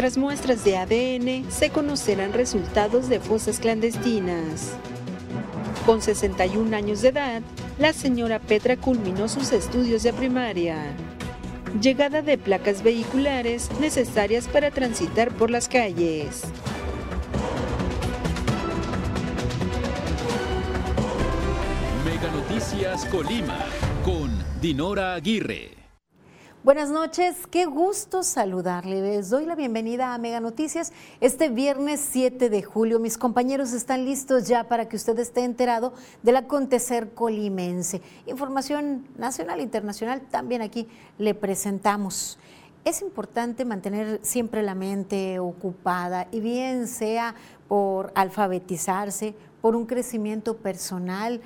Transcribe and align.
Tras 0.00 0.16
muestras 0.16 0.64
de 0.64 0.78
ADN, 0.78 1.50
se 1.50 1.68
conocerán 1.68 2.32
resultados 2.32 3.10
de 3.10 3.20
fosas 3.20 3.60
clandestinas. 3.60 4.72
Con 5.84 6.00
61 6.00 6.74
años 6.74 7.02
de 7.02 7.08
edad, 7.08 7.42
la 7.78 7.92
señora 7.92 8.38
Petra 8.38 8.78
culminó 8.78 9.28
sus 9.28 9.52
estudios 9.52 10.02
de 10.02 10.14
primaria. 10.14 10.78
Llegada 11.82 12.22
de 12.22 12.38
placas 12.38 12.82
vehiculares 12.82 13.68
necesarias 13.78 14.48
para 14.48 14.70
transitar 14.70 15.30
por 15.32 15.50
las 15.50 15.68
calles. 15.68 16.44
Mega 22.06 22.30
Noticias 22.32 23.04
Colima 23.04 23.66
con 24.02 24.30
Dinora 24.62 25.12
Aguirre. 25.12 25.79
Buenas 26.62 26.90
noches, 26.90 27.46
qué 27.50 27.64
gusto 27.64 28.22
saludarle. 28.22 29.00
Les 29.00 29.30
doy 29.30 29.46
la 29.46 29.54
bienvenida 29.54 30.12
a 30.12 30.18
Mega 30.18 30.40
Noticias 30.40 30.92
este 31.22 31.48
viernes 31.48 32.06
7 32.10 32.50
de 32.50 32.62
julio. 32.62 33.00
Mis 33.00 33.16
compañeros 33.16 33.72
están 33.72 34.04
listos 34.04 34.46
ya 34.46 34.68
para 34.68 34.86
que 34.86 34.96
usted 34.96 35.18
esté 35.20 35.44
enterado 35.44 35.94
del 36.22 36.36
acontecer 36.36 37.14
colimense. 37.14 38.02
Información 38.26 39.06
nacional 39.16 39.60
e 39.60 39.62
internacional 39.62 40.20
también 40.20 40.60
aquí 40.60 40.86
le 41.16 41.34
presentamos. 41.34 42.38
Es 42.84 43.00
importante 43.00 43.64
mantener 43.64 44.20
siempre 44.22 44.62
la 44.62 44.74
mente 44.74 45.38
ocupada 45.38 46.28
y 46.30 46.40
bien 46.40 46.88
sea 46.88 47.34
por 47.68 48.12
alfabetizarse, 48.14 49.34
por 49.62 49.74
un 49.74 49.86
crecimiento 49.86 50.58
personal, 50.58 51.40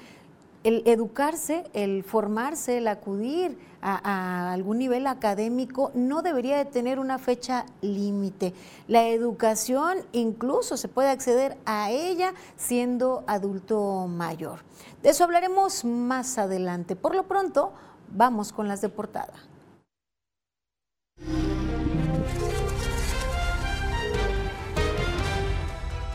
el 0.64 0.82
educarse, 0.86 1.64
el 1.74 2.02
formarse, 2.02 2.78
el 2.78 2.88
acudir 2.88 3.56
a, 3.84 4.52
algún 4.52 4.78
nivel 4.78 5.06
académico 5.06 5.90
no 5.94 6.22
debería 6.22 6.56
de 6.56 6.64
tener 6.64 6.98
una 6.98 7.18
fecha 7.18 7.66
límite. 7.82 8.54
La 8.88 9.06
educación 9.08 9.98
incluso 10.12 10.76
se 10.76 10.88
puede 10.88 11.10
acceder 11.10 11.58
a 11.66 11.90
ella 11.90 12.32
siendo 12.56 13.24
adulto 13.26 14.06
mayor. 14.08 14.60
De 15.02 15.10
eso 15.10 15.24
hablaremos 15.24 15.84
más 15.84 16.38
adelante. 16.38 16.96
Por 16.96 17.14
lo 17.14 17.24
pronto, 17.24 17.72
vamos 18.10 18.52
con 18.52 18.68
las 18.68 18.80
de 18.80 18.88
portada. 18.88 19.34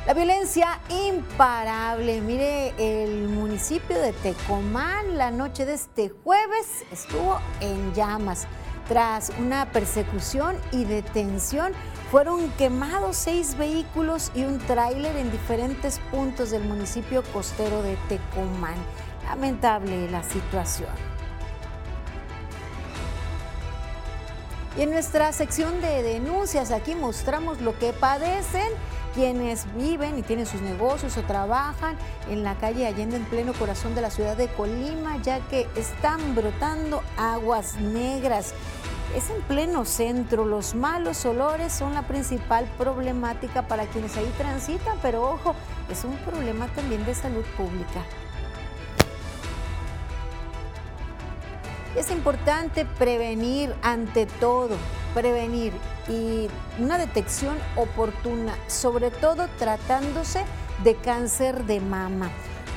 La 0.10 0.16
violencia 0.16 0.80
imparable. 0.90 2.20
Mire, 2.22 2.74
el 2.80 3.28
municipio 3.28 4.02
de 4.02 4.12
Tecomán 4.12 5.20
la 5.20 5.30
noche 5.30 5.68
de 5.68 5.76
este 5.76 6.10
jueves 6.10 6.84
estuvo 6.92 7.40
en 7.60 7.94
llamas. 7.94 8.48
Tras 8.88 9.32
una 9.38 9.72
persecución 9.72 10.58
y 10.72 10.86
detención, 10.86 11.74
fueron 12.10 12.50
quemados 12.54 13.18
seis 13.18 13.56
vehículos 13.56 14.32
y 14.34 14.46
un 14.46 14.58
tráiler 14.58 15.16
en 15.16 15.32
diferentes 15.32 16.00
puntos 16.10 16.50
del 16.50 16.64
municipio 16.64 17.22
costero 17.32 17.84
de 17.84 17.96
Tecomán. 18.08 18.78
Lamentable 19.26 20.10
la 20.10 20.24
situación. 20.24 20.90
Y 24.76 24.82
en 24.82 24.90
nuestra 24.90 25.32
sección 25.34 25.80
de 25.82 26.02
denuncias 26.02 26.72
aquí 26.72 26.96
mostramos 26.96 27.62
lo 27.62 27.78
que 27.78 27.94
padecen 27.94 28.74
quienes 29.20 29.66
viven 29.76 30.18
y 30.18 30.22
tienen 30.22 30.46
sus 30.46 30.62
negocios 30.62 31.18
o 31.18 31.24
trabajan 31.24 31.98
en 32.30 32.42
la 32.42 32.56
calle 32.56 32.88
Allende 32.88 33.18
en 33.18 33.26
pleno 33.26 33.52
corazón 33.52 33.94
de 33.94 34.00
la 34.00 34.12
ciudad 34.12 34.38
de 34.38 34.48
Colima, 34.48 35.18
ya 35.22 35.42
que 35.50 35.68
están 35.76 36.36
brotando 36.36 37.04
aguas 37.18 37.76
negras. 37.76 38.54
Es 39.14 39.30
en 39.30 39.42
pleno 39.42 39.84
centro, 39.84 40.46
los 40.46 40.74
malos 40.74 41.26
olores 41.26 41.74
son 41.74 41.96
la 41.96 42.04
principal 42.04 42.66
problemática 42.78 43.68
para 43.68 43.88
quienes 43.88 44.16
ahí 44.16 44.34
transitan, 44.38 44.98
pero 45.02 45.30
ojo, 45.30 45.54
es 45.92 46.06
un 46.06 46.16
problema 46.20 46.68
también 46.68 47.06
de 47.06 47.14
salud 47.14 47.44
pública. 47.58 48.06
Es 51.98 52.10
importante 52.10 52.86
prevenir 52.86 53.76
ante 53.82 54.28
todo, 54.28 54.78
prevenir 55.14 55.74
y 56.08 56.48
una 56.82 56.98
detección 56.98 57.58
oportuna, 57.76 58.56
sobre 58.68 59.12
todo 59.12 59.48
tratándose 59.58 60.44
de 60.84 60.96
cáncer 60.96 61.66
de 61.66 61.80
mama 61.80 62.30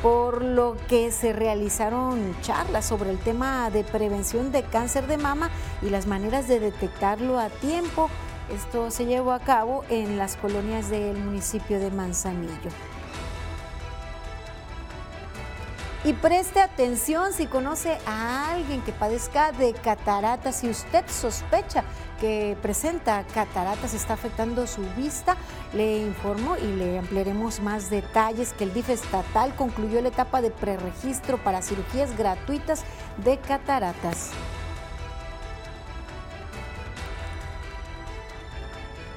por 0.03 0.43
lo 0.43 0.76
que 0.88 1.12
se 1.12 1.32
realizaron 1.32 2.34
charlas 2.43 2.84
sobre 2.84 3.10
el 3.10 3.19
tema 3.19 3.70
de 3.70 3.84
prevención 3.84 4.50
de 4.50 4.65
cáncer 4.65 5.06
de 5.06 5.16
mama 5.16 5.48
y 5.81 5.91
las 5.91 6.06
maneras 6.06 6.48
de 6.48 6.59
detectarlo 6.59 7.38
a 7.38 7.48
tiempo. 7.48 8.10
Esto 8.53 8.91
se 8.91 9.06
llevó 9.06 9.31
a 9.32 9.38
cabo 9.38 9.84
en 9.88 10.19
las 10.19 10.37
colonias 10.37 10.91
del 10.91 11.16
municipio 11.16 11.78
de 11.78 11.93
Manzanillo. 11.93 12.70
Y 16.05 16.15
preste 16.15 16.61
atención 16.61 17.33
si 17.33 17.47
conoce 17.47 17.97
a 18.07 18.51
alguien 18.51 18.83
que 18.83 18.91
padezca 18.91 19.53
de 19.53 19.73
cataratas, 19.73 20.57
si 20.57 20.69
usted 20.69 21.05
sospecha 21.07 21.85
que 22.21 22.57
presenta 22.61 23.25
cataratas, 23.33 23.95
está 23.95 24.15
afectando 24.15 24.67
su 24.67 24.83
vista, 24.97 25.37
le 25.73 25.99
informo 25.99 26.57
y 26.57 26.67
le 26.67 26.99
ampliaremos 26.99 27.61
más 27.61 27.89
detalles 27.89 28.53
que 28.53 28.65
el 28.65 28.75
DIF 28.75 28.91
estatal 28.91 29.55
concluyó 29.55 30.01
la 30.01 30.09
etapa 30.09 30.43
de 30.43 30.51
preregistro 30.51 31.39
para 31.39 31.62
cirugías 31.62 32.17
gratuitas 32.17 32.83
de 33.19 33.39
cataratas. 33.39 34.31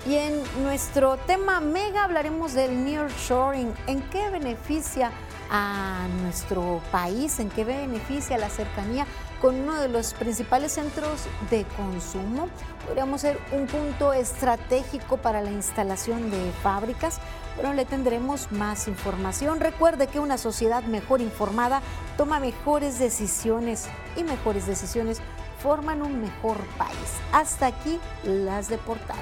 Y 0.05 0.17
en 0.17 0.43
nuestro 0.61 1.17
tema 1.17 1.59
mega 1.61 2.03
hablaremos 2.03 2.53
del 2.53 2.85
nearshoring, 2.85 3.73
en 3.87 4.01
qué 4.09 4.29
beneficia 4.29 5.11
a 5.49 6.07
nuestro 6.21 6.81
país, 6.91 7.39
en 7.39 7.49
qué 7.49 7.63
beneficia 7.63 8.37
la 8.37 8.49
cercanía 8.49 9.05
con 9.41 9.55
uno 9.55 9.79
de 9.79 9.89
los 9.89 10.13
principales 10.13 10.71
centros 10.71 11.25
de 11.49 11.65
consumo. 11.77 12.47
Podríamos 12.85 13.21
ser 13.21 13.39
un 13.51 13.67
punto 13.67 14.13
estratégico 14.13 15.17
para 15.17 15.41
la 15.41 15.51
instalación 15.51 16.31
de 16.31 16.51
fábricas. 16.63 17.19
Bueno, 17.55 17.73
le 17.73 17.85
tendremos 17.85 18.51
más 18.51 18.87
información. 18.87 19.59
Recuerde 19.59 20.07
que 20.07 20.19
una 20.19 20.37
sociedad 20.37 20.83
mejor 20.83 21.21
informada 21.21 21.81
toma 22.17 22.39
mejores 22.39 22.99
decisiones 22.99 23.87
y 24.15 24.23
mejores 24.23 24.67
decisiones 24.67 25.21
forman 25.61 26.01
un 26.01 26.21
mejor 26.21 26.57
país. 26.77 26.97
Hasta 27.31 27.67
aquí 27.67 27.99
las 28.23 28.67
de 28.69 28.77
portada. 28.77 29.21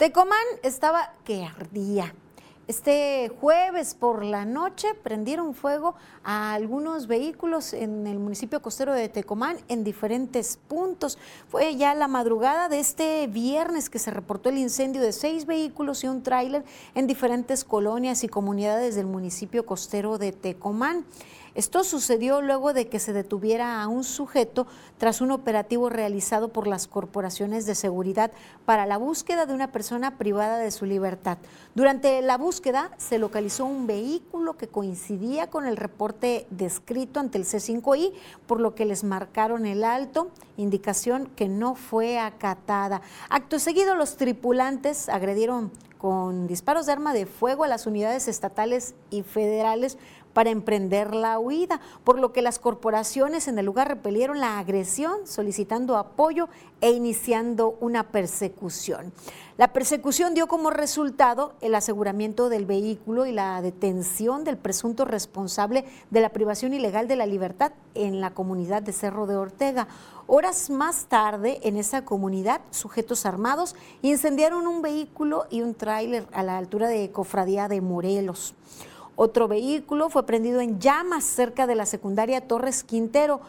Tecomán 0.00 0.38
estaba 0.62 1.12
que 1.24 1.44
ardía. 1.44 2.14
Este 2.66 3.30
jueves 3.38 3.94
por 3.94 4.24
la 4.24 4.46
noche 4.46 4.94
prendieron 4.94 5.52
fuego 5.52 5.94
a 6.24 6.54
algunos 6.54 7.06
vehículos 7.06 7.74
en 7.74 8.06
el 8.06 8.18
municipio 8.18 8.62
costero 8.62 8.94
de 8.94 9.10
Tecomán 9.10 9.58
en 9.68 9.84
diferentes 9.84 10.58
puntos. 10.68 11.18
Fue 11.50 11.76
ya 11.76 11.94
la 11.94 12.08
madrugada 12.08 12.70
de 12.70 12.80
este 12.80 13.26
viernes 13.26 13.90
que 13.90 13.98
se 13.98 14.10
reportó 14.10 14.48
el 14.48 14.56
incendio 14.56 15.02
de 15.02 15.12
seis 15.12 15.44
vehículos 15.44 16.02
y 16.02 16.08
un 16.08 16.22
tráiler 16.22 16.64
en 16.94 17.06
diferentes 17.06 17.62
colonias 17.62 18.24
y 18.24 18.28
comunidades 18.28 18.94
del 18.94 19.04
municipio 19.04 19.66
costero 19.66 20.16
de 20.16 20.32
Tecomán. 20.32 21.04
Esto 21.54 21.84
sucedió 21.84 22.40
luego 22.42 22.72
de 22.72 22.88
que 22.88 23.00
se 23.00 23.12
detuviera 23.12 23.82
a 23.82 23.88
un 23.88 24.04
sujeto 24.04 24.66
tras 24.98 25.20
un 25.20 25.30
operativo 25.30 25.88
realizado 25.88 26.48
por 26.48 26.66
las 26.66 26.86
corporaciones 26.86 27.66
de 27.66 27.74
seguridad 27.74 28.30
para 28.64 28.86
la 28.86 28.98
búsqueda 28.98 29.46
de 29.46 29.54
una 29.54 29.72
persona 29.72 30.16
privada 30.16 30.58
de 30.58 30.70
su 30.70 30.86
libertad. 30.86 31.38
Durante 31.74 32.22
la 32.22 32.38
búsqueda 32.38 32.90
se 32.98 33.18
localizó 33.18 33.64
un 33.64 33.86
vehículo 33.86 34.56
que 34.56 34.68
coincidía 34.68 35.50
con 35.50 35.66
el 35.66 35.76
reporte 35.76 36.46
descrito 36.50 37.20
ante 37.20 37.38
el 37.38 37.44
C5I, 37.44 38.12
por 38.46 38.60
lo 38.60 38.74
que 38.74 38.84
les 38.84 39.04
marcaron 39.04 39.66
el 39.66 39.84
alto, 39.84 40.30
indicación 40.56 41.26
que 41.34 41.48
no 41.48 41.74
fue 41.74 42.18
acatada. 42.18 43.02
Acto 43.28 43.58
seguido, 43.58 43.94
los 43.94 44.16
tripulantes 44.16 45.08
agredieron 45.08 45.70
con 46.00 46.46
disparos 46.46 46.86
de 46.86 46.92
arma 46.92 47.12
de 47.12 47.26
fuego 47.26 47.64
a 47.64 47.68
las 47.68 47.86
unidades 47.86 48.26
estatales 48.26 48.94
y 49.10 49.22
federales 49.22 49.98
para 50.32 50.50
emprender 50.50 51.14
la 51.14 51.38
huida, 51.38 51.80
por 52.04 52.18
lo 52.18 52.32
que 52.32 52.42
las 52.42 52.58
corporaciones 52.58 53.48
en 53.48 53.58
el 53.58 53.66
lugar 53.66 53.88
repelieron 53.88 54.40
la 54.40 54.58
agresión, 54.58 55.26
solicitando 55.26 55.96
apoyo 55.96 56.48
e 56.80 56.90
iniciando 56.90 57.76
una 57.80 58.08
persecución. 58.08 59.12
La 59.60 59.74
persecución 59.74 60.32
dio 60.32 60.46
como 60.46 60.70
resultado 60.70 61.52
el 61.60 61.74
aseguramiento 61.74 62.48
del 62.48 62.64
vehículo 62.64 63.26
y 63.26 63.32
la 63.32 63.60
detención 63.60 64.42
del 64.42 64.56
presunto 64.56 65.04
responsable 65.04 65.84
de 66.10 66.22
la 66.22 66.30
privación 66.30 66.72
ilegal 66.72 67.08
de 67.08 67.16
la 67.16 67.26
libertad 67.26 67.72
en 67.94 68.22
la 68.22 68.30
comunidad 68.30 68.80
de 68.80 68.94
Cerro 68.94 69.26
de 69.26 69.36
Ortega. 69.36 69.86
Horas 70.26 70.70
más 70.70 71.06
tarde, 71.06 71.60
en 71.62 71.76
esa 71.76 72.06
comunidad, 72.06 72.62
sujetos 72.70 73.26
armados 73.26 73.76
incendiaron 74.00 74.66
un 74.66 74.80
vehículo 74.80 75.44
y 75.50 75.60
un 75.60 75.74
tráiler 75.74 76.26
a 76.32 76.42
la 76.42 76.56
altura 76.56 76.88
de 76.88 77.10
Cofradía 77.10 77.68
de 77.68 77.82
Morelos. 77.82 78.54
Otro 79.16 79.48
vehículo 79.48 80.08
fue 80.08 80.24
prendido 80.24 80.60
en 80.60 80.80
llamas 80.80 81.24
cerca 81.24 81.66
de 81.66 81.74
la 81.74 81.86
secundaria 81.86 82.46
Torres 82.46 82.84
Quintero. 82.84 83.40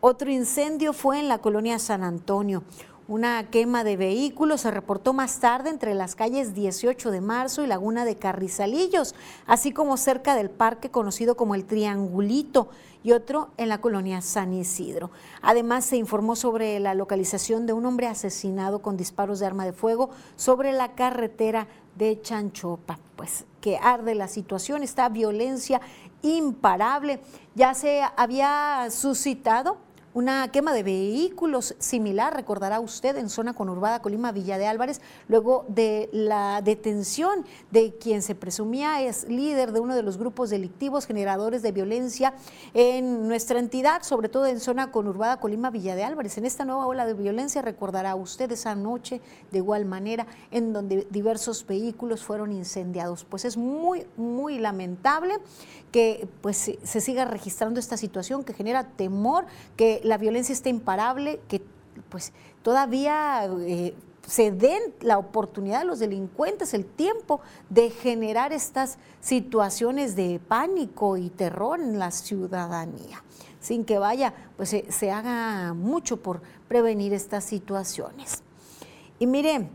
Otro 0.00 0.30
incendio 0.30 0.92
fue 0.92 1.18
en 1.18 1.28
la 1.28 1.38
colonia 1.38 1.78
San 1.78 2.02
Antonio. 2.02 2.62
Una 3.06 3.50
quema 3.50 3.84
de 3.84 3.98
vehículos 3.98 4.62
se 4.62 4.70
reportó 4.70 5.12
más 5.12 5.38
tarde 5.38 5.68
entre 5.68 5.92
las 5.92 6.14
calles 6.14 6.54
18 6.54 7.10
de 7.10 7.20
marzo 7.20 7.62
y 7.62 7.66
Laguna 7.66 8.06
de 8.06 8.16
Carrizalillos, 8.16 9.14
así 9.46 9.72
como 9.72 9.98
cerca 9.98 10.34
del 10.34 10.48
parque 10.48 10.90
conocido 10.90 11.36
como 11.36 11.54
el 11.54 11.66
Triangulito 11.66 12.70
y 13.02 13.12
otro 13.12 13.50
en 13.58 13.68
la 13.68 13.82
colonia 13.82 14.22
San 14.22 14.54
Isidro. 14.54 15.10
Además, 15.42 15.84
se 15.84 15.98
informó 15.98 16.34
sobre 16.34 16.80
la 16.80 16.94
localización 16.94 17.66
de 17.66 17.74
un 17.74 17.84
hombre 17.84 18.06
asesinado 18.06 18.80
con 18.80 18.96
disparos 18.96 19.38
de 19.38 19.44
arma 19.44 19.66
de 19.66 19.74
fuego 19.74 20.08
sobre 20.36 20.72
la 20.72 20.94
carretera 20.94 21.68
de 21.96 22.20
Chanchopa. 22.20 22.98
Pues 23.16 23.44
que 23.60 23.78
arde 23.78 24.14
la 24.14 24.28
situación, 24.28 24.82
esta 24.82 25.08
violencia 25.08 25.80
imparable. 26.22 27.20
Ya 27.54 27.74
se 27.74 28.02
había 28.16 28.88
suscitado 28.90 29.78
una 30.14 30.50
quema 30.52 30.72
de 30.72 30.84
vehículos 30.84 31.74
similar, 31.80 32.34
recordará 32.34 32.78
usted, 32.78 33.16
en 33.16 33.28
zona 33.28 33.52
conurbada 33.52 34.00
Colima 34.00 34.30
Villa 34.30 34.58
de 34.58 34.66
Álvarez, 34.66 35.00
luego 35.26 35.64
de 35.68 36.08
la 36.12 36.62
detención 36.62 37.44
de 37.72 37.94
quien 37.94 38.22
se 38.22 38.36
presumía 38.36 39.02
es 39.02 39.28
líder 39.28 39.72
de 39.72 39.80
uno 39.80 39.96
de 39.96 40.02
los 40.02 40.16
grupos 40.16 40.50
delictivos 40.50 41.06
generadores 41.06 41.62
de 41.62 41.72
violencia 41.72 42.34
en 42.74 43.26
nuestra 43.26 43.58
entidad, 43.58 44.02
sobre 44.02 44.28
todo 44.28 44.46
en 44.46 44.60
zona 44.60 44.92
conurbada 44.92 45.40
Colima 45.40 45.70
Villa 45.70 45.96
de 45.96 46.04
Álvarez. 46.04 46.38
En 46.38 46.46
esta 46.46 46.64
nueva 46.64 46.86
ola 46.86 47.06
de 47.06 47.14
violencia 47.14 47.60
recordará 47.60 48.14
usted 48.14 48.52
esa 48.52 48.76
noche 48.76 49.20
de 49.50 49.58
igual 49.58 49.84
manera 49.84 50.28
en 50.52 50.72
donde 50.72 51.08
diversos 51.10 51.66
vehículos 51.66 52.22
fueron 52.22 52.52
incendiados. 52.52 53.24
Pues 53.24 53.44
es 53.44 53.56
muy, 53.56 54.06
muy 54.16 54.58
lamentable 54.58 55.34
que 55.90 56.28
pues 56.40 56.72
se 56.82 57.00
siga 57.00 57.24
registrando 57.24 57.80
esta 57.80 57.96
situación 57.96 58.44
que 58.44 58.52
genera 58.52 58.84
temor, 58.84 59.46
que 59.76 60.00
la 60.04 60.18
violencia 60.18 60.52
está 60.52 60.68
imparable, 60.68 61.40
que 61.48 61.62
pues 62.08 62.32
todavía 62.62 63.46
eh, 63.60 63.94
se 64.26 64.52
den 64.52 64.82
la 65.00 65.18
oportunidad 65.18 65.80
a 65.80 65.84
los 65.84 65.98
delincuentes, 65.98 66.74
el 66.74 66.84
tiempo 66.84 67.40
de 67.70 67.90
generar 67.90 68.52
estas 68.52 68.98
situaciones 69.20 70.14
de 70.14 70.40
pánico 70.46 71.16
y 71.16 71.30
terror 71.30 71.80
en 71.80 71.98
la 71.98 72.10
ciudadanía, 72.10 73.22
sin 73.60 73.84
que 73.84 73.98
vaya, 73.98 74.34
pues 74.56 74.68
se, 74.68 74.90
se 74.92 75.10
haga 75.10 75.74
mucho 75.74 76.18
por 76.18 76.42
prevenir 76.68 77.12
estas 77.12 77.44
situaciones. 77.44 78.42
Y 79.18 79.26
miren, 79.26 79.70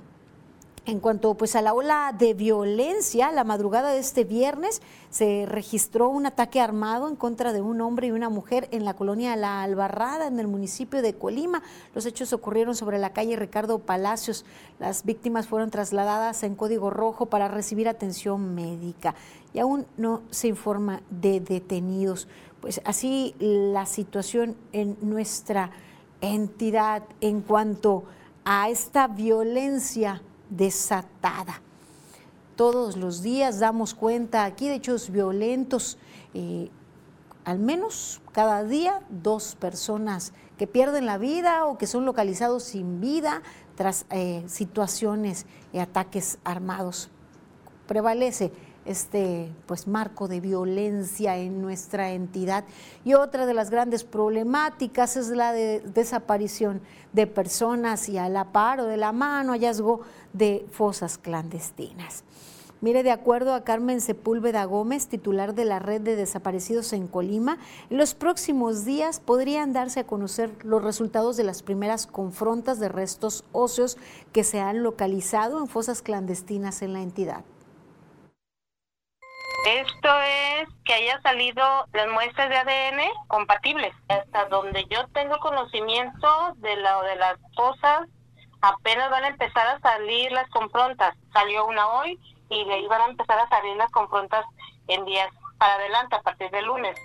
en 0.89 0.99
cuanto 0.99 1.35
pues 1.35 1.55
a 1.55 1.61
la 1.61 1.73
ola 1.73 2.15
de 2.17 2.33
violencia, 2.33 3.31
la 3.31 3.43
madrugada 3.43 3.91
de 3.91 3.99
este 3.99 4.23
viernes 4.23 4.81
se 5.11 5.45
registró 5.47 6.09
un 6.09 6.25
ataque 6.25 6.59
armado 6.59 7.07
en 7.07 7.15
contra 7.15 7.53
de 7.53 7.61
un 7.61 7.79
hombre 7.81 8.07
y 8.07 8.11
una 8.11 8.29
mujer 8.29 8.67
en 8.71 8.85
la 8.85 8.95
colonia 8.95 9.35
La 9.35 9.61
Albarrada, 9.61 10.27
en 10.27 10.39
el 10.39 10.47
municipio 10.47 11.01
de 11.01 11.13
Colima. 11.13 11.61
Los 11.93 12.05
hechos 12.05 12.33
ocurrieron 12.33 12.75
sobre 12.75 12.97
la 12.97 13.13
calle 13.13 13.35
Ricardo 13.35 13.79
Palacios. 13.79 14.45
Las 14.79 15.05
víctimas 15.05 15.47
fueron 15.47 15.69
trasladadas 15.69 16.41
en 16.43 16.55
código 16.55 16.89
rojo 16.89 17.27
para 17.27 17.47
recibir 17.47 17.87
atención 17.87 18.55
médica 18.55 19.13
y 19.53 19.59
aún 19.59 19.85
no 19.97 20.23
se 20.31 20.47
informa 20.47 21.01
de 21.11 21.39
detenidos. 21.39 22.27
Pues 22.61 22.81
así 22.83 23.35
la 23.39 23.85
situación 23.85 24.57
en 24.71 24.97
nuestra 25.01 25.69
entidad 26.21 27.03
en 27.21 27.41
cuanto 27.41 28.05
a 28.43 28.69
esta 28.69 29.07
violencia 29.07 30.23
desatada. 30.49 31.61
Todos 32.55 32.97
los 32.97 33.21
días 33.21 33.59
damos 33.59 33.93
cuenta 33.93 34.43
aquí 34.43 34.67
de 34.67 34.75
hechos 34.75 35.09
violentos, 35.09 35.97
eh, 36.33 36.69
al 37.45 37.59
menos 37.59 38.21
cada 38.33 38.63
día 38.63 39.01
dos 39.09 39.55
personas 39.55 40.33
que 40.57 40.67
pierden 40.67 41.05
la 41.05 41.17
vida 41.17 41.65
o 41.65 41.77
que 41.77 41.87
son 41.87 42.05
localizados 42.05 42.63
sin 42.63 42.99
vida 42.99 43.41
tras 43.75 44.05
eh, 44.09 44.43
situaciones 44.47 45.45
y 45.71 45.79
ataques 45.79 46.37
armados. 46.43 47.09
Prevalece 47.87 48.51
este 48.89 49.53
pues 49.67 49.87
marco 49.87 50.27
de 50.27 50.41
violencia 50.41 51.37
en 51.37 51.61
nuestra 51.61 52.11
entidad 52.11 52.65
y 53.05 53.13
otra 53.13 53.45
de 53.45 53.53
las 53.53 53.69
grandes 53.69 54.03
problemáticas 54.03 55.15
es 55.15 55.29
la 55.29 55.53
de 55.53 55.81
desaparición 55.81 56.81
de 57.13 57.27
personas 57.27 58.09
y 58.09 58.17
a 58.17 58.27
la 58.29 58.51
par 58.51 58.79
o 58.81 58.85
de 58.85 58.97
la 58.97 59.11
mano 59.11 59.51
hallazgo 59.53 60.01
de 60.33 60.65
fosas 60.71 61.19
clandestinas. 61.19 62.23
Mire, 62.81 63.03
de 63.03 63.11
acuerdo 63.11 63.53
a 63.53 63.65
Carmen 63.65 63.99
Sepúlveda 63.99 64.63
Gómez, 64.63 65.07
titular 65.07 65.53
de 65.53 65.65
la 65.65 65.79
red 65.79 66.01
de 66.01 66.15
desaparecidos 66.15 66.93
en 66.93 67.07
Colima, 67.07 67.57
en 67.89 67.97
los 67.97 68.15
próximos 68.15 68.85
días 68.85 69.19
podrían 69.19 69.73
darse 69.73 69.99
a 69.99 70.07
conocer 70.07 70.51
los 70.63 70.81
resultados 70.81 71.35
de 71.35 71.43
las 71.43 71.61
primeras 71.61 72.07
confrontas 72.07 72.79
de 72.79 72.87
restos 72.87 73.43
óseos 73.51 73.97
que 74.31 74.45
se 74.45 74.61
han 74.61 74.81
localizado 74.81 75.59
en 75.59 75.67
fosas 75.67 76.01
clandestinas 76.01 76.81
en 76.81 76.93
la 76.93 77.01
entidad. 77.01 77.43
Esto 79.65 80.09
es 80.21 80.69
que 80.85 80.93
haya 80.93 81.21
salido 81.21 81.63
las 81.93 82.07
muestras 82.07 82.49
de 82.49 82.57
ADN 82.57 83.01
compatibles. 83.27 83.93
Hasta 84.07 84.45
donde 84.45 84.85
yo 84.89 85.07
tengo 85.09 85.37
conocimiento 85.39 86.53
de, 86.57 86.75
la, 86.77 87.01
de 87.03 87.15
las 87.17 87.37
cosas, 87.55 88.07
apenas 88.61 89.09
van 89.09 89.25
a 89.25 89.29
empezar 89.29 89.67
a 89.67 89.79
salir 89.79 90.31
las 90.31 90.49
confrontas. 90.49 91.15
Salió 91.33 91.65
una 91.65 91.87
hoy 91.87 92.19
y 92.49 92.65
de 92.65 92.73
ahí 92.73 92.87
van 92.87 93.01
a 93.01 93.05
empezar 93.05 93.37
a 93.39 93.49
salir 93.49 93.75
las 93.75 93.91
confrontas 93.91 94.45
en 94.87 95.05
días 95.05 95.29
para 95.57 95.73
adelante, 95.73 96.15
a 96.15 96.21
partir 96.21 96.49
del 96.51 96.65
lunes. 96.65 96.97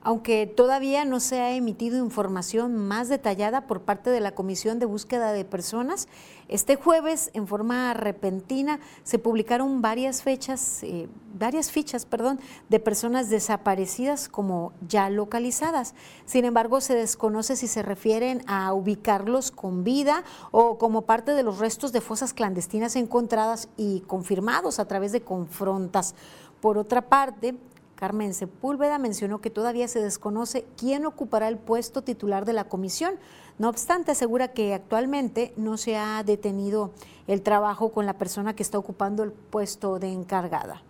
Aunque 0.00 0.46
todavía 0.46 1.04
no 1.04 1.18
se 1.18 1.40
ha 1.40 1.50
emitido 1.56 1.98
información 1.98 2.76
más 2.76 3.08
detallada 3.08 3.66
por 3.66 3.82
parte 3.82 4.10
de 4.10 4.20
la 4.20 4.32
Comisión 4.32 4.78
de 4.78 4.86
Búsqueda 4.86 5.32
de 5.32 5.44
Personas, 5.44 6.06
este 6.46 6.76
jueves, 6.76 7.30
en 7.34 7.48
forma 7.48 7.92
repentina, 7.94 8.78
se 9.02 9.18
publicaron 9.18 9.82
varias 9.82 10.22
fechas, 10.22 10.84
eh, 10.84 11.08
varias 11.34 11.72
fichas, 11.72 12.06
perdón, 12.06 12.38
de 12.68 12.78
personas 12.78 13.28
desaparecidas 13.28 14.28
como 14.28 14.72
ya 14.86 15.10
localizadas. 15.10 15.94
Sin 16.26 16.44
embargo, 16.44 16.80
se 16.80 16.94
desconoce 16.94 17.56
si 17.56 17.66
se 17.66 17.82
refieren 17.82 18.44
a 18.46 18.72
ubicarlos 18.72 19.50
con 19.50 19.82
vida 19.82 20.22
o 20.52 20.78
como 20.78 21.02
parte 21.02 21.32
de 21.32 21.42
los 21.42 21.58
restos 21.58 21.92
de 21.92 22.00
fosas 22.00 22.32
clandestinas 22.32 22.94
encontradas 22.94 23.68
y 23.76 24.00
confirmados 24.02 24.78
a 24.78 24.86
través 24.86 25.10
de 25.10 25.22
confrontas. 25.22 26.14
Por 26.60 26.76
otra 26.76 27.02
parte, 27.02 27.54
Carmen 27.98 28.32
Sepúlveda 28.32 28.96
mencionó 28.98 29.40
que 29.40 29.50
todavía 29.50 29.88
se 29.88 30.00
desconoce 30.00 30.64
quién 30.78 31.04
ocupará 31.04 31.48
el 31.48 31.58
puesto 31.58 32.02
titular 32.02 32.44
de 32.44 32.52
la 32.52 32.68
comisión. 32.68 33.18
No 33.58 33.68
obstante, 33.68 34.12
asegura 34.12 34.52
que 34.52 34.72
actualmente 34.72 35.52
no 35.56 35.76
se 35.76 35.96
ha 35.96 36.22
detenido 36.22 36.92
el 37.26 37.42
trabajo 37.42 37.90
con 37.90 38.06
la 38.06 38.12
persona 38.12 38.54
que 38.54 38.62
está 38.62 38.78
ocupando 38.78 39.24
el 39.24 39.32
puesto 39.32 39.98
de 39.98 40.12
encargada. 40.12 40.80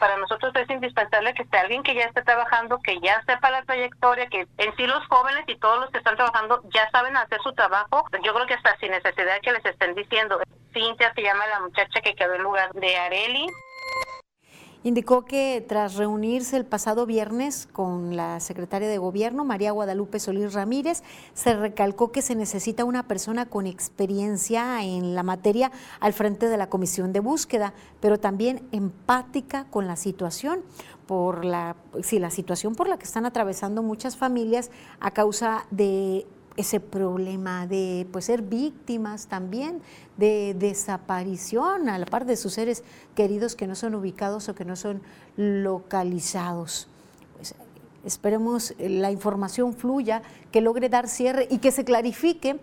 Para 0.00 0.16
nosotros 0.16 0.52
es 0.56 0.68
indispensable 0.68 1.34
que 1.34 1.44
esté 1.44 1.56
alguien 1.56 1.84
que 1.84 1.94
ya 1.94 2.06
esté 2.06 2.22
trabajando, 2.22 2.80
que 2.80 2.98
ya 2.98 3.22
sepa 3.24 3.52
la 3.52 3.62
trayectoria, 3.62 4.26
que 4.26 4.48
en 4.58 4.76
sí 4.76 4.86
los 4.88 5.06
jóvenes 5.06 5.44
y 5.46 5.56
todos 5.56 5.78
los 5.78 5.90
que 5.90 5.98
están 5.98 6.16
trabajando 6.16 6.64
ya 6.74 6.90
saben 6.90 7.16
hacer 7.16 7.40
su 7.42 7.52
trabajo. 7.52 8.04
Yo 8.24 8.34
creo 8.34 8.46
que 8.48 8.54
hasta 8.54 8.76
sin 8.78 8.90
necesidad 8.90 9.40
que 9.40 9.52
les 9.52 9.64
estén 9.64 9.94
diciendo. 9.94 10.40
Cintia 10.72 11.14
se 11.14 11.22
llama 11.22 11.46
la 11.46 11.60
muchacha 11.60 12.00
que 12.00 12.16
quedó 12.16 12.34
en 12.34 12.42
lugar 12.42 12.72
de 12.72 12.96
Areli. 12.96 13.46
Indicó 14.84 15.24
que 15.24 15.64
tras 15.68 15.94
reunirse 15.94 16.56
el 16.56 16.64
pasado 16.64 17.06
viernes 17.06 17.68
con 17.72 18.16
la 18.16 18.40
secretaria 18.40 18.88
de 18.88 18.98
Gobierno, 18.98 19.44
María 19.44 19.70
Guadalupe 19.70 20.18
Solís 20.18 20.54
Ramírez, 20.54 21.04
se 21.34 21.54
recalcó 21.54 22.10
que 22.10 22.20
se 22.20 22.34
necesita 22.34 22.84
una 22.84 23.06
persona 23.06 23.46
con 23.46 23.68
experiencia 23.68 24.82
en 24.82 25.14
la 25.14 25.22
materia 25.22 25.70
al 26.00 26.12
frente 26.12 26.48
de 26.48 26.56
la 26.56 26.68
comisión 26.68 27.12
de 27.12 27.20
búsqueda, 27.20 27.74
pero 28.00 28.18
también 28.18 28.66
empática 28.72 29.66
con 29.70 29.86
la 29.86 29.94
situación 29.94 30.62
por 31.06 31.44
la, 31.44 31.76
si 32.02 32.18
la 32.18 32.30
situación 32.30 32.74
por 32.74 32.88
la 32.88 32.98
que 32.98 33.04
están 33.04 33.24
atravesando 33.24 33.84
muchas 33.84 34.16
familias 34.16 34.72
a 34.98 35.12
causa 35.12 35.64
de 35.70 36.26
ese 36.56 36.80
problema 36.80 37.66
de 37.66 38.06
pues, 38.12 38.26
ser 38.26 38.42
víctimas 38.42 39.26
también 39.26 39.80
de 40.16 40.54
desaparición 40.58 41.88
a 41.88 41.98
la 41.98 42.06
par 42.06 42.26
de 42.26 42.36
sus 42.36 42.54
seres 42.54 42.82
queridos 43.14 43.56
que 43.56 43.66
no 43.66 43.74
son 43.74 43.94
ubicados 43.94 44.48
o 44.48 44.54
que 44.54 44.64
no 44.64 44.76
son 44.76 45.00
localizados. 45.36 46.88
Pues, 47.36 47.54
esperemos 48.04 48.74
la 48.78 49.10
información 49.10 49.74
fluya, 49.74 50.22
que 50.50 50.60
logre 50.60 50.88
dar 50.88 51.08
cierre 51.08 51.48
y 51.50 51.58
que 51.58 51.72
se 51.72 51.84
clarifique 51.84 52.60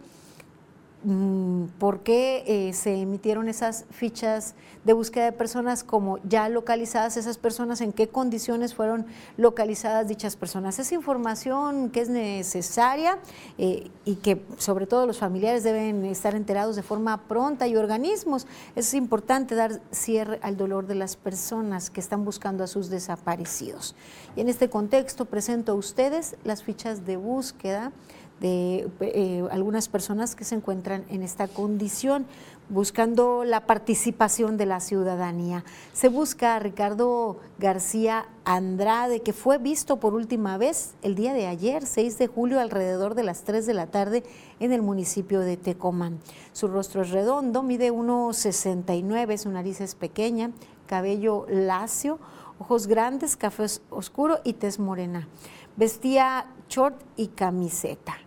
por 1.80 2.02
qué 2.02 2.44
eh, 2.46 2.74
se 2.74 2.94
emitieron 2.94 3.48
esas 3.48 3.86
fichas 3.90 4.54
de 4.84 4.92
búsqueda 4.92 5.26
de 5.26 5.32
personas 5.32 5.86
como 5.86 6.18
ya 6.28 6.50
localizadas 6.50 7.16
esas 7.16 7.38
personas, 7.38 7.80
en 7.80 7.94
qué 7.94 8.10
condiciones 8.10 8.74
fueron 8.74 9.06
localizadas 9.38 10.10
dichas 10.10 10.36
personas. 10.36 10.78
Es 10.78 10.92
información 10.92 11.90
que 11.90 12.02
es 12.02 12.10
necesaria 12.10 13.18
eh, 13.58 13.90
y 14.04 14.16
que 14.16 14.44
sobre 14.58 14.88
todo 14.88 15.06
los 15.06 15.20
familiares 15.20 15.64
deben 15.64 16.04
estar 16.04 16.36
enterados 16.36 16.76
de 16.76 16.84
forma 16.84 17.28
pronta 17.28 17.66
y 17.68 17.78
organismos. 17.78 18.46
Es 18.76 18.94
importante 18.94 19.56
dar 19.56 19.80
cierre 19.92 20.40
al 20.42 20.58
dolor 20.58 20.86
de 20.86 20.96
las 20.96 21.16
personas 21.16 21.90
que 21.90 22.02
están 22.02 22.26
buscando 22.26 22.64
a 22.64 22.68
sus 22.68 22.90
desaparecidos. 22.90 23.96
Y 24.36 24.42
en 24.42 24.50
este 24.50 24.70
contexto 24.70 25.26
presento 25.26 25.72
a 25.72 25.76
ustedes 25.76 26.36
las 26.44 26.62
fichas 26.62 27.06
de 27.06 27.16
búsqueda 27.16 27.94
de 28.40 28.90
eh, 29.02 29.44
algunas 29.52 29.90
personas 29.90 30.36
que 30.36 30.44
se 30.44 30.56
encuentran 30.56 31.06
en 31.10 31.24
esta 31.24 31.48
condición, 31.48 32.26
buscando 32.70 33.44
la 33.44 33.66
participación 33.66 34.56
de 34.58 34.68
la 34.68 34.80
ciudadanía. 34.80 35.64
Se 35.94 36.08
busca 36.08 36.56
a 36.56 36.60
Ricardo 36.60 37.40
García 37.58 38.28
Andrade, 38.46 39.22
que 39.22 39.34
fue 39.34 39.58
visto 39.58 39.98
por 39.98 40.14
última 40.14 40.58
vez 40.58 40.94
el 41.02 41.16
día 41.16 41.34
de 41.34 41.48
ayer, 41.48 41.86
6 41.86 42.18
de 42.20 42.28
julio, 42.28 42.60
alrededor 42.60 43.16
de 43.16 43.24
las 43.24 43.44
3 43.44 43.66
de 43.66 43.74
la 43.74 43.88
tarde 43.88 44.24
en 44.60 44.72
el 44.72 44.82
municipio 44.82 45.40
de 45.40 45.58
Tecomán. 45.58 46.20
Su 46.54 46.68
rostro 46.68 47.02
es 47.02 47.10
redondo, 47.10 47.64
mide 47.64 47.92
1,69, 47.92 49.38
su 49.38 49.50
nariz 49.50 49.82
es 49.82 49.96
pequeña, 49.96 50.52
cabello 50.86 51.46
lacio, 51.50 52.20
ojos 52.60 52.88
grandes, 52.88 53.36
café 53.36 53.66
oscuro 53.90 54.40
y 54.44 54.54
tez 54.54 54.80
morena. 54.80 55.28
Vestía 55.76 56.46
short 56.68 57.02
y 57.16 57.28
camiseta. 57.30 58.18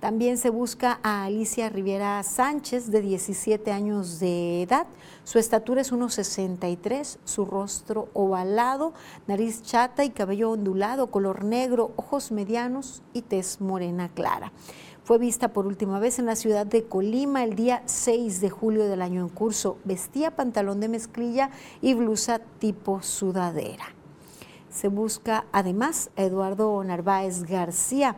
También 0.00 0.38
se 0.38 0.48
busca 0.48 0.98
a 1.02 1.24
Alicia 1.24 1.68
Riviera 1.68 2.22
Sánchez, 2.22 2.90
de 2.90 3.02
17 3.02 3.70
años 3.70 4.18
de 4.18 4.62
edad. 4.62 4.86
Su 5.24 5.38
estatura 5.38 5.82
es 5.82 5.92
1,63, 5.92 7.18
su 7.24 7.44
rostro 7.44 8.08
ovalado, 8.14 8.94
nariz 9.26 9.62
chata 9.62 10.02
y 10.02 10.08
cabello 10.08 10.52
ondulado, 10.52 11.08
color 11.08 11.44
negro, 11.44 11.92
ojos 11.96 12.32
medianos 12.32 13.02
y 13.12 13.20
tez 13.20 13.60
morena 13.60 14.08
clara. 14.08 14.52
Fue 15.04 15.18
vista 15.18 15.52
por 15.52 15.66
última 15.66 15.98
vez 15.98 16.18
en 16.18 16.24
la 16.24 16.36
ciudad 16.36 16.64
de 16.64 16.84
Colima 16.84 17.44
el 17.44 17.54
día 17.54 17.82
6 17.84 18.40
de 18.40 18.48
julio 18.48 18.86
del 18.86 19.02
año 19.02 19.20
en 19.20 19.28
curso. 19.28 19.76
Vestía 19.84 20.34
pantalón 20.34 20.80
de 20.80 20.88
mezclilla 20.88 21.50
y 21.82 21.92
blusa 21.92 22.38
tipo 22.58 23.02
sudadera. 23.02 23.84
Se 24.70 24.88
busca 24.88 25.44
además 25.52 26.10
a 26.16 26.22
Eduardo 26.22 26.82
Narváez 26.84 27.42
García. 27.42 28.16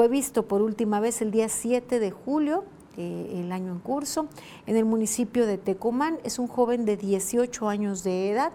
Fue 0.00 0.08
visto 0.08 0.46
por 0.46 0.62
última 0.62 0.98
vez 0.98 1.20
el 1.20 1.30
día 1.30 1.50
7 1.50 2.00
de 2.00 2.10
julio 2.10 2.64
eh, 2.96 3.42
el 3.44 3.52
año 3.52 3.72
en 3.72 3.80
curso 3.80 4.28
en 4.66 4.78
el 4.78 4.86
municipio 4.86 5.44
de 5.44 5.58
Tecomán. 5.58 6.16
Es 6.24 6.38
un 6.38 6.46
joven 6.46 6.86
de 6.86 6.96
18 6.96 7.68
años 7.68 8.02
de 8.02 8.30
edad 8.30 8.50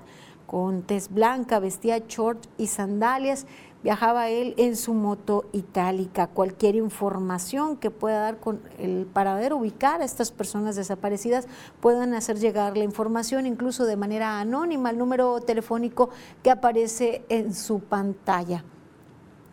con 0.47 0.81
tez 0.81 1.13
blanca, 1.13 1.59
vestía 1.59 1.99
short 1.99 2.47
y 2.57 2.65
sandalias. 2.65 3.45
Viajaba 3.83 4.29
él 4.29 4.55
en 4.57 4.75
su 4.75 4.95
moto 4.95 5.45
itálica. 5.51 6.25
Cualquier 6.25 6.77
información 6.77 7.77
que 7.77 7.91
pueda 7.91 8.21
dar 8.21 8.39
con 8.39 8.59
el 8.79 9.05
paradero, 9.05 9.57
ubicar 9.57 10.01
a 10.01 10.05
estas 10.05 10.31
personas 10.31 10.75
desaparecidas, 10.75 11.47
puedan 11.79 12.15
hacer 12.15 12.39
llegar 12.39 12.75
la 12.75 12.85
información 12.85 13.45
incluso 13.45 13.85
de 13.85 13.97
manera 13.97 14.39
anónima 14.39 14.89
al 14.89 14.97
número 14.97 15.39
telefónico 15.41 16.09
que 16.41 16.49
aparece 16.49 17.23
en 17.29 17.53
su 17.53 17.81
pantalla 17.81 18.63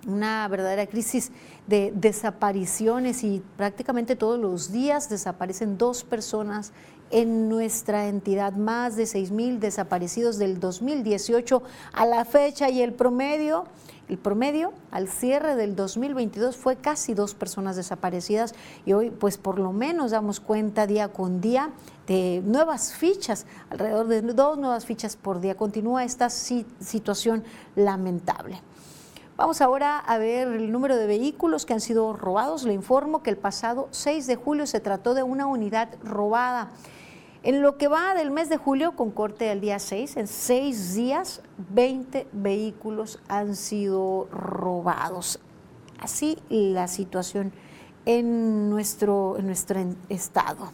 una 0.07 0.47
verdadera 0.49 0.87
crisis 0.87 1.31
de 1.67 1.93
desapariciones 1.95 3.23
y 3.25 3.43
prácticamente 3.57 4.17
todos 4.17 4.39
los 4.39 4.73
días 4.73 5.09
desaparecen 5.09 5.79
dos 5.79 6.05
personas 6.05 6.73
en 7.11 7.49
nuestra 7.49 8.09
entidad, 8.09 8.55
más 8.55 8.97
de 8.97 9.07
6 9.07 9.31
mil 9.31 9.61
desaparecidos 9.61 10.39
del 10.39 10.59
2018 10.59 11.63
a 11.93 12.07
la 12.07 12.25
fecha 12.25 12.71
y 12.71 12.81
el 12.81 12.95
promedio, 12.95 13.67
el 14.09 14.19
promedio 14.19 14.73
al 14.91 15.09
cierre 15.09 15.55
del 15.55 15.77
2022 15.77 16.57
fue 16.57 16.77
casi 16.77 17.13
dos 17.13 17.35
personas 17.35 17.77
desaparecidas 17.77 18.55
y 18.87 18.95
hoy 18.95 19.11
pues 19.11 19.37
por 19.37 19.59
lo 19.59 19.73
menos 19.73 20.11
damos 20.11 20.41
cuenta 20.41 20.87
día 20.87 21.09
con 21.09 21.43
día 21.43 21.71
de 22.07 22.43
nuevas 22.45 22.95
fichas, 22.95 23.47
alrededor 23.71 24.09
de 24.09 24.23
dos 24.23 24.59
nuevas 24.59 24.87
fichas 24.87 25.17
por 25.17 25.41
día. 25.41 25.55
Continúa 25.55 26.05
esta 26.05 26.31
situación 26.31 27.45
lamentable. 27.77 28.61
Vamos 29.43 29.61
ahora 29.61 29.99
a 29.99 30.19
ver 30.19 30.47
el 30.47 30.71
número 30.71 30.97
de 30.97 31.05
vehículos 31.05 31.67
que 31.67 31.73
han 31.73 31.81
sido 31.81 32.13
robados. 32.13 32.63
Le 32.63 32.75
informo 32.75 33.25
que 33.25 33.31
el 33.31 33.37
pasado 33.37 33.89
6 33.91 34.29
de 34.29 34.37
julio 34.37 34.69
se 34.69 34.79
trató 34.79 35.15
de 35.15 35.25
una 35.25 35.47
unidad 35.47 35.89
robada. 36.05 36.71
En 37.43 37.61
lo 37.61 37.77
que 37.77 37.89
va 37.89 38.15
del 38.15 38.31
mes 38.31 38.49
de 38.51 38.57
julio, 38.57 38.95
con 38.95 39.11
corte 39.11 39.51
al 39.51 39.61
día 39.61 39.81
6, 39.81 40.17
en 40.17 40.29
seis 40.29 40.95
días, 40.95 41.43
20 41.75 42.29
vehículos 42.31 43.19
han 43.27 43.57
sido 43.57 44.29
robados. 44.31 45.41
Así 45.99 46.39
la 46.49 46.87
situación 46.87 47.53
en 48.07 48.71
nuestro, 48.71 49.39
en 49.39 49.47
nuestro 49.47 49.81
estado. 50.09 50.71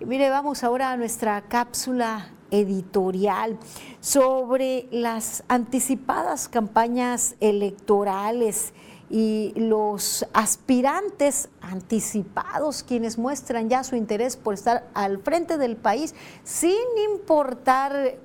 Mire, 0.00 0.30
vamos 0.30 0.64
ahora 0.64 0.90
a 0.90 0.96
nuestra 0.96 1.40
cápsula 1.42 2.26
editorial 2.52 3.58
sobre 4.00 4.86
las 4.92 5.42
anticipadas 5.48 6.48
campañas 6.48 7.34
electorales 7.40 8.72
y 9.10 9.52
los 9.56 10.24
aspirantes 10.32 11.48
anticipados, 11.60 12.82
quienes 12.82 13.18
muestran 13.18 13.68
ya 13.68 13.82
su 13.82 13.96
interés 13.96 14.36
por 14.36 14.54
estar 14.54 14.88
al 14.94 15.18
frente 15.18 15.58
del 15.58 15.76
país 15.76 16.14
sin 16.44 16.72
importar 17.12 18.16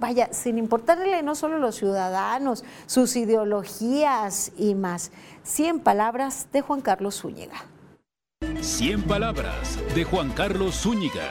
vaya, 0.00 0.28
sin 0.32 0.58
importarle 0.58 1.22
no 1.22 1.34
solo 1.34 1.58
los 1.58 1.76
ciudadanos, 1.76 2.64
sus 2.86 3.16
ideologías 3.16 4.52
y 4.56 4.74
más. 4.74 5.12
Cien 5.42 5.80
palabras 5.80 6.48
de 6.52 6.60
Juan 6.60 6.80
Carlos 6.80 7.20
Zúñiga. 7.20 7.64
Cien 8.60 9.02
palabras 9.02 9.78
de 9.94 10.04
Juan 10.04 10.30
Carlos 10.30 10.74
Zúñiga. 10.74 11.30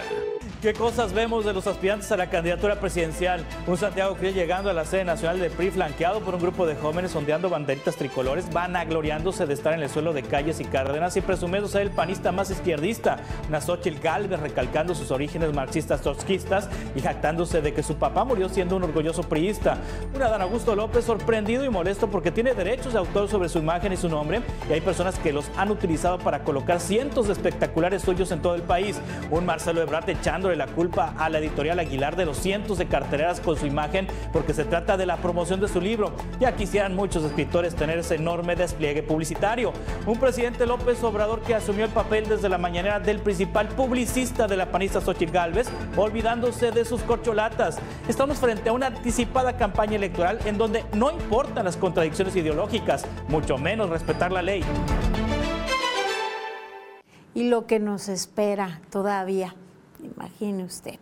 ¿Qué 0.66 0.74
cosas 0.74 1.14
vemos 1.14 1.46
de 1.46 1.54
los 1.54 1.68
aspirantes 1.68 2.12
a 2.12 2.18
la 2.18 2.32
candidatura 2.32 2.80
presidencial? 2.80 3.46
Un 3.68 3.78
Santiago 3.78 4.16
Cruz 4.16 4.34
llegando 4.34 4.72
a 4.72 4.74
la 4.74 4.84
sede 4.84 5.06
nacional 5.06 5.40
del 5.40 5.52
PRI 5.52 5.70
flanqueado 5.70 6.22
por 6.22 6.34
un 6.34 6.42
grupo 6.42 6.66
de 6.66 6.74
jóvenes 6.74 7.16
ondeando 7.16 7.52
banderitas 7.52 7.98
tricolores, 7.98 8.52
vanagloriándose 8.52 9.46
de 9.46 9.54
estar 9.54 9.74
en 9.74 9.84
el 9.84 9.92
suelo 9.92 10.12
de 10.12 10.24
calles 10.24 10.60
y 10.60 10.66
cárdenas 10.66 11.16
y 11.18 11.22
presumiendo 11.22 11.70
ser 11.70 11.84
el 11.84 11.92
panista 11.92 12.32
más 12.32 12.50
izquierdista. 12.50 13.18
Nazochil 13.52 14.00
Galvez 14.00 14.40
recalcando 14.40 14.96
sus 14.96 15.12
orígenes 15.12 15.54
marxistas 15.54 16.02
trotskistas 16.02 16.68
y 16.96 17.02
jactándose 17.02 17.62
de 17.62 17.72
que 17.72 17.84
su 17.84 17.98
papá 17.98 18.24
murió 18.24 18.50
siendo 18.50 18.76
un 18.78 18.86
orgulloso 18.86 19.22
priista. 19.22 19.78
Un 20.16 20.24
Adán 20.24 20.42
Augusto 20.42 20.76
López 20.76 21.06
sorprendido 21.06 21.64
y 21.64 21.70
molesto 21.70 22.10
porque 22.10 22.32
tiene 22.32 22.56
derechos 22.56 22.94
de 22.94 22.98
autor 22.98 23.30
sobre 23.30 23.50
su 23.50 23.60
imagen 23.60 23.94
y 23.94 23.98
su 23.98 24.10
nombre 24.10 24.42
y 24.68 24.74
hay 24.74 24.82
personas 24.82 25.20
que 25.20 25.32
los 25.32 25.46
han 25.58 25.70
utilizado 25.70 26.18
para 26.18 26.44
colocar 26.44 26.80
cientos 26.80 27.28
de 27.28 27.34
espectaculares 27.34 28.02
suyos 28.02 28.32
en 28.32 28.42
todo 28.42 28.56
el 28.56 28.64
país. 28.64 29.00
Un 29.30 29.46
Marcelo 29.46 29.84
Ebrard 29.84 30.10
echándole 30.10 30.55
la 30.56 30.68
culpa 30.68 31.14
a 31.18 31.30
la 31.30 31.40
editorial 31.40 31.80
Aguilar 31.80 32.16
de 32.16 32.26
los 32.26 32.38
cientos 32.38 32.78
de 32.78 32.88
carteleras 32.88 33.40
con 33.40 33.58
su 33.58 33.66
imagen 33.66 34.08
porque 34.32 34.54
se 34.54 34.66
trata 34.66 34.98
de 34.98 35.06
la 35.06 35.18
promoción 35.18 35.60
de 35.60 35.68
su 35.68 35.82
libro. 35.82 36.12
Ya 36.40 36.56
quisieran 36.56 36.96
muchos 36.96 37.24
escritores 37.24 37.76
tener 37.76 38.00
ese 38.00 38.16
enorme 38.16 38.56
despliegue 38.56 39.04
publicitario. 39.04 39.74
Un 40.06 40.20
presidente 40.20 40.66
López 40.66 41.04
Obrador 41.04 41.42
que 41.42 41.56
asumió 41.56 41.86
el 41.86 41.92
papel 41.92 42.28
desde 42.28 42.50
la 42.50 42.58
mañanera 42.58 43.00
del 43.00 43.20
principal 43.20 43.68
publicista 43.70 44.48
de 44.48 44.58
la 44.58 44.72
panista 44.72 45.02
Xochitl 45.02 45.32
Galvez, 45.32 45.68
olvidándose 45.96 46.72
de 46.72 46.86
sus 46.86 47.02
corcholatas. 47.02 47.78
Estamos 48.08 48.38
frente 48.38 48.70
a 48.70 48.74
una 48.74 48.88
anticipada 48.88 49.58
campaña 49.58 49.96
electoral 49.96 50.40
en 50.46 50.58
donde 50.58 50.84
no 50.94 51.12
importan 51.12 51.66
las 51.66 51.78
contradicciones 51.78 52.36
ideológicas, 52.36 53.06
mucho 53.28 53.58
menos 53.58 53.90
respetar 53.90 54.32
la 54.32 54.42
ley. 54.42 54.64
Y 57.34 57.50
lo 57.50 57.68
que 57.68 57.80
nos 57.80 58.08
espera 58.08 58.80
todavía 58.90 59.56
imagine 60.06 60.64
usted. 60.64 61.00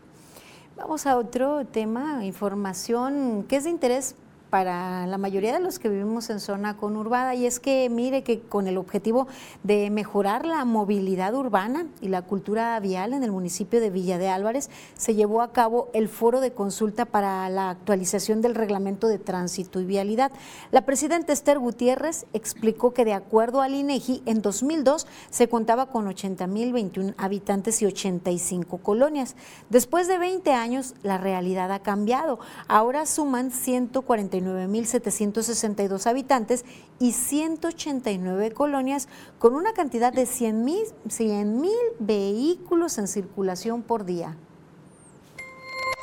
Vamos 0.75 1.05
a 1.05 1.17
otro 1.17 1.65
tema, 1.65 2.25
información 2.25 3.45
que 3.47 3.57
es 3.57 3.65
de 3.65 3.69
interés 3.69 4.15
para 4.53 5.07
la 5.07 5.17
mayoría 5.17 5.51
de 5.51 5.59
los 5.59 5.79
que 5.79 5.89
vivimos 5.89 6.29
en 6.29 6.39
zona 6.39 6.77
conurbada 6.77 7.33
y 7.33 7.47
es 7.47 7.59
que 7.59 7.89
mire 7.89 8.21
que 8.21 8.39
con 8.39 8.67
el 8.67 8.77
objetivo 8.77 9.25
de 9.63 9.89
mejorar 9.89 10.45
la 10.45 10.63
movilidad 10.63 11.33
urbana 11.33 11.87
y 12.01 12.09
la 12.09 12.21
cultura 12.21 12.79
vial 12.79 13.13
en 13.13 13.23
el 13.23 13.31
municipio 13.31 13.81
de 13.81 13.89
Villa 13.89 14.19
de 14.19 14.29
Álvarez 14.29 14.69
se 14.95 15.15
llevó 15.15 15.41
a 15.41 15.53
cabo 15.53 15.89
el 15.95 16.07
foro 16.07 16.39
de 16.39 16.53
consulta 16.53 17.05
para 17.05 17.49
la 17.49 17.71
actualización 17.71 18.41
del 18.41 18.53
reglamento 18.53 19.07
de 19.07 19.17
tránsito 19.17 19.79
y 19.79 19.85
vialidad. 19.85 20.31
La 20.69 20.85
presidenta 20.85 21.33
Esther 21.33 21.57
Gutiérrez 21.57 22.27
explicó 22.33 22.93
que 22.93 23.05
de 23.05 23.13
acuerdo 23.13 23.59
al 23.59 23.73
INEGI 23.73 24.21
en 24.27 24.43
2002 24.43 25.07
se 25.31 25.49
contaba 25.49 25.87
con 25.87 26.05
80.021 26.05 27.15
habitantes 27.17 27.81
y 27.81 27.87
85 27.87 28.77
colonias. 28.77 29.35
Después 29.71 30.07
de 30.07 30.19
20 30.19 30.53
años 30.53 30.93
la 31.01 31.17
realidad 31.17 31.71
ha 31.71 31.79
cambiado. 31.79 32.37
Ahora 32.67 33.07
suman 33.07 33.49
149 33.49 34.42
49.762 34.43 36.07
habitantes 36.07 36.65
y 36.99 37.13
189 37.13 38.51
colonias 38.51 39.07
con 39.39 39.55
una 39.55 39.73
cantidad 39.73 40.13
de 40.13 40.23
100.000 40.23 41.67
vehículos 41.99 42.97
en 42.97 43.07
circulación 43.07 43.81
por 43.81 44.05
día 44.05 44.37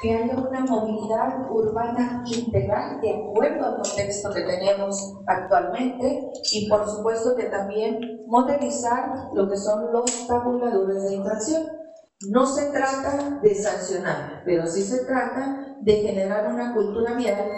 haya 0.09 0.35
una 0.35 0.61
movilidad 0.61 1.51
urbana 1.51 2.25
integral 2.27 3.01
de 3.03 3.17
acuerdo 3.17 3.67
al 3.67 3.77
contexto 3.83 4.33
que 4.33 4.43
tenemos 4.43 5.19
actualmente 5.27 6.31
y 6.53 6.69
por 6.69 6.89
supuesto 6.89 7.37
que 7.37 7.45
también 7.45 8.25
modelizar 8.27 9.29
lo 9.35 9.49
que 9.49 9.59
son 9.59 9.93
los 9.93 10.27
tabuladores 10.27 11.05
de 11.05 11.17
infracción. 11.17 11.67
No 12.29 12.47
se 12.47 12.71
trata 12.71 13.41
de 13.43 13.55
sancionar, 13.55 14.43
pero 14.45 14.67
sí 14.67 14.83
se 14.83 15.05
trata 15.05 15.77
de 15.81 15.93
generar 15.97 16.53
una 16.53 16.75
cultura 16.75 17.15
vial 17.15 17.51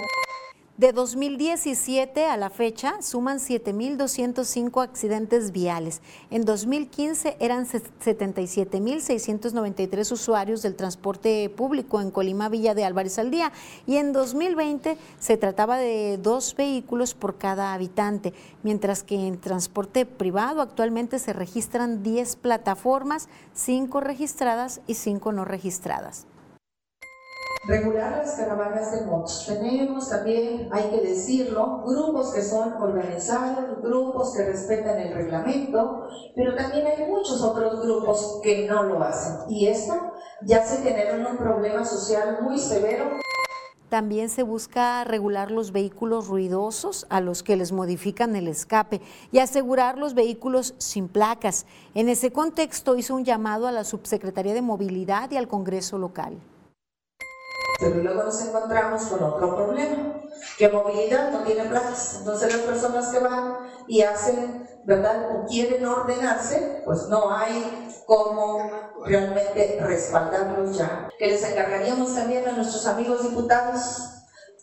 de 0.79 0.93
2017 0.93 2.25
a 2.25 2.39
la 2.39 2.49
fecha 2.49 3.03
suman 3.03 3.39
7.205 3.39 4.83
accidentes 4.83 5.53
viales. 5.53 6.01
En 6.31 6.47
2015 6.47 7.37
eran 7.41 7.67
77.693 7.67 10.13
usuarios 10.13 10.63
del 10.63 10.75
transporte 10.75 11.51
público 11.51 12.01
en 12.01 12.11
Colima 12.11 12.49
Villa 12.49 12.75
de 12.75 12.87
Álvarez 12.87 13.19
al 13.19 13.31
día 13.31 13.53
y 13.87 13.97
en 13.97 14.15
2020 14.15 14.97
se 15.19 15.37
trataba 15.37 15.77
de 15.77 16.17
dos 16.17 16.57
vehículos 16.57 17.13
por 17.15 17.37
cada 17.37 17.75
habitante, 17.75 18.33
mientras 18.63 19.03
que 19.03 19.27
en 19.27 19.39
transporte 19.39 20.07
privado 20.07 20.63
actualmente 20.63 21.19
se 21.19 21.35
registran 21.35 22.03
10 22.03 22.37
plataformas, 22.37 23.29
5 23.53 24.01
registradas 24.01 24.81
y 24.87 24.95
5 24.95 25.33
no 25.33 25.45
registradas 25.45 26.27
regular 27.65 28.19
las 28.19 28.35
caravanas 28.35 28.93
de 28.93 29.07
motos. 29.07 29.45
Tenemos 29.47 30.09
también, 30.09 30.69
hay 30.73 30.91
que 30.91 31.01
decirlo, 31.01 31.83
grupos 31.87 32.35
que 32.35 32.43
son 32.43 32.73
organizados, 32.75 33.81
grupos 33.83 34.35
que 34.35 34.45
respetan 34.45 34.99
el 34.99 35.15
reglamento, 35.15 36.09
pero 36.35 36.57
también 36.57 36.87
hay 36.87 37.09
muchos 37.09 37.41
otros 37.43 37.83
grupos 37.83 38.41
que 38.43 38.67
no 38.67 38.83
lo 38.83 39.03
hacen. 39.03 39.49
Y 39.49 39.69
esto 39.69 39.95
ya 40.43 40.65
se 40.65 40.83
genera 40.83 41.29
un 41.31 41.37
problema 41.37 41.85
social 41.85 42.39
muy 42.43 42.59
severo. 42.59 43.05
También 43.89 44.31
se 44.31 44.43
busca 44.43 45.05
regular 45.05 45.51
los 45.51 45.71
vehículos 45.71 46.27
ruidosos 46.27 47.07
a 47.11 47.21
los 47.21 47.43
que 47.43 47.57
les 47.57 47.73
modifican 47.73 48.35
el 48.37 48.49
escape 48.49 49.03
y 49.31 49.39
asegurar 49.39 49.99
los 49.99 50.15
vehículos 50.15 50.75
sin 50.79 51.09
placas. 51.09 51.67
En 51.95 52.09
ese 52.09 52.33
contexto 52.33 52.97
hizo 52.97 53.15
un 53.15 53.27
llamado 53.27 53.69
a 53.69 53.73
la 53.73 53.85
Subsecretaría 53.85 54.55
de 54.55 54.63
Movilidad 54.63 55.31
y 55.31 55.37
al 55.37 55.47
Congreso 55.47 55.99
local. 55.99 56.39
Pero 57.83 57.97
luego 57.97 58.23
nos 58.23 58.41
encontramos 58.41 59.03
con 59.07 59.25
otro 59.25 59.57
problema, 59.57 60.15
que 60.57 60.69
movilidad 60.69 61.33
no 61.33 61.41
tiene 61.41 61.65
plazas. 61.65 62.19
Entonces 62.21 62.53
las 62.53 62.63
personas 62.63 63.09
que 63.09 63.19
van 63.19 63.57
y 63.89 64.03
hacen, 64.03 64.69
¿verdad? 64.85 65.37
O 65.37 65.47
quieren 65.47 65.85
ordenarse, 65.85 66.83
pues 66.85 67.09
no 67.09 67.35
hay 67.35 67.91
cómo 68.07 68.71
realmente 69.05 69.79
respaldarlos 69.81 70.79
ya. 70.79 71.09
Que 71.19 71.27
les 71.27 71.43
encargaríamos 71.43 72.15
también 72.15 72.49
a 72.49 72.53
nuestros 72.53 72.87
amigos 72.87 73.25
diputados, 73.25 74.11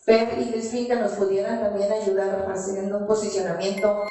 Per 0.06 0.38
y 0.38 0.46
Luis 0.46 0.70
que 0.70 0.96
nos 0.96 1.12
pudieran 1.12 1.60
también 1.60 1.92
ayudar 1.92 2.50
haciendo 2.50 2.96
un 2.96 3.06
posicionamiento. 3.06 4.04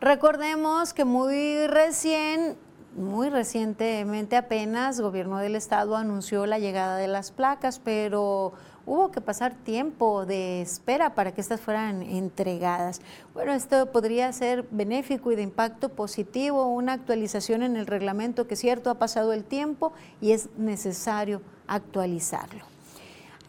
Recordemos 0.00 0.94
que 0.94 1.04
muy 1.04 1.66
recién 1.66 2.56
muy 2.94 3.30
recientemente 3.30 4.36
apenas 4.36 4.98
el 4.98 5.04
gobierno 5.04 5.38
del 5.38 5.56
estado 5.56 5.96
anunció 5.96 6.46
la 6.46 6.58
llegada 6.58 6.96
de 6.96 7.08
las 7.08 7.30
placas, 7.30 7.78
pero 7.78 8.52
hubo 8.86 9.10
que 9.10 9.20
pasar 9.20 9.54
tiempo 9.54 10.26
de 10.26 10.60
espera 10.60 11.14
para 11.14 11.32
que 11.32 11.40
estas 11.40 11.60
fueran 11.60 12.02
entregadas. 12.02 13.00
Bueno, 13.34 13.52
esto 13.52 13.92
podría 13.92 14.32
ser 14.32 14.66
benéfico 14.70 15.32
y 15.32 15.36
de 15.36 15.42
impacto 15.42 15.90
positivo, 15.90 16.66
una 16.66 16.94
actualización 16.94 17.62
en 17.62 17.76
el 17.76 17.86
reglamento 17.86 18.46
que 18.46 18.56
cierto 18.56 18.90
ha 18.90 18.94
pasado 18.94 19.32
el 19.32 19.44
tiempo 19.44 19.92
y 20.20 20.32
es 20.32 20.48
necesario 20.56 21.42
actualizarlo. 21.66 22.71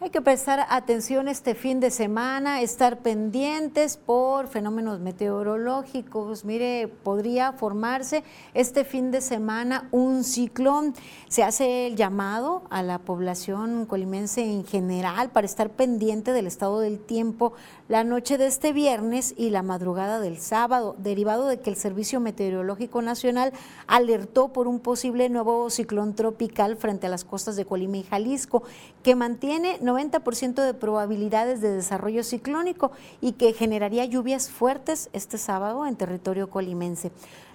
Hay 0.00 0.10
que 0.10 0.20
prestar 0.20 0.66
atención 0.70 1.28
este 1.28 1.54
fin 1.54 1.78
de 1.78 1.92
semana, 1.92 2.60
estar 2.60 2.98
pendientes 2.98 3.96
por 3.96 4.48
fenómenos 4.48 4.98
meteorológicos. 4.98 6.44
Mire, 6.44 6.88
podría 6.88 7.52
formarse 7.52 8.24
este 8.54 8.84
fin 8.84 9.12
de 9.12 9.20
semana 9.20 9.88
un 9.92 10.24
ciclón. 10.24 10.94
Se 11.28 11.44
hace 11.44 11.86
el 11.86 11.94
llamado 11.94 12.64
a 12.70 12.82
la 12.82 12.98
población 12.98 13.86
colimense 13.86 14.42
en 14.42 14.64
general 14.66 15.30
para 15.30 15.46
estar 15.46 15.70
pendiente 15.70 16.32
del 16.32 16.48
estado 16.48 16.80
del 16.80 16.98
tiempo 16.98 17.52
la 17.86 18.02
noche 18.02 18.38
de 18.38 18.46
este 18.46 18.72
viernes 18.72 19.34
y 19.36 19.50
la 19.50 19.62
madrugada 19.62 20.18
del 20.18 20.38
sábado, 20.38 20.96
derivado 20.98 21.46
de 21.46 21.60
que 21.60 21.68
el 21.68 21.76
Servicio 21.76 22.18
Meteorológico 22.18 23.02
Nacional 23.02 23.52
alertó 23.86 24.54
por 24.54 24.68
un 24.68 24.80
posible 24.80 25.28
nuevo 25.28 25.68
ciclón 25.68 26.14
tropical 26.14 26.76
frente 26.76 27.06
a 27.06 27.10
las 27.10 27.24
costas 27.24 27.56
de 27.56 27.66
Colima 27.66 27.98
y 27.98 28.02
Jalisco, 28.02 28.62
que 29.02 29.14
mantiene 29.14 29.78
90% 29.80 30.64
de 30.64 30.72
probabilidades 30.72 31.60
de 31.60 31.72
desarrollo 31.72 32.24
ciclónico 32.24 32.90
y 33.20 33.32
que 33.32 33.52
generaría 33.52 34.06
lluvias 34.06 34.50
fuertes 34.50 35.10
este 35.12 35.36
sábado 35.36 35.86
en 35.86 35.96
territorio 35.96 36.48
colimense 36.48 37.12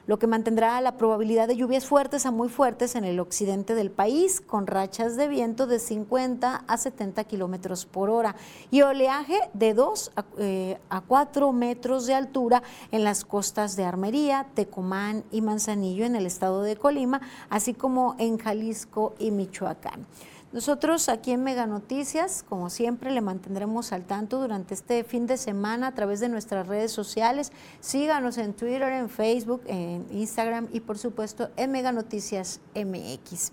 lo 0.09 0.17
que 0.17 0.25
mantendrá 0.25 0.81
la 0.81 0.97
probabilidad 0.97 1.47
de 1.47 1.55
lluvias 1.55 1.85
fuertes 1.85 2.25
a 2.25 2.31
muy 2.31 2.49
fuertes 2.49 2.95
en 2.95 3.05
el 3.05 3.19
occidente 3.19 3.75
del 3.75 3.91
país, 3.91 4.41
con 4.41 4.65
rachas 4.65 5.15
de 5.15 5.27
viento 5.27 5.67
de 5.67 5.77
50 5.77 6.63
a 6.67 6.77
70 6.77 7.23
kilómetros 7.25 7.85
por 7.85 8.09
hora 8.09 8.35
y 8.71 8.81
oleaje 8.81 9.39
de 9.53 9.75
2 9.75 10.13
a, 10.15 11.01
4 11.01 11.49
eh, 11.49 11.53
metros 11.53 12.07
de 12.07 12.15
altura 12.15 12.63
en 12.91 13.03
las 13.03 13.23
costas 13.23 13.75
de 13.75 13.83
Armería, 13.83 14.47
Tecomán 14.55 15.25
y 15.29 15.41
Manzanillo 15.41 16.05
en 16.05 16.15
el 16.15 16.25
estado 16.25 16.63
de 16.63 16.75
Colima, 16.75 17.21
así 17.51 17.75
como 17.75 18.15
en 18.17 18.39
Jalisco 18.39 19.13
y 19.19 19.29
Michoacán. 19.29 20.07
Nosotros 20.51 21.09
aquí 21.09 21.29
en 21.29 21.43
Mega 21.43 21.67
Noticias, 21.67 22.43
como 22.49 22.71
siempre, 22.71 23.11
le 23.11 23.21
mantendremos 23.21 23.91
al 23.91 24.05
tanto 24.05 24.41
durante 24.41 24.73
este 24.73 25.03
fin 25.03 25.27
de 25.27 25.37
semana 25.37 25.85
a 25.85 25.93
través 25.93 26.21
de 26.21 26.27
nuestras 26.27 26.67
redes 26.67 26.91
sociales. 26.91 27.51
Síganos 27.81 28.39
en 28.39 28.53
Twitter, 28.53 28.81
en 28.81 29.09
Facebook, 29.09 29.61
en 29.67 30.07
Instagram 30.11 30.67
y 30.73 30.79
por 30.79 30.97
supuesto 30.97 31.51
en 31.55 31.71
Mega 31.71 31.91
Noticias 31.91 32.61
MX. 32.73 33.51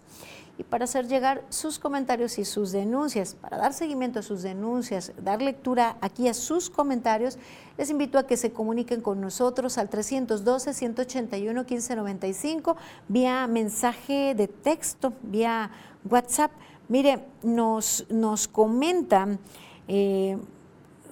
Y 0.56 0.62
para 0.62 0.84
hacer 0.84 1.06
llegar 1.06 1.44
sus 1.50 1.78
comentarios 1.78 2.38
y 2.38 2.46
sus 2.46 2.72
denuncias, 2.72 3.34
para 3.34 3.58
dar 3.58 3.74
seguimiento 3.74 4.20
a 4.20 4.22
sus 4.22 4.40
denuncias, 4.40 5.12
dar 5.22 5.42
lectura 5.42 5.98
aquí 6.00 6.28
a 6.28 6.34
sus 6.34 6.70
comentarios, 6.70 7.36
les 7.76 7.90
invito 7.90 8.18
a 8.18 8.26
que 8.26 8.38
se 8.38 8.52
comuniquen 8.52 9.02
con 9.02 9.20
nosotros 9.20 9.76
al 9.76 9.90
312-181-1595 9.90 12.74
vía 13.06 13.46
mensaje 13.46 14.34
de 14.34 14.48
texto, 14.48 15.12
vía 15.22 15.70
WhatsApp 16.08 16.52
Mire, 16.88 17.18
nos, 17.42 18.06
nos 18.10 18.46
comentan, 18.46 19.40
eh, 19.88 20.36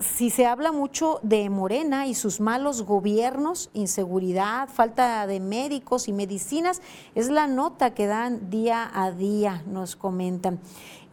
si 0.00 0.30
se 0.30 0.46
habla 0.46 0.72
mucho 0.72 1.20
de 1.22 1.48
Morena 1.50 2.06
y 2.06 2.14
sus 2.14 2.40
malos 2.40 2.82
gobiernos, 2.82 3.70
inseguridad, 3.74 4.68
falta 4.68 5.26
de 5.26 5.40
médicos 5.40 6.08
y 6.08 6.12
medicinas, 6.12 6.82
es 7.14 7.28
la 7.28 7.46
nota 7.46 7.94
que 7.94 8.06
dan 8.06 8.50
día 8.50 8.90
a 8.92 9.10
día, 9.10 9.62
nos 9.66 9.96
comentan. 9.96 10.60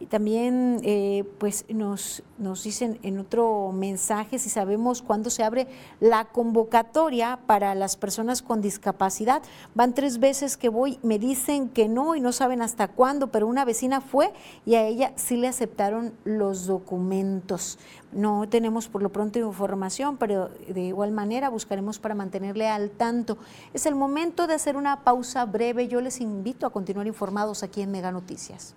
Y 0.02 0.06
también 0.06 0.80
eh, 0.82 1.22
pues 1.38 1.64
nos, 1.68 2.24
nos 2.36 2.64
dicen 2.64 2.98
en 3.04 3.20
otro 3.20 3.70
mensaje 3.72 4.40
si 4.40 4.50
sabemos 4.50 5.00
cuándo 5.00 5.30
se 5.30 5.44
abre 5.44 5.68
la 6.00 6.24
convocatoria 6.24 7.38
para 7.46 7.76
las 7.76 7.96
personas 7.96 8.42
con 8.42 8.60
discapacidad. 8.60 9.42
Van 9.76 9.94
tres 9.94 10.18
veces 10.18 10.56
que 10.56 10.68
voy, 10.70 10.98
me 11.04 11.20
dicen 11.20 11.68
que 11.68 11.88
no 11.88 12.16
y 12.16 12.20
no 12.20 12.32
saben 12.32 12.62
hasta 12.62 12.88
cuándo, 12.88 13.28
pero 13.28 13.46
una 13.46 13.64
vecina 13.64 14.00
fue 14.00 14.32
y 14.66 14.74
a 14.74 14.84
ella 14.84 15.12
sí 15.14 15.36
le 15.36 15.46
aceptaron 15.46 16.14
los 16.24 16.66
documentos. 16.66 17.78
No 18.10 18.48
tenemos 18.48 18.71
por 18.88 19.02
lo 19.02 19.10
pronto 19.10 19.38
información, 19.38 20.16
pero 20.16 20.48
de 20.68 20.80
igual 20.80 21.12
manera 21.12 21.48
buscaremos 21.48 21.98
para 21.98 22.14
mantenerle 22.14 22.68
al 22.68 22.90
tanto. 22.90 23.38
Es 23.72 23.86
el 23.86 23.94
momento 23.94 24.46
de 24.46 24.54
hacer 24.54 24.76
una 24.76 25.04
pausa 25.04 25.44
breve. 25.44 25.88
Yo 25.88 26.00
les 26.00 26.20
invito 26.20 26.66
a 26.66 26.70
continuar 26.70 27.06
informados 27.06 27.62
aquí 27.62 27.82
en 27.82 27.90
Mega 27.90 28.10
Noticias. 28.10 28.74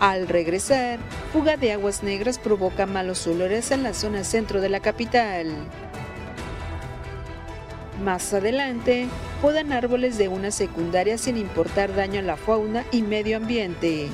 Al 0.00 0.28
regresar, 0.28 0.98
fuga 1.32 1.56
de 1.56 1.72
aguas 1.72 2.02
negras 2.02 2.38
provoca 2.38 2.84
malos 2.84 3.26
olores 3.26 3.70
en 3.70 3.82
la 3.82 3.94
zona 3.94 4.22
centro 4.22 4.60
de 4.60 4.68
la 4.68 4.80
capital. 4.80 5.46
Más 8.02 8.34
adelante, 8.34 9.06
podan 9.40 9.72
árboles 9.72 10.18
de 10.18 10.28
una 10.28 10.50
secundaria 10.50 11.16
sin 11.16 11.36
importar 11.36 11.94
daño 11.94 12.18
a 12.18 12.22
la 12.22 12.36
fauna 12.36 12.84
y 12.90 13.02
medio 13.02 13.36
ambiente. 13.36 14.08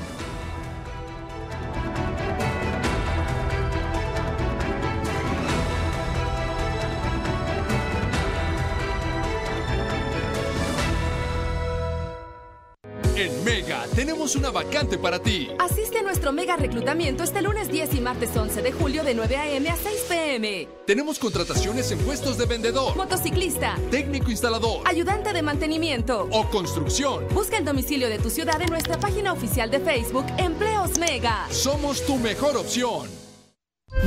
Tenemos 13.95 14.35
una 14.35 14.49
vacante 14.51 14.97
para 14.97 15.19
ti. 15.19 15.49
Asiste 15.59 15.99
a 15.99 16.01
nuestro 16.01 16.31
mega 16.31 16.55
reclutamiento 16.55 17.23
este 17.23 17.41
lunes 17.41 17.69
10 17.69 17.95
y 17.95 18.01
martes 18.01 18.35
11 18.35 18.61
de 18.61 18.71
julio 18.71 19.03
de 19.03 19.13
9 19.13 19.35
a.m. 19.37 19.69
a 19.69 19.75
6 19.75 20.05
p.m. 20.07 20.67
Tenemos 20.85 21.19
contrataciones 21.19 21.91
en 21.91 21.99
puestos 21.99 22.37
de 22.37 22.45
vendedor, 22.45 22.95
Motociclista, 22.95 23.77
técnico 23.89 24.31
instalador 24.31 24.81
ayudante 24.85 25.33
de 25.33 25.41
mantenimiento. 25.41 26.27
o 26.31 26.47
construcción. 26.49 27.25
Busca 27.33 27.57
el 27.57 27.65
domicilio 27.65 28.09
de 28.09 28.19
tu 28.19 28.29
ciudad 28.29 28.61
en 28.61 28.69
nuestra 28.69 28.99
página 28.99 29.33
oficial 29.33 29.69
de 29.69 29.79
Facebook 29.79 30.25
Empleos 30.37 30.97
Mega. 30.99 31.45
Somos 31.49 32.05
tu 32.05 32.17
mejor 32.17 32.57
opción. 32.57 33.07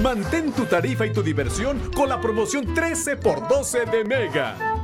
Mantén 0.02 0.52
tu 0.52 0.64
tarifa 0.64 1.06
y 1.06 1.12
tu 1.12 1.22
diversión 1.22 1.78
con 1.94 2.08
la 2.08 2.20
promoción 2.20 2.74
13 2.74 3.16
por 3.18 3.46
12 3.46 3.84
de 3.86 4.04
Mega. 4.04 4.83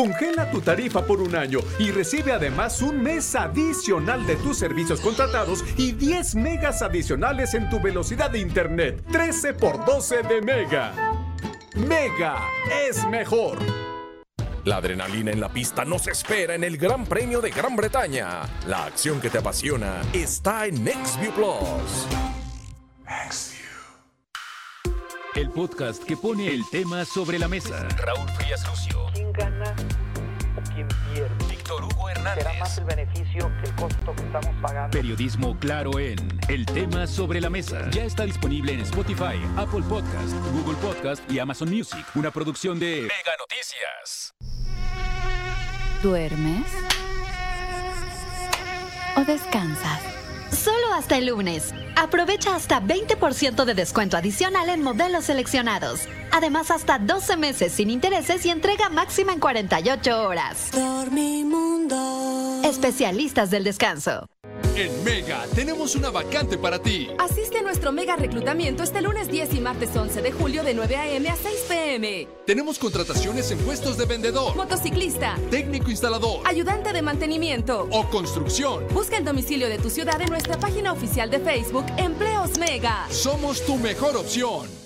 Congela 0.00 0.50
tu 0.50 0.62
tarifa 0.62 1.04
por 1.04 1.20
un 1.20 1.36
año 1.36 1.60
y 1.78 1.90
recibe 1.90 2.32
además 2.32 2.80
un 2.80 3.02
mes 3.02 3.34
adicional 3.34 4.26
de 4.26 4.36
tus 4.36 4.56
servicios 4.56 4.98
contratados 4.98 5.62
y 5.76 5.92
10 5.92 6.36
megas 6.36 6.80
adicionales 6.80 7.52
en 7.52 7.68
tu 7.68 7.78
velocidad 7.82 8.30
de 8.30 8.38
internet. 8.38 9.04
13 9.12 9.52
por 9.52 9.84
12 9.84 10.22
de 10.22 10.40
Mega. 10.40 10.94
Mega 11.74 12.48
es 12.88 13.06
mejor. 13.08 13.58
La 14.64 14.76
adrenalina 14.76 15.32
en 15.32 15.40
la 15.40 15.50
pista 15.50 15.84
nos 15.84 16.06
espera 16.06 16.54
en 16.54 16.64
el 16.64 16.78
Gran 16.78 17.04
Premio 17.04 17.42
de 17.42 17.50
Gran 17.50 17.76
Bretaña. 17.76 18.40
La 18.66 18.86
acción 18.86 19.20
que 19.20 19.28
te 19.28 19.36
apasiona 19.36 20.00
está 20.14 20.64
en 20.64 20.82
NextView 20.82 21.32
Plus. 21.32 22.06
El 25.34 25.50
podcast 25.50 26.02
que 26.04 26.16
pone 26.16 26.48
el 26.48 26.62
tema 26.70 27.04
sobre 27.04 27.38
la 27.38 27.48
mesa. 27.48 27.86
Raúl 27.98 28.28
Frías 28.30 28.66
Lucio. 28.66 29.29
¿Quién 30.80 30.88
gana 30.88 30.88
o 30.88 30.88
quién 30.88 30.88
pierde? 31.14 31.46
Víctor 31.48 31.84
Hugo 31.84 32.08
Hernández. 32.10 32.44
¿Será 32.44 32.58
más 32.58 32.78
el 32.78 32.84
beneficio 32.84 33.52
que 33.60 33.68
el 33.68 33.76
costo 33.76 34.14
que 34.14 34.22
estamos 34.22 34.62
pagando? 34.62 34.90
Periodismo 34.90 35.58
claro 35.58 35.98
en 35.98 36.40
El 36.48 36.66
tema 36.66 37.06
sobre 37.06 37.40
la 37.40 37.50
mesa. 37.50 37.90
Ya 37.90 38.04
está 38.04 38.24
disponible 38.24 38.72
en 38.72 38.80
Spotify, 38.80 39.40
Apple 39.56 39.82
Podcast, 39.88 40.32
Google 40.52 40.76
Podcast 40.78 41.30
y 41.30 41.38
Amazon 41.38 41.70
Music. 41.70 42.04
Una 42.14 42.30
producción 42.30 42.78
de 42.78 43.02
Mega 43.02 43.36
Noticias. 43.38 44.34
¿Duermes? 46.02 46.66
¿O 49.16 49.24
descansas? 49.24 50.19
Solo 50.62 50.92
hasta 50.92 51.16
el 51.16 51.26
lunes. 51.26 51.74
Aprovecha 51.96 52.54
hasta 52.54 52.82
20% 52.82 53.64
de 53.64 53.74
descuento 53.74 54.18
adicional 54.18 54.68
en 54.68 54.82
modelos 54.82 55.24
seleccionados. 55.24 56.02
Además, 56.32 56.70
hasta 56.70 56.98
12 56.98 57.38
meses 57.38 57.72
sin 57.72 57.88
intereses 57.88 58.44
y 58.44 58.50
entrega 58.50 58.90
máxima 58.90 59.32
en 59.32 59.40
48 59.40 60.22
horas. 60.22 60.70
Dormimundo. 60.72 62.60
Especialistas 62.62 63.50
del 63.50 63.64
descanso. 63.64 64.26
En 64.80 65.04
Mega 65.04 65.44
tenemos 65.54 65.94
una 65.94 66.08
vacante 66.08 66.56
para 66.56 66.78
ti. 66.78 67.10
Asiste 67.18 67.58
a 67.58 67.62
nuestro 67.62 67.92
mega 67.92 68.16
reclutamiento 68.16 68.82
este 68.82 69.02
lunes 69.02 69.28
10 69.28 69.52
y 69.52 69.60
martes 69.60 69.94
11 69.94 70.22
de 70.22 70.32
julio 70.32 70.64
de 70.64 70.72
9 70.72 70.96
a.m. 70.96 71.28
a 71.28 71.36
6 71.36 71.54
p.m. 71.68 72.26
Tenemos 72.46 72.78
contrataciones 72.78 73.50
en 73.50 73.58
puestos 73.58 73.98
de 73.98 74.06
vendedor, 74.06 74.56
Motociclista, 74.56 75.36
técnico 75.50 75.90
instalador 75.90 76.40
ayudante 76.46 76.94
de 76.94 77.02
mantenimiento. 77.02 77.88
o 77.90 78.08
construcción. 78.08 78.86
Busca 78.94 79.18
el 79.18 79.24
domicilio 79.26 79.68
de 79.68 79.76
tu 79.76 79.90
ciudad 79.90 80.18
en 80.22 80.30
nuestra 80.30 80.58
página 80.58 80.92
oficial 80.94 81.28
de 81.28 81.40
Facebook 81.40 81.84
Empleos 81.98 82.56
Mega. 82.58 83.06
Somos 83.10 83.60
tu 83.66 83.76
mejor 83.76 84.16
opción. 84.16 84.79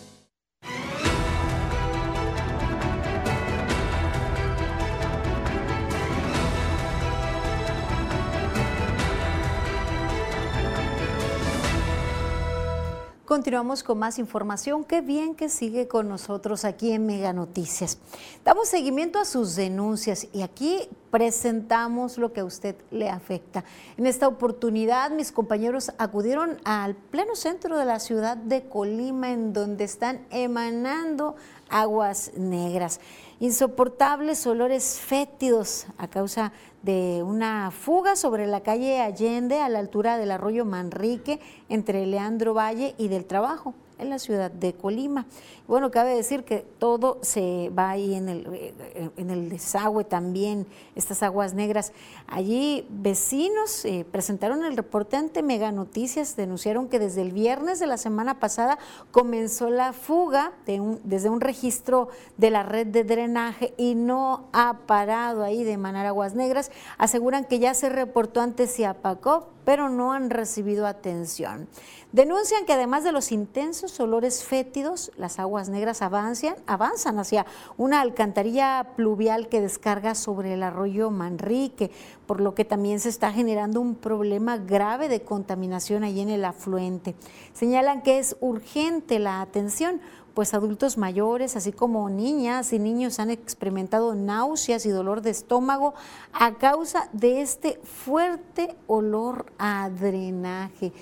Continuamos 13.35 13.83
con 13.83 13.99
más 13.99 14.21
información. 14.21 14.85
Qué 14.85 15.01
bien 15.01 15.35
que 15.35 15.49
sigue 15.49 15.89
con 15.89 16.09
nosotros 16.09 16.65
aquí 16.65 16.93
en 16.93 17.05
Mega 17.05 17.33
Noticias. 17.33 17.99
Damos 18.45 18.69
seguimiento 18.69 19.19
a 19.19 19.25
sus 19.25 19.57
denuncias 19.57 20.29
y 20.33 20.43
aquí 20.43 20.89
presentamos 21.11 22.17
lo 22.17 22.33
que 22.33 22.43
a 22.43 22.45
usted 22.45 22.77
le 22.93 23.11
afecta. 23.11 23.65
En 23.97 24.07
esta 24.07 24.29
oportunidad, 24.29 25.11
mis 25.11 25.33
compañeros 25.33 25.91
acudieron 25.99 26.59
al 26.63 26.95
pleno 26.95 27.35
centro 27.35 27.77
de 27.77 27.85
la 27.85 27.99
ciudad 27.99 28.37
de 28.37 28.69
Colima, 28.69 29.33
en 29.33 29.53
donde 29.53 29.83
están 29.83 30.25
emanando 30.31 31.35
aguas 31.69 32.31
negras. 32.37 33.01
Insoportables 33.41 34.47
olores 34.47 35.01
fétidos 35.01 35.87
a 35.99 36.07
causa 36.07 36.53
de 36.85 37.23
una 37.23 37.71
fuga 37.71 38.15
sobre 38.15 38.47
la 38.47 38.61
calle 38.61 39.01
Allende 39.01 39.61
a 39.61 39.69
la 39.69 39.79
altura 39.79 40.19
del 40.19 40.31
arroyo 40.31 40.65
Manrique 40.65 41.41
entre 41.69 42.05
Leandro 42.07 42.53
Valle 42.53 42.95
y 42.99 43.09
del 43.09 43.25
Trabajo 43.25 43.75
en 44.05 44.11
la 44.11 44.19
ciudad 44.19 44.51
de 44.51 44.73
Colima. 44.73 45.27
Bueno, 45.67 45.91
cabe 45.91 46.15
decir 46.15 46.45
que 46.45 46.67
todo 46.79 47.19
se 47.23 47.71
va 47.77 47.91
ahí 47.91 48.15
en 48.15 48.29
el, 48.29 48.47
eh, 48.53 49.11
en 49.17 49.31
el 49.31 49.49
desagüe 49.49 50.05
también, 50.05 50.67
estas 50.95 51.23
aguas 51.23 51.55
negras. 51.55 51.93
Allí 52.27 52.87
vecinos 52.91 53.85
eh, 53.85 54.05
presentaron 54.11 54.65
el 54.65 54.77
reporte 54.77 55.17
ante 55.17 55.43
Mega 55.43 55.73
Noticias, 55.73 56.37
denunciaron 56.37 56.89
que 56.89 56.99
desde 56.99 57.23
el 57.23 57.33
viernes 57.33 57.81
de 57.81 57.87
la 57.87 57.97
semana 57.97 58.39
pasada 58.41 58.79
comenzó 59.11 59.71
la 59.71 59.93
fuga 59.93 60.53
desde 60.67 61.31
un 61.31 61.41
registro 61.41 62.09
de 62.37 62.51
la 62.51 62.63
red 62.63 62.87
de 62.87 63.05
drenaje 63.05 63.73
y 63.77 63.95
no 63.95 64.49
ha 64.53 64.81
parado 64.87 65.43
ahí 65.43 65.65
de 65.65 65.73
emanar 65.73 66.07
aguas 66.07 66.35
negras. 66.35 66.71
Aseguran 66.99 67.45
que 67.45 67.59
ya 67.59 67.75
se 67.75 67.89
reportó 67.89 68.41
ante 68.41 68.67
Ciapacop, 68.67 69.49
pero 69.65 69.89
no 69.89 70.13
han 70.13 70.31
recibido 70.31 70.87
atención. 70.87 71.69
Denuncian 72.13 72.65
que 72.65 72.73
además 72.73 73.03
de 73.03 73.11
los 73.11 73.33
intensos 73.33 73.99
olores 73.99 74.45
fétidos, 74.45 75.11
las 75.17 75.41
aguas 75.41 75.69
negras 75.69 76.01
avanzan, 76.01 76.55
avanzan 76.67 77.19
hacia 77.19 77.45
una 77.77 78.01
alcantarilla 78.01 78.87
pluvial 78.97 79.49
que 79.49 79.61
descarga 79.61 80.15
sobre 80.15 80.55
el 80.55 80.63
arroyo 80.63 81.11
Manrique, 81.11 81.91
por 82.27 82.41
lo 82.41 82.55
que 82.55 82.65
también 82.65 83.01
se 83.01 83.09
está 83.09 83.33
generando 83.33 83.81
un 83.81 83.97
problema 83.97 84.59
grave 84.59 85.09
de 85.09 85.23
contaminación 85.23 86.05
ahí 86.05 86.21
en 86.21 86.31
el 86.31 86.45
afluente. 86.45 87.17
Señalan 87.53 88.03
que 88.03 88.19
es 88.19 88.37
urgente 88.41 89.19
la 89.19 89.41
atención, 89.41 90.01
pues 90.35 90.53
adultos 90.53 90.99
mayores, 90.99 91.57
así 91.57 91.73
como 91.73 92.11
niñas 92.11 92.73
y 92.73 92.79
niños 92.79 93.21
han 93.21 93.31
experimentado 93.31 94.15
náuseas 94.15 94.85
y 94.85 94.91
dolor 94.91 95.23
de 95.23 95.31
estómago 95.31 95.95
a 96.33 96.55
causa 96.55 97.09
de 97.13 97.41
este 97.41 97.81
fuerte 97.85 98.77
olor 98.87 99.47
a 99.59 99.89
drenaje. 99.91 100.93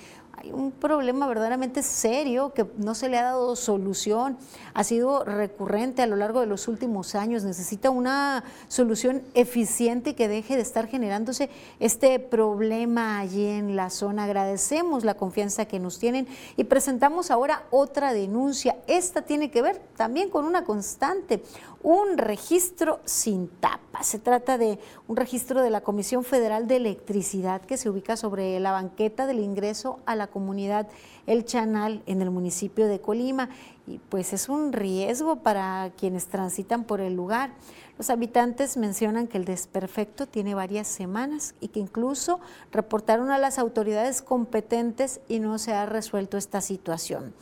Un 0.51 0.71
problema 0.71 1.25
verdaderamente 1.25 1.83
serio 1.83 2.53
que 2.53 2.65
no 2.77 2.95
se 2.95 3.07
le 3.07 3.17
ha 3.17 3.23
dado 3.23 3.55
solución, 3.55 4.37
ha 4.73 4.83
sido 4.83 5.23
recurrente 5.23 6.01
a 6.01 6.07
lo 6.07 6.17
largo 6.17 6.41
de 6.41 6.47
los 6.47 6.67
últimos 6.67 7.15
años, 7.15 7.43
necesita 7.43 7.89
una 7.89 8.43
solución 8.67 9.23
eficiente 9.35 10.15
que 10.15 10.27
deje 10.27 10.55
de 10.55 10.61
estar 10.61 10.87
generándose 10.87 11.49
este 11.79 12.19
problema 12.19 13.19
allí 13.19 13.45
en 13.45 13.75
la 13.75 13.89
zona. 13.89 14.25
Agradecemos 14.25 15.05
la 15.05 15.13
confianza 15.13 15.65
que 15.65 15.79
nos 15.79 15.97
tienen 15.97 16.27
y 16.57 16.65
presentamos 16.65 17.31
ahora 17.31 17.63
otra 17.71 18.11
denuncia. 18.13 18.75
Esta 18.87 19.21
tiene 19.21 19.49
que 19.49 19.61
ver 19.61 19.81
también 19.95 20.29
con 20.29 20.45
una 20.45 20.65
constante, 20.65 21.41
un 21.83 22.17
registro 22.17 23.01
sin 23.03 23.49
tapa. 23.49 24.03
Se 24.03 24.17
trata 24.17 24.57
de 24.57 24.79
un 25.07 25.17
registro 25.17 25.61
de 25.61 25.69
la 25.69 25.81
Comisión 25.81 26.23
Federal 26.23 26.65
de 26.65 26.77
Electricidad 26.77 27.61
que 27.61 27.77
se 27.77 27.89
ubica 27.89 28.15
sobre 28.15 28.59
la 28.61 28.71
banqueta 28.71 29.27
del 29.27 29.39
ingreso 29.39 29.99
a 30.05 30.15
la 30.15 30.27
comunidad 30.27 30.87
El 31.27 31.43
Chanal 31.43 32.01
en 32.05 32.21
el 32.21 32.31
municipio 32.31 32.87
de 32.87 33.01
Colima 33.01 33.49
y 33.85 33.99
pues 33.99 34.31
es 34.31 34.47
un 34.47 34.71
riesgo 34.71 35.37
para 35.37 35.91
quienes 35.97 36.27
transitan 36.27 36.85
por 36.85 37.01
el 37.01 37.15
lugar. 37.15 37.51
Los 37.97 38.09
habitantes 38.09 38.77
mencionan 38.77 39.27
que 39.27 39.37
el 39.37 39.45
desperfecto 39.45 40.25
tiene 40.25 40.55
varias 40.55 40.87
semanas 40.87 41.53
y 41.59 41.67
que 41.67 41.81
incluso 41.81 42.39
reportaron 42.71 43.29
a 43.29 43.37
las 43.37 43.59
autoridades 43.59 44.21
competentes 44.21 45.19
y 45.27 45.39
no 45.39 45.59
se 45.59 45.73
ha 45.73 45.85
resuelto 45.85 46.37
esta 46.37 46.61
situación. 46.61 47.33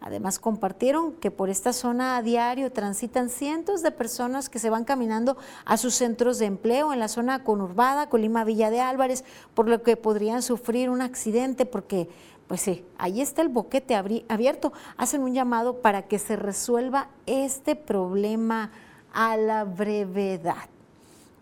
Además, 0.00 0.38
compartieron 0.38 1.12
que 1.12 1.30
por 1.30 1.50
esta 1.50 1.72
zona 1.72 2.16
a 2.16 2.22
diario 2.22 2.70
transitan 2.70 3.28
cientos 3.30 3.82
de 3.82 3.90
personas 3.90 4.48
que 4.48 4.58
se 4.58 4.70
van 4.70 4.84
caminando 4.84 5.36
a 5.64 5.76
sus 5.76 5.94
centros 5.94 6.38
de 6.38 6.46
empleo 6.46 6.92
en 6.92 7.00
la 7.00 7.08
zona 7.08 7.42
conurbada, 7.42 8.08
Colima 8.08 8.44
Villa 8.44 8.70
de 8.70 8.80
Álvarez, 8.80 9.24
por 9.54 9.68
lo 9.68 9.82
que 9.82 9.96
podrían 9.96 10.42
sufrir 10.42 10.88
un 10.88 11.02
accidente 11.02 11.66
porque, 11.66 12.08
pues 12.46 12.60
sí, 12.60 12.84
ahí 12.96 13.20
está 13.20 13.42
el 13.42 13.48
boquete 13.48 13.96
abierto. 13.96 14.72
Hacen 14.96 15.22
un 15.22 15.34
llamado 15.34 15.82
para 15.82 16.02
que 16.02 16.20
se 16.20 16.36
resuelva 16.36 17.08
este 17.26 17.74
problema 17.74 18.70
a 19.12 19.36
la 19.36 19.64
brevedad. 19.64 20.68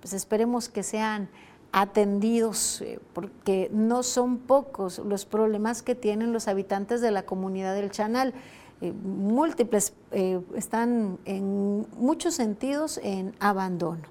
Pues 0.01 0.14
esperemos 0.14 0.69
que 0.71 0.83
sean 0.83 1.29
atendidos, 1.77 2.81
eh, 2.81 2.99
porque 3.12 3.69
no 3.71 4.03
son 4.03 4.39
pocos 4.39 4.99
los 4.99 5.27
problemas 5.27 5.83
que 5.83 5.95
tienen 5.95 6.33
los 6.33 6.49
habitantes 6.49 7.03
de 7.03 7.11
la 7.11 7.27
comunidad 7.27 7.75
del 7.75 7.91
Chanal. 7.91 8.33
Eh, 8.81 8.95
múltiples 8.95 9.93
eh, 10.11 10.41
están 10.55 11.19
en 11.27 11.87
muchos 11.99 12.35
sentidos 12.35 12.99
en 13.03 13.35
abandono. 13.41 14.05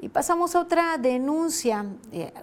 Y 0.00 0.08
pasamos 0.08 0.54
a 0.54 0.60
otra 0.60 0.98
denuncia. 0.98 1.86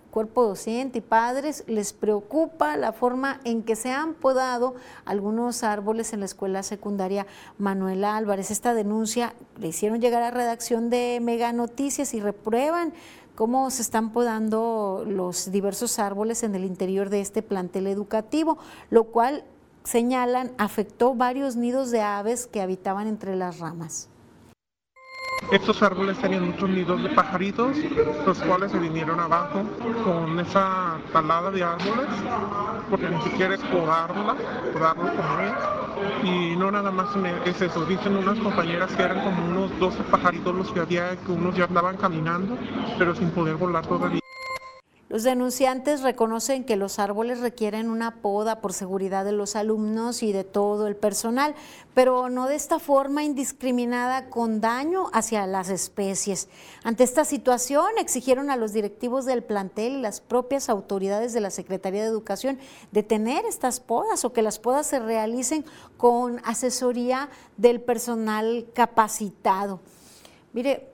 Cuerpo 0.09 0.43
docente 0.43 0.99
y 0.99 1.01
padres 1.01 1.63
les 1.67 1.93
preocupa 1.93 2.75
la 2.75 2.91
forma 2.91 3.39
en 3.43 3.61
que 3.61 3.75
se 3.75 3.91
han 3.91 4.15
podado 4.15 4.75
algunos 5.05 5.63
árboles 5.63 6.13
en 6.13 6.21
la 6.21 6.25
escuela 6.25 6.63
secundaria 6.63 7.27
Manuel 7.59 8.03
Álvarez. 8.03 8.49
Esta 8.49 8.73
denuncia 8.73 9.35
le 9.59 9.67
hicieron 9.67 10.01
llegar 10.01 10.23
a 10.23 10.31
redacción 10.31 10.89
de 10.89 11.19
Mega 11.21 11.53
Noticias 11.53 12.15
y 12.15 12.19
reprueban 12.19 12.93
cómo 13.35 13.69
se 13.71 13.81
están 13.81 14.11
podando 14.11 15.03
los 15.07 15.51
diversos 15.51 15.99
árboles 15.99 16.43
en 16.43 16.55
el 16.55 16.65
interior 16.65 17.09
de 17.09 17.21
este 17.21 17.41
plantel 17.41 17.87
educativo, 17.87 18.57
lo 18.89 19.05
cual 19.05 19.43
señalan 19.83 20.51
afectó 20.57 21.15
varios 21.15 21.55
nidos 21.55 21.91
de 21.91 22.01
aves 22.01 22.47
que 22.47 22.61
habitaban 22.61 23.07
entre 23.07 23.35
las 23.35 23.59
ramas. 23.59 24.10
Estos 25.51 25.83
árboles 25.83 26.17
tenían 26.17 26.45
muchos 26.45 26.69
nidos 26.69 27.03
de 27.03 27.09
pajaritos, 27.09 27.75
los 28.25 28.39
cuales 28.39 28.71
se 28.71 28.77
vinieron 28.77 29.19
abajo 29.19 29.63
con 30.05 30.39
esa 30.39 30.97
talada 31.11 31.51
de 31.51 31.61
árboles, 31.61 32.07
porque 32.89 33.09
ni 33.09 33.21
siquiera 33.21 33.55
es 33.55 33.61
podarla, 33.61 34.37
podarlo 34.71 35.03
como 35.03 35.39
es. 35.41 35.53
Y 36.23 36.55
no 36.55 36.71
nada 36.71 36.89
más 36.89 37.09
es 37.43 37.61
eso, 37.61 37.85
dicen 37.85 38.15
unas 38.15 38.39
compañeras 38.39 38.95
que 38.95 39.03
eran 39.03 39.19
como 39.25 39.45
unos 39.45 39.77
12 39.77 40.03
pajaritos 40.03 40.55
los 40.55 40.71
que 40.71 40.79
había, 40.79 41.17
que 41.17 41.31
unos 41.33 41.53
ya 41.53 41.65
andaban 41.65 41.97
caminando, 41.97 42.57
pero 42.97 43.13
sin 43.13 43.29
poder 43.31 43.55
volar 43.55 43.85
todavía. 43.85 44.20
Los 45.11 45.23
denunciantes 45.23 46.03
reconocen 46.03 46.63
que 46.63 46.77
los 46.77 46.97
árboles 46.97 47.41
requieren 47.41 47.89
una 47.89 48.21
poda 48.21 48.61
por 48.61 48.71
seguridad 48.71 49.25
de 49.25 49.33
los 49.33 49.57
alumnos 49.57 50.23
y 50.23 50.31
de 50.31 50.45
todo 50.45 50.87
el 50.87 50.95
personal, 50.95 51.53
pero 51.93 52.29
no 52.29 52.47
de 52.47 52.55
esta 52.55 52.79
forma 52.79 53.21
indiscriminada 53.21 54.29
con 54.29 54.61
daño 54.61 55.09
hacia 55.11 55.45
las 55.47 55.67
especies. 55.67 56.47
Ante 56.85 57.03
esta 57.03 57.25
situación 57.25 57.87
exigieron 57.99 58.49
a 58.49 58.55
los 58.55 58.71
directivos 58.71 59.25
del 59.25 59.43
plantel 59.43 59.97
y 59.97 60.01
las 60.01 60.21
propias 60.21 60.69
autoridades 60.69 61.33
de 61.33 61.41
la 61.41 61.49
Secretaría 61.49 62.03
de 62.03 62.07
Educación 62.07 62.57
detener 62.93 63.43
estas 63.43 63.81
podas 63.81 64.23
o 64.23 64.31
que 64.31 64.41
las 64.41 64.59
podas 64.59 64.87
se 64.87 64.99
realicen 64.99 65.65
con 65.97 66.39
asesoría 66.45 67.27
del 67.57 67.81
personal 67.81 68.65
capacitado. 68.73 69.81
Mire, 70.53 70.90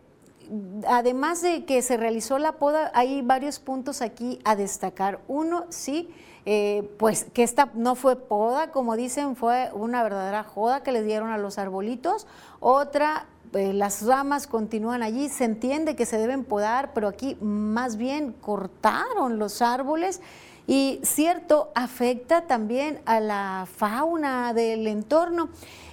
además 0.88 1.42
de 1.42 1.66
que 1.66 1.82
se 1.82 1.98
realizó 1.98 2.40
la 2.40 2.54
poda, 2.54 2.92
hay 2.94 3.22
varios 3.22 3.60
puntos 3.60 4.02
aquí 4.02 4.40
a 4.46 4.56
destacar. 4.56 5.20
Uno, 5.28 5.66
sí, 5.70 6.10
eh, 6.46 6.90
pues 6.98 7.26
que 7.34 7.44
esta 7.44 7.72
no 7.74 7.96
fue 7.96 8.16
poda, 8.16 8.72
como 8.72 8.96
dicen, 8.96 9.36
fue 9.36 9.70
una 9.74 10.02
verdadera 10.04 10.44
joda 10.44 10.82
que 10.82 10.92
les 10.92 11.06
dieron 11.06 11.30
a 11.30 11.38
los 11.38 11.58
arbolitos. 11.58 12.26
Otra, 12.60 13.26
eh, 13.54 13.74
las 13.74 14.06
ramas 14.06 14.48
continúan 14.48 15.04
allí, 15.04 15.30
se 15.30 15.44
entiende 15.44 15.96
que 15.96 16.06
se 16.06 16.18
deben 16.18 16.46
podar, 16.46 16.94
pero 16.94 17.08
aquí 17.08 17.38
más 17.42 17.98
bien 17.98 18.32
cortaron 18.32 19.40
los 19.40 19.62
árboles. 19.62 20.22
Y 20.68 21.00
cierto, 21.04 21.72
afecta 21.76 22.42
también 22.42 23.00
a 23.06 23.20
la 23.20 23.68
fauna 23.74 24.54
del 24.54 24.86
entorno. 24.88 25.50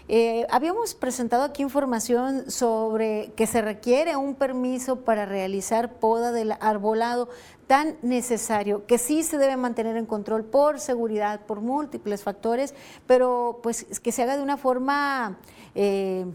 Eh, 0.06 0.46
habíamos 0.50 0.94
presentado 0.94 1.44
aquí 1.44 1.62
información 1.62 2.50
sobre 2.50 3.32
que 3.36 3.46
se 3.46 3.62
requiere 3.62 4.16
un 4.16 4.34
permiso 4.34 5.00
para 5.00 5.24
realizar 5.24 5.94
poda 5.94 6.30
del 6.30 6.52
arbolado 6.60 7.30
tan 7.66 7.96
necesario, 8.02 8.84
que 8.86 8.98
sí 8.98 9.22
se 9.22 9.38
debe 9.38 9.56
mantener 9.56 9.96
en 9.96 10.04
control 10.04 10.44
por 10.44 10.78
seguridad, 10.78 11.40
por 11.46 11.62
múltiples 11.62 12.22
factores, 12.22 12.74
pero 13.06 13.60
pues 13.62 13.86
que 14.00 14.12
se 14.12 14.22
haga 14.22 14.36
de 14.36 14.42
una 14.42 14.56
forma... 14.56 15.38
Eh, 15.74 16.26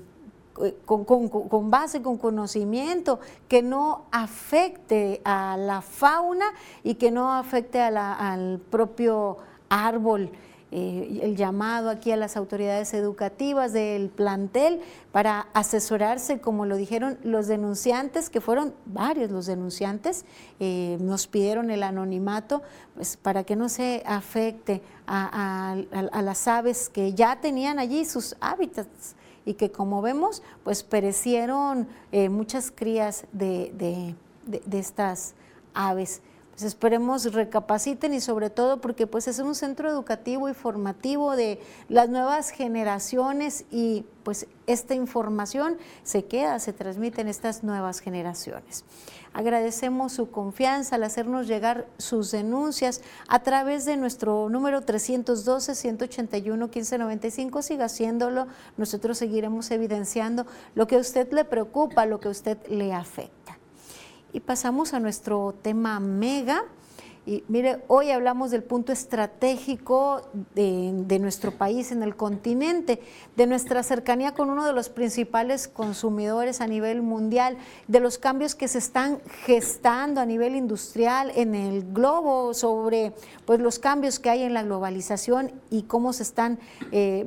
con, 0.86 1.72
base, 1.72 2.02
con 2.02 2.18
conocimiento, 2.18 3.22
que 3.48 3.62
no 3.62 4.08
afecte 4.12 5.22
a 5.24 5.56
la 5.58 5.82
fauna 5.82 6.48
y 6.84 6.96
que 6.96 7.12
no 7.12 7.34
afecte 7.34 7.80
al 7.80 8.60
propio 8.70 9.38
árbol. 9.70 10.32
Eh, 10.72 11.22
el 11.24 11.36
llamado 11.36 11.90
aquí 11.90 12.12
a 12.12 12.16
las 12.16 12.38
autoridades 12.38 12.94
educativas 12.94 13.74
del 13.74 14.10
plantel 14.10 14.82
para 15.12 15.48
asesorarse, 15.54 16.40
como 16.40 16.68
lo 16.68 16.76
dijeron 16.76 17.18
los 17.24 17.48
denunciantes, 17.48 18.30
que 18.30 18.40
fueron 18.40 18.76
varios 18.86 19.32
los 19.32 19.48
denunciantes, 19.48 20.26
eh, 20.60 20.98
nos 21.02 21.26
pidieron 21.26 21.72
el 21.72 21.82
anonimato, 21.82 22.62
pues 22.94 23.18
para 23.18 23.44
que 23.44 23.56
no 23.56 23.68
se 23.68 24.04
afecte 24.06 24.84
a, 25.08 25.76
las 26.22 26.48
aves 26.48 26.90
que 26.90 27.14
ya 27.14 27.42
tenían 27.42 27.80
allí 27.80 28.06
sus 28.06 28.36
hábitats 28.40 29.16
y 29.46 29.56
que 29.56 29.72
como 29.72 30.04
vemos, 30.04 30.44
pues 30.64 30.84
perecieron 30.84 31.88
eh, 32.12 32.30
muchas 32.30 32.70
crías 32.70 33.26
de 33.32 34.14
estas 34.72 35.34
aves. 35.74 36.22
Pues 36.60 36.74
esperemos 36.74 37.32
recapaciten 37.32 38.14
y 38.14 38.20
sobre 38.20 38.50
todo 38.50 38.82
porque 38.82 39.08
pues 39.08 39.30
es 39.30 39.40
un 39.40 39.56
centro 39.56 39.90
educativo 39.90 40.50
y 40.50 40.54
formativo 40.54 41.38
de 41.38 41.58
las 41.88 42.10
nuevas 42.10 42.50
generaciones 42.50 43.64
y 43.72 44.04
pues 44.24 44.46
esta 44.68 44.94
información 44.94 45.78
se 46.04 46.26
queda, 46.26 46.60
se 46.60 46.74
transmite 46.74 47.22
en 47.22 47.30
estas 47.30 47.64
nuevas 47.64 48.02
generaciones. 48.02 48.84
Agradecemos 49.32 50.12
su 50.12 50.32
confianza 50.32 50.96
al 50.96 51.04
hacernos 51.04 51.48
llegar 51.48 51.88
sus 51.98 52.32
denuncias 52.32 53.04
a 53.30 53.42
través 53.42 53.86
de 53.86 53.96
nuestro 53.96 54.50
número 54.50 54.82
312-181-1595. 54.82 57.62
Siga 57.62 57.86
haciéndolo, 57.86 58.48
nosotros 58.76 59.18
seguiremos 59.18 59.72
evidenciando 59.72 60.46
lo 60.76 60.88
que 60.88 60.98
a 60.98 61.00
usted 61.00 61.32
le 61.32 61.46
preocupa, 61.46 62.06
lo 62.06 62.20
que 62.20 62.28
a 62.28 62.32
usted 62.32 62.58
le 62.68 62.92
afecta. 62.92 63.59
Y 64.32 64.42
pasamos 64.42 64.94
a 64.94 65.00
nuestro 65.00 65.56
tema 65.62 66.00
mega. 66.00 66.64
Y 67.26 67.44
mire, 67.48 67.84
hoy 67.88 68.12
hablamos 68.12 68.50
del 68.50 68.64
punto 68.64 68.92
estratégico 68.92 70.22
de, 70.56 71.20
nuestro 71.20 71.52
país 71.52 71.92
en 71.92 72.02
el 72.02 72.16
continente, 72.16 73.02
de 73.36 73.46
nuestra 73.46 73.84
cercanía 73.84 74.34
con 74.34 74.50
uno 74.50 74.66
de 74.66 74.74
los 74.74 74.90
principales 74.90 75.68
consumidores 75.68 76.62
a 76.62 76.68
nivel 76.68 77.02
mundial, 77.02 77.58
de 77.88 78.00
los 78.00 78.18
cambios 78.18 78.56
que 78.56 78.68
se 78.68 78.80
están 78.80 79.20
gestando 79.46 80.22
a 80.22 80.26
nivel 80.26 80.56
industrial 80.56 81.32
en 81.36 81.54
el 81.56 81.94
globo, 81.94 82.54
sobre 82.54 83.14
pues, 83.46 83.60
los 83.60 83.78
cambios 83.78 84.18
que 84.18 84.30
hay 84.30 84.44
en 84.44 84.54
la 84.54 84.64
globalización 84.64 85.52
y 85.70 85.84
cómo 85.84 86.14
se 86.14 86.24
están 86.24 86.58
eh, 86.92 87.26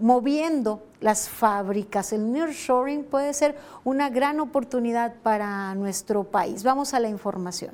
moviendo 0.00 0.82
las 1.00 1.28
fábricas. 1.28 2.12
El 2.12 2.32
nearshoring 2.32 3.04
puede 3.04 3.32
ser 3.34 3.56
una 3.84 4.10
gran 4.10 4.40
oportunidad 4.40 5.14
para 5.22 5.74
nuestro 5.74 6.24
país. 6.24 6.62
Vamos 6.62 6.94
a 6.94 7.00
la 7.00 7.08
información. 7.08 7.72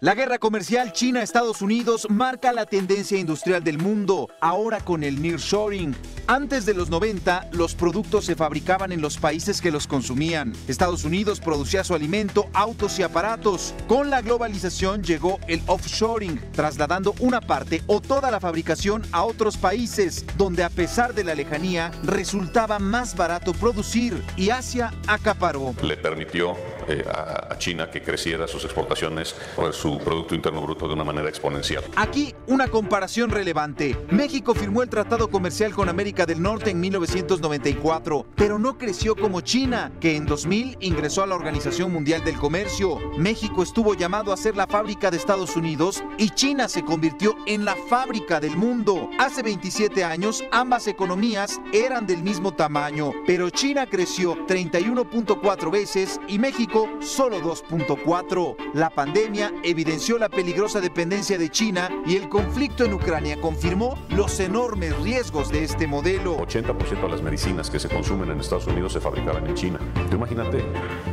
La 0.00 0.14
guerra 0.14 0.38
comercial 0.38 0.92
China-Estados 0.92 1.60
Unidos 1.60 2.06
marca 2.08 2.52
la 2.52 2.66
tendencia 2.66 3.18
industrial 3.18 3.64
del 3.64 3.78
mundo, 3.78 4.28
ahora 4.40 4.78
con 4.78 5.02
el 5.02 5.20
nearshoring. 5.20 5.92
Antes 6.28 6.64
de 6.66 6.74
los 6.74 6.88
90, 6.88 7.48
los 7.50 7.74
productos 7.74 8.24
se 8.24 8.36
fabricaban 8.36 8.92
en 8.92 9.00
los 9.00 9.18
países 9.18 9.60
que 9.60 9.72
los 9.72 9.88
consumían. 9.88 10.52
Estados 10.68 11.02
Unidos 11.02 11.40
producía 11.40 11.82
su 11.82 11.96
alimento, 11.96 12.46
autos 12.52 12.96
y 13.00 13.02
aparatos. 13.02 13.74
Con 13.88 14.08
la 14.08 14.22
globalización 14.22 15.02
llegó 15.02 15.40
el 15.48 15.62
offshoring, 15.66 16.40
trasladando 16.52 17.16
una 17.18 17.40
parte 17.40 17.82
o 17.88 18.00
toda 18.00 18.30
la 18.30 18.38
fabricación 18.38 19.02
a 19.10 19.24
otros 19.24 19.56
países, 19.56 20.24
donde 20.36 20.62
a 20.62 20.70
pesar 20.70 21.12
de 21.12 21.24
la 21.24 21.34
lejanía 21.34 21.90
resultaba 22.04 22.78
más 22.78 23.16
barato 23.16 23.52
producir 23.52 24.22
y 24.36 24.50
Asia 24.50 24.92
acaparó. 25.08 25.74
Le 25.82 25.96
permitió 25.96 26.56
eh, 26.88 27.04
a 27.08 27.56
China 27.58 27.90
que 27.90 28.02
creciera 28.02 28.46
sus 28.46 28.64
exportaciones 28.64 29.34
por 29.54 29.72
su 29.72 29.98
Producto 29.98 30.34
Interno 30.34 30.62
Bruto 30.62 30.88
de 30.88 30.94
una 30.94 31.04
manera 31.04 31.28
exponencial. 31.28 31.84
Aquí 31.96 32.34
una 32.46 32.68
comparación 32.68 33.30
relevante. 33.30 33.96
México 34.10 34.54
firmó 34.54 34.82
el 34.82 34.88
Tratado 34.88 35.28
Comercial 35.28 35.74
con 35.74 35.88
América 35.88 36.26
del 36.26 36.40
Norte 36.40 36.70
en 36.70 36.80
1994, 36.80 38.26
pero 38.34 38.58
no 38.58 38.78
creció 38.78 39.16
como 39.16 39.40
China, 39.40 39.92
que 40.00 40.16
en 40.16 40.26
2000 40.26 40.78
ingresó 40.80 41.22
a 41.22 41.26
la 41.26 41.34
Organización 41.34 41.92
Mundial 41.92 42.24
del 42.24 42.36
Comercio. 42.36 42.98
México 43.18 43.62
estuvo 43.62 43.94
llamado 43.94 44.32
a 44.32 44.36
ser 44.36 44.56
la 44.56 44.66
fábrica 44.66 45.10
de 45.10 45.16
Estados 45.16 45.56
Unidos 45.56 46.02
y 46.18 46.30
China 46.30 46.68
se 46.68 46.84
convirtió 46.84 47.36
en 47.46 47.64
la 47.64 47.76
fábrica 47.88 48.40
del 48.40 48.56
mundo. 48.56 49.10
Hace 49.18 49.42
27 49.42 50.04
años 50.04 50.44
ambas 50.52 50.86
economías 50.86 51.60
eran 51.72 52.06
del 52.06 52.22
mismo 52.22 52.52
tamaño, 52.54 53.12
pero 53.26 53.50
China 53.50 53.86
creció 53.86 54.36
31.4 54.46 55.70
veces 55.70 56.20
y 56.28 56.38
México 56.38 56.77
solo 57.00 57.40
2.4. 57.40 58.56
La 58.74 58.90
pandemia 58.90 59.52
evidenció 59.62 60.18
la 60.18 60.28
peligrosa 60.28 60.80
dependencia 60.80 61.38
de 61.38 61.50
China 61.50 61.88
y 62.06 62.16
el 62.16 62.28
conflicto 62.28 62.84
en 62.84 62.94
Ucrania 62.94 63.40
confirmó 63.40 63.98
los 64.10 64.38
enormes 64.40 64.96
riesgos 65.00 65.50
de 65.50 65.64
este 65.64 65.86
modelo. 65.86 66.36
80% 66.38 67.02
de 67.02 67.08
las 67.08 67.22
medicinas 67.22 67.70
que 67.70 67.78
se 67.78 67.88
consumen 67.88 68.30
en 68.30 68.40
Estados 68.40 68.66
Unidos 68.66 68.92
se 68.92 69.00
fabricaban 69.00 69.46
en 69.46 69.54
China. 69.54 69.78
Tú 70.10 70.16
imagínate 70.16 70.58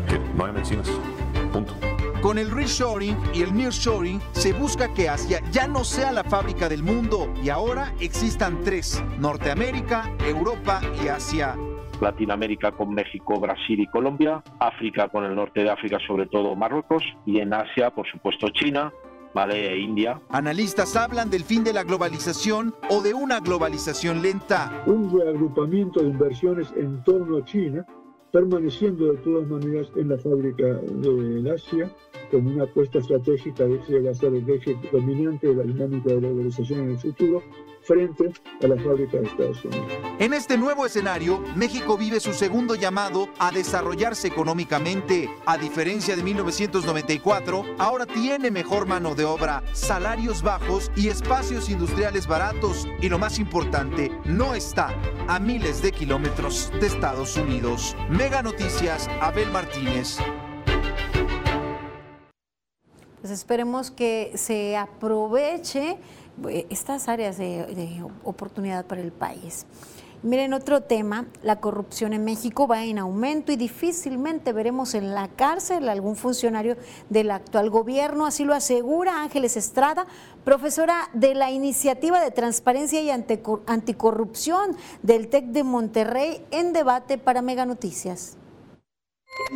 que 0.08 0.20
no 0.36 0.46
hay 0.46 0.54
medicinas. 0.54 0.90
Punto. 1.52 1.74
Con 2.22 2.38
el 2.40 2.50
reshoring 2.50 3.18
y 3.34 3.44
el 3.44 3.56
nearshoring 3.56 4.20
se 4.32 4.52
busca 4.54 4.94
que 4.94 5.10
Asia 5.10 5.42
ya 5.52 5.68
no 5.68 5.84
sea 5.84 6.12
la 6.12 6.24
fábrica 6.24 6.68
del 6.68 6.82
mundo 6.82 7.32
y 7.44 7.50
ahora 7.50 7.94
existan 8.00 8.62
tres, 8.64 9.04
Norteamérica, 9.20 10.12
Europa 10.26 10.82
y 11.04 11.08
Asia. 11.08 11.56
Latinoamérica 12.02 12.72
con 12.72 12.94
México, 12.94 13.40
Brasil 13.40 13.80
y 13.80 13.88
Colombia, 13.88 14.44
África 14.60 15.10
con 15.10 15.24
el 15.26 15.36
norte 15.36 15.64
de 15.64 15.70
África, 15.70 15.98
sobre 16.06 16.28
todo 16.28 16.56
Marruecos, 16.56 17.04
y 17.26 17.40
en 17.40 17.54
Asia, 17.54 17.90
por 17.92 18.08
supuesto, 18.08 18.48
China, 18.50 18.92
¿vale? 19.34 19.74
E 19.74 19.80
India. 19.80 20.20
Analistas 20.30 20.96
hablan 20.96 21.30
del 21.30 21.44
fin 21.44 21.64
de 21.64 21.74
la 21.74 21.84
globalización 21.84 22.74
o 22.90 23.02
de 23.02 23.14
una 23.14 23.40
globalización 23.40 24.22
lenta. 24.22 24.84
Un 24.86 25.12
reagrupamiento 25.12 26.02
de 26.02 26.10
inversiones 26.10 26.74
en 26.78 27.04
torno 27.04 27.38
a 27.38 27.46
China, 27.46 27.86
permaneciendo 28.32 29.14
de 29.14 29.18
todas 29.20 29.48
maneras 29.48 29.88
en 29.96 30.10
la 30.10 30.18
fábrica 30.18 30.66
de 30.66 31.52
Asia, 31.54 31.90
como 32.32 32.50
una 32.50 32.64
apuesta 32.64 33.00
estratégica 33.00 33.66
de 33.66 34.14
ser 34.14 34.34
el 34.34 34.50
eje 34.50 34.78
dominante 34.92 35.48
de 35.48 35.56
la 35.56 35.64
dinámica 35.64 36.10
de 36.10 36.22
la 36.22 36.28
globalización 36.28 36.80
en 36.82 36.90
el 36.92 36.98
futuro, 36.98 37.44
frente 37.86 38.32
a 38.64 38.68
la 38.68 38.76
fábrica 38.78 39.18
de 39.18 39.28
Estados 39.28 39.64
Unidos. 39.66 39.92
En 40.20 40.34
este 40.34 40.58
nuevo 40.58 40.86
escenario, 40.86 41.40
México 41.56 41.98
vive 41.98 42.20
su 42.20 42.34
segundo 42.34 42.76
llamado 42.76 43.30
a 43.40 43.52
desarrollarse 43.52 44.28
económicamente. 44.28 45.30
A 45.46 45.58
diferencia 45.58 46.16
de 46.16 46.24
1994, 46.24 47.64
ahora 47.78 48.06
tiene 48.06 48.52
mejor 48.52 48.88
mano 48.88 49.16
de 49.16 49.26
obra, 49.26 49.64
salarios 49.74 50.42
bajos 50.42 50.92
y 50.96 51.10
espacios 51.10 51.70
industriales 51.70 52.28
baratos. 52.28 52.88
Y 53.02 53.10
lo 53.10 53.20
más 53.20 53.40
importante, 53.40 54.12
no 54.26 54.56
está 54.56 54.94
a 55.28 55.40
miles 55.40 55.82
de 55.82 55.92
kilómetros 55.92 56.72
de 56.80 56.88
Estados 56.88 57.38
Unidos. 57.38 57.96
Mega 58.10 58.42
Noticias, 58.42 59.08
Abel 59.22 59.52
Martínez. 59.52 60.18
Pues 63.26 63.34
esperemos 63.34 63.90
que 63.90 64.34
se 64.36 64.78
aproveche 64.78 65.98
estas 66.70 67.08
áreas 67.08 67.38
de, 67.38 68.04
oportunidad 68.24 68.86
para 68.86 69.02
el 69.02 69.12
país. 69.12 69.66
Miren, 70.24 70.54
otro 70.54 70.82
tema, 70.82 71.28
la 71.44 71.60
corrupción 71.60 72.12
en 72.14 72.26
México 72.26 72.68
va 72.68 72.84
en 72.84 72.98
aumento 72.98 73.52
y 73.52 73.58
difícilmente 73.58 74.54
veremos 74.54 74.96
en 74.96 75.14
la 75.14 75.28
cárcel 75.28 75.88
algún 75.88 76.16
funcionario 76.16 76.78
del 77.10 77.30
actual 77.30 77.70
gobierno, 77.70 78.26
así 78.26 78.44
lo 78.44 78.56
asegura 78.56 79.22
Ángeles 79.22 79.56
Estrada, 79.56 80.08
profesora 80.44 81.10
de 81.14 81.36
la 81.36 81.52
Iniciativa 81.52 82.20
de 82.20 82.32
Transparencia 82.32 83.02
y 83.02 83.12
Anticorrupción 83.12 84.76
del 85.04 85.28
TEC 85.28 85.46
de 85.48 85.64
Monterrey 85.64 86.44
en 86.50 86.74
debate 86.74 87.20
para 87.20 87.44
Mega 87.44 87.68
Noticias. 87.68 88.38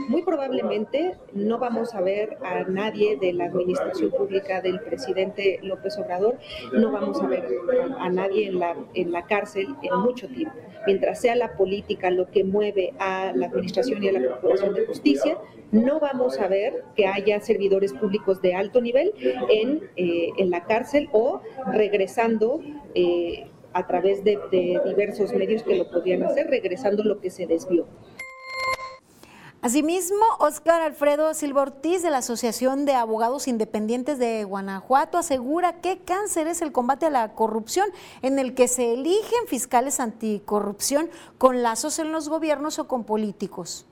Muy 0.09 0.23
probablemente 0.23 1.15
no 1.33 1.57
vamos 1.57 1.93
a 1.95 2.01
ver 2.01 2.37
a 2.43 2.63
nadie 2.63 3.17
de 3.17 3.31
la 3.31 3.45
administración 3.45 4.11
pública 4.11 4.61
del 4.61 4.79
presidente 4.81 5.59
López 5.63 5.97
Obrador, 5.97 6.37
no 6.73 6.91
vamos 6.91 7.21
a 7.21 7.27
ver 7.27 7.47
a, 7.97 8.09
nadie 8.09 8.47
en 8.47 8.59
la, 8.59 8.75
en 8.93 9.11
la 9.11 9.25
cárcel 9.25 9.67
en 9.81 9.99
mucho 9.99 10.27
tiempo. 10.27 10.55
Mientras 10.85 11.21
sea 11.21 11.35
la 11.35 11.55
política 11.55 12.11
lo 12.11 12.29
que 12.29 12.43
mueve 12.43 12.93
a 12.99 13.31
la 13.33 13.47
administración 13.47 14.03
y 14.03 14.09
a 14.09 14.13
la 14.13 14.27
Procuración 14.27 14.73
de 14.73 14.85
Justicia, 14.85 15.37
no 15.71 15.99
vamos 15.99 16.39
a 16.39 16.47
ver 16.47 16.83
que 16.95 17.07
haya 17.07 17.39
servidores 17.39 17.93
públicos 17.93 18.41
de 18.41 18.55
alto 18.55 18.81
nivel 18.81 19.13
en, 19.49 19.89
eh, 19.95 20.29
en 20.37 20.49
la 20.49 20.65
cárcel 20.65 21.09
o 21.13 21.41
regresando. 21.71 22.61
Eh, 22.95 23.47
a 23.71 23.85
través 23.85 24.23
de, 24.23 24.39
de 24.51 24.81
diversos 24.83 25.31
medios 25.31 25.61
que 25.61 25.75
lo 25.75 25.91
podían 25.91 26.23
hacer, 26.23 26.47
regresando 26.47 27.03
lo 27.03 27.19
que 27.21 27.29
se 27.29 27.45
desvió. 27.45 27.85
Asimismo, 29.61 30.23
Oscar 30.39 30.81
Alfredo 30.81 31.33
Silva 31.33 31.63
Ortiz 31.63 32.01
de 32.01 32.09
la 32.09 32.19
Asociación 32.19 32.85
de 32.85 32.93
Abogados 32.93 33.45
Independientes 33.49 34.17
de 34.17 34.45
Guanajuato 34.45 35.17
asegura 35.17 35.81
que 35.81 35.97
cáncer 35.97 36.47
es 36.47 36.61
el 36.61 36.71
combate 36.71 37.07
a 37.07 37.09
la 37.09 37.33
corrupción 37.33 37.89
en 38.21 38.39
el 38.39 38.55
que 38.55 38.69
se 38.69 38.93
eligen 38.93 39.47
fiscales 39.47 39.99
anticorrupción 39.99 41.09
con 41.37 41.61
lazos 41.61 41.99
en 41.99 42.13
los 42.13 42.29
gobiernos 42.29 42.79
o 42.79 42.87
con 42.87 43.03
políticos. 43.03 43.85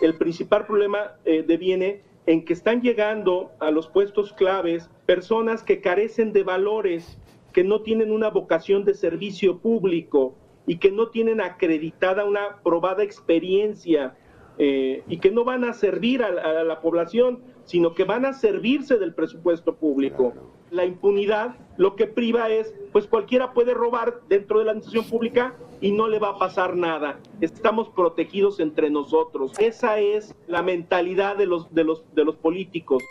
El 0.00 0.16
principal 0.16 0.64
problema 0.64 1.16
eh, 1.24 1.42
deviene 1.44 2.02
en 2.26 2.44
que 2.44 2.52
están 2.52 2.82
llegando 2.82 3.50
a 3.58 3.72
los 3.72 3.88
puestos 3.88 4.32
claves 4.32 4.88
personas 5.06 5.64
que 5.64 5.80
carecen 5.80 6.32
de 6.32 6.44
valores, 6.44 7.18
que 7.52 7.64
no 7.64 7.82
tienen 7.82 8.12
una 8.12 8.30
vocación 8.30 8.84
de 8.84 8.94
servicio 8.94 9.58
público, 9.58 10.36
y 10.66 10.78
que 10.78 10.90
no 10.90 11.08
tienen 11.08 11.40
acreditada 11.40 12.24
una 12.24 12.60
probada 12.62 13.02
experiencia 13.02 14.16
eh, 14.56 15.02
y 15.08 15.18
que 15.18 15.30
no 15.30 15.44
van 15.44 15.64
a 15.64 15.72
servir 15.72 16.22
a, 16.22 16.62
la 16.62 16.80
población, 16.80 17.40
sino 17.64 17.94
que 17.94 18.04
van 18.04 18.24
a 18.24 18.32
servirse 18.32 18.98
del 18.98 19.14
presupuesto 19.14 19.74
público. 19.74 20.32
La 20.70 20.84
impunidad 20.84 21.56
lo 21.76 21.96
que 21.96 22.06
priva 22.06 22.50
es, 22.50 22.74
pues 22.92 23.06
cualquiera 23.06 23.52
puede 23.52 23.74
robar 23.74 24.20
dentro 24.28 24.60
de 24.60 24.66
la 24.66 24.70
administración 24.72 25.10
pública 25.10 25.56
y 25.80 25.92
no 25.92 26.08
le 26.08 26.18
va 26.18 26.30
a 26.30 26.38
pasar 26.38 26.76
nada. 26.76 27.18
Estamos 27.40 27.88
protegidos 27.88 28.60
entre 28.60 28.90
nosotros. 28.90 29.52
Esa 29.58 29.98
es 29.98 30.34
la 30.46 30.62
mentalidad 30.62 31.36
de 31.36 31.46
los, 31.46 31.72
de 31.74 31.84
los, 31.84 32.04
de 32.14 32.24
los 32.24 32.36
políticos. 32.36 33.02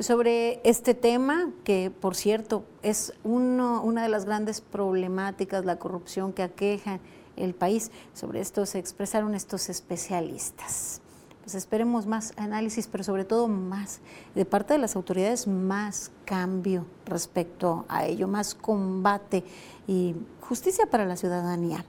Sobre 0.00 0.60
este 0.64 0.94
tema, 0.94 1.52
que 1.62 1.90
por 1.90 2.16
cierto 2.16 2.64
es 2.82 3.12
uno, 3.22 3.80
una 3.82 4.02
de 4.02 4.08
las 4.08 4.24
grandes 4.24 4.60
problemáticas, 4.60 5.64
la 5.64 5.78
corrupción 5.78 6.32
que 6.32 6.42
aqueja 6.42 6.98
el 7.36 7.54
país, 7.54 7.92
sobre 8.12 8.40
esto 8.40 8.66
se 8.66 8.80
expresaron 8.80 9.36
estos 9.36 9.68
especialistas. 9.68 11.00
Pues 11.42 11.54
esperemos 11.54 12.06
más 12.06 12.32
análisis, 12.36 12.88
pero 12.88 13.04
sobre 13.04 13.24
todo 13.24 13.48
más, 13.48 14.00
de 14.34 14.44
parte 14.44 14.74
de 14.74 14.78
las 14.78 14.96
autoridades, 14.96 15.46
más 15.46 16.10
cambio 16.24 16.86
respecto 17.04 17.84
a 17.88 18.06
ello, 18.06 18.26
más 18.26 18.54
combate 18.54 19.44
y 19.86 20.16
justicia 20.40 20.86
para 20.86 21.04
la 21.04 21.16
ciudadanía. 21.16 21.84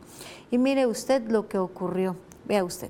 Y 0.52 0.58
mire 0.58 0.86
usted 0.86 1.28
lo 1.30 1.48
que 1.48 1.58
ocurrió, 1.58 2.18
vea 2.46 2.64
usted. 2.64 2.90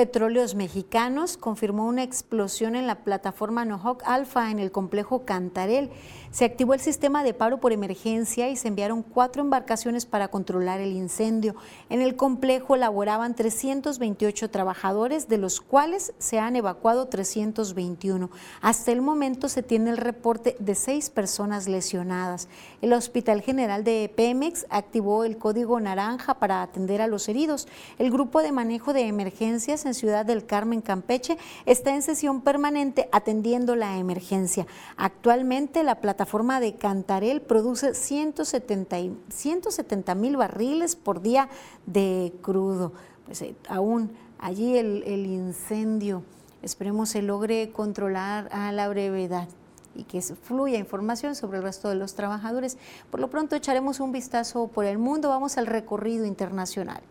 Petróleos 0.00 0.54
Mexicanos 0.54 1.36
confirmó 1.36 1.84
una 1.84 2.02
explosión 2.02 2.74
en 2.74 2.86
la 2.86 3.04
plataforma 3.04 3.66
Nohawk 3.66 4.02
Alpha 4.06 4.50
en 4.50 4.58
el 4.58 4.72
complejo 4.72 5.26
Cantarel. 5.26 5.90
Se 6.30 6.46
activó 6.46 6.72
el 6.72 6.80
sistema 6.80 7.22
de 7.22 7.34
paro 7.34 7.58
por 7.58 7.72
emergencia 7.72 8.48
y 8.48 8.56
se 8.56 8.68
enviaron 8.68 9.02
cuatro 9.02 9.42
embarcaciones 9.42 10.06
para 10.06 10.28
controlar 10.28 10.80
el 10.80 10.92
incendio. 10.92 11.54
En 11.90 12.00
el 12.00 12.16
complejo 12.16 12.76
laboraban 12.76 13.34
328 13.34 14.48
trabajadores, 14.48 15.28
de 15.28 15.36
los 15.36 15.60
cuales 15.60 16.14
se 16.18 16.38
han 16.38 16.56
evacuado 16.56 17.08
321. 17.08 18.30
Hasta 18.62 18.92
el 18.92 19.02
momento 19.02 19.48
se 19.50 19.62
tiene 19.62 19.90
el 19.90 19.96
reporte 19.98 20.56
de 20.60 20.76
seis 20.76 21.10
personas 21.10 21.68
lesionadas. 21.68 22.48
El 22.80 22.92
Hospital 22.92 23.42
General 23.42 23.84
de 23.84 24.10
Pemex 24.16 24.66
activó 24.70 25.24
el 25.24 25.36
código 25.36 25.78
naranja 25.80 26.38
para 26.38 26.62
atender 26.62 27.02
a 27.02 27.08
los 27.08 27.28
heridos. 27.28 27.68
El 27.98 28.10
grupo 28.10 28.40
de 28.40 28.52
manejo 28.52 28.92
de 28.92 29.08
emergencias 29.08 29.84
en 29.84 29.89
Ciudad 29.94 30.26
del 30.26 30.46
Carmen, 30.46 30.80
Campeche, 30.80 31.38
está 31.66 31.94
en 31.94 32.02
sesión 32.02 32.42
permanente 32.42 33.08
atendiendo 33.12 33.76
la 33.76 33.98
emergencia. 33.98 34.66
Actualmente 34.96 35.82
la 35.82 36.00
plataforma 36.00 36.60
de 36.60 36.74
Cantarel 36.74 37.42
produce 37.42 37.94
170 37.94 40.14
mil 40.14 40.36
barriles 40.36 40.96
por 40.96 41.22
día 41.22 41.48
de 41.86 42.32
crudo. 42.42 42.92
Pues 43.26 43.42
eh, 43.42 43.54
aún 43.68 44.10
allí 44.38 44.76
el, 44.76 45.02
el 45.04 45.26
incendio, 45.26 46.22
esperemos 46.62 47.10
se 47.10 47.22
logre 47.22 47.70
controlar 47.70 48.48
a 48.52 48.72
la 48.72 48.88
brevedad 48.88 49.48
y 49.94 50.04
que 50.04 50.22
fluya 50.22 50.78
información 50.78 51.34
sobre 51.34 51.58
el 51.58 51.64
resto 51.64 51.88
de 51.88 51.94
los 51.94 52.14
trabajadores. 52.14 52.78
Por 53.10 53.20
lo 53.20 53.28
pronto 53.28 53.56
echaremos 53.56 54.00
un 54.00 54.12
vistazo 54.12 54.68
por 54.68 54.84
el 54.84 54.98
mundo, 54.98 55.28
vamos 55.28 55.58
al 55.58 55.66
recorrido 55.66 56.24
internacional. 56.24 57.02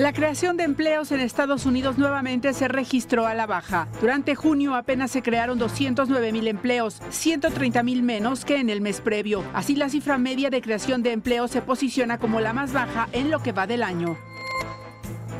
La 0.00 0.14
creación 0.14 0.56
de 0.56 0.64
empleos 0.64 1.12
en 1.12 1.20
Estados 1.20 1.66
Unidos 1.66 1.98
nuevamente 1.98 2.54
se 2.54 2.68
registró 2.68 3.26
a 3.26 3.34
la 3.34 3.46
baja. 3.46 3.86
Durante 4.00 4.34
junio 4.34 4.74
apenas 4.74 5.10
se 5.10 5.20
crearon 5.20 5.58
209 5.58 6.32
mil 6.32 6.48
empleos, 6.48 7.02
130 7.10 7.82
mil 7.82 8.02
menos 8.02 8.46
que 8.46 8.56
en 8.56 8.70
el 8.70 8.80
mes 8.80 9.02
previo. 9.02 9.44
Así 9.52 9.76
la 9.76 9.90
cifra 9.90 10.16
media 10.16 10.48
de 10.48 10.62
creación 10.62 11.02
de 11.02 11.12
empleos 11.12 11.50
se 11.50 11.60
posiciona 11.60 12.16
como 12.16 12.40
la 12.40 12.54
más 12.54 12.72
baja 12.72 13.10
en 13.12 13.30
lo 13.30 13.42
que 13.42 13.52
va 13.52 13.66
del 13.66 13.82
año. 13.82 14.16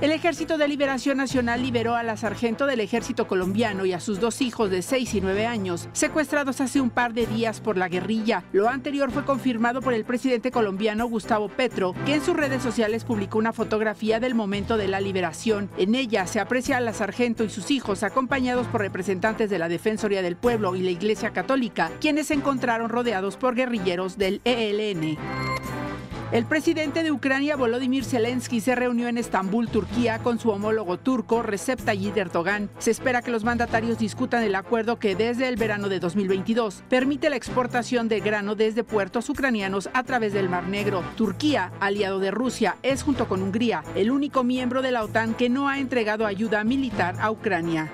El 0.00 0.12
Ejército 0.12 0.56
de 0.56 0.66
Liberación 0.66 1.18
Nacional 1.18 1.60
liberó 1.60 1.94
a 1.94 2.02
la 2.02 2.16
sargento 2.16 2.64
del 2.64 2.80
ejército 2.80 3.26
colombiano 3.26 3.84
y 3.84 3.92
a 3.92 4.00
sus 4.00 4.18
dos 4.18 4.40
hijos 4.40 4.70
de 4.70 4.80
6 4.80 5.12
y 5.12 5.20
9 5.20 5.44
años, 5.44 5.90
secuestrados 5.92 6.62
hace 6.62 6.80
un 6.80 6.88
par 6.88 7.12
de 7.12 7.26
días 7.26 7.60
por 7.60 7.76
la 7.76 7.90
guerrilla. 7.90 8.42
Lo 8.52 8.70
anterior 8.70 9.10
fue 9.10 9.26
confirmado 9.26 9.82
por 9.82 9.92
el 9.92 10.06
presidente 10.06 10.50
colombiano 10.50 11.06
Gustavo 11.06 11.50
Petro, 11.50 11.94
que 12.06 12.14
en 12.14 12.24
sus 12.24 12.34
redes 12.34 12.62
sociales 12.62 13.04
publicó 13.04 13.36
una 13.36 13.52
fotografía 13.52 14.20
del 14.20 14.34
momento 14.34 14.78
de 14.78 14.88
la 14.88 15.02
liberación. 15.02 15.68
En 15.76 15.94
ella 15.94 16.26
se 16.26 16.40
aprecia 16.40 16.78
a 16.78 16.80
la 16.80 16.94
sargento 16.94 17.44
y 17.44 17.50
sus 17.50 17.70
hijos 17.70 18.02
acompañados 18.02 18.68
por 18.68 18.80
representantes 18.80 19.50
de 19.50 19.58
la 19.58 19.68
Defensoría 19.68 20.22
del 20.22 20.36
Pueblo 20.36 20.76
y 20.76 20.80
la 20.80 20.92
Iglesia 20.92 21.34
Católica, 21.34 21.90
quienes 22.00 22.28
se 22.28 22.34
encontraron 22.34 22.88
rodeados 22.88 23.36
por 23.36 23.54
guerrilleros 23.54 24.16
del 24.16 24.40
ELN. 24.44 25.18
El 26.32 26.46
presidente 26.46 27.02
de 27.02 27.10
Ucrania, 27.10 27.56
Volodymyr 27.56 28.04
Zelensky, 28.04 28.60
se 28.60 28.76
reunió 28.76 29.08
en 29.08 29.18
Estambul, 29.18 29.66
Turquía, 29.66 30.20
con 30.20 30.38
su 30.38 30.50
homólogo 30.50 30.96
turco, 30.96 31.42
Recep 31.42 31.80
Tayyip 31.82 32.16
Erdogan. 32.16 32.70
Se 32.78 32.92
espera 32.92 33.20
que 33.20 33.32
los 33.32 33.42
mandatarios 33.42 33.98
discutan 33.98 34.44
el 34.44 34.54
acuerdo 34.54 35.00
que 35.00 35.16
desde 35.16 35.48
el 35.48 35.56
verano 35.56 35.88
de 35.88 35.98
2022 35.98 36.84
permite 36.88 37.30
la 37.30 37.36
exportación 37.36 38.06
de 38.06 38.20
grano 38.20 38.54
desde 38.54 38.84
puertos 38.84 39.28
ucranianos 39.28 39.90
a 39.92 40.04
través 40.04 40.32
del 40.32 40.48
Mar 40.48 40.68
Negro. 40.68 41.02
Turquía, 41.16 41.72
aliado 41.80 42.20
de 42.20 42.30
Rusia, 42.30 42.76
es 42.84 43.02
junto 43.02 43.26
con 43.26 43.42
Hungría 43.42 43.82
el 43.96 44.12
único 44.12 44.44
miembro 44.44 44.82
de 44.82 44.92
la 44.92 45.02
OTAN 45.02 45.34
que 45.34 45.48
no 45.48 45.68
ha 45.68 45.80
entregado 45.80 46.26
ayuda 46.26 46.62
militar 46.62 47.16
a 47.20 47.32
Ucrania. 47.32 47.90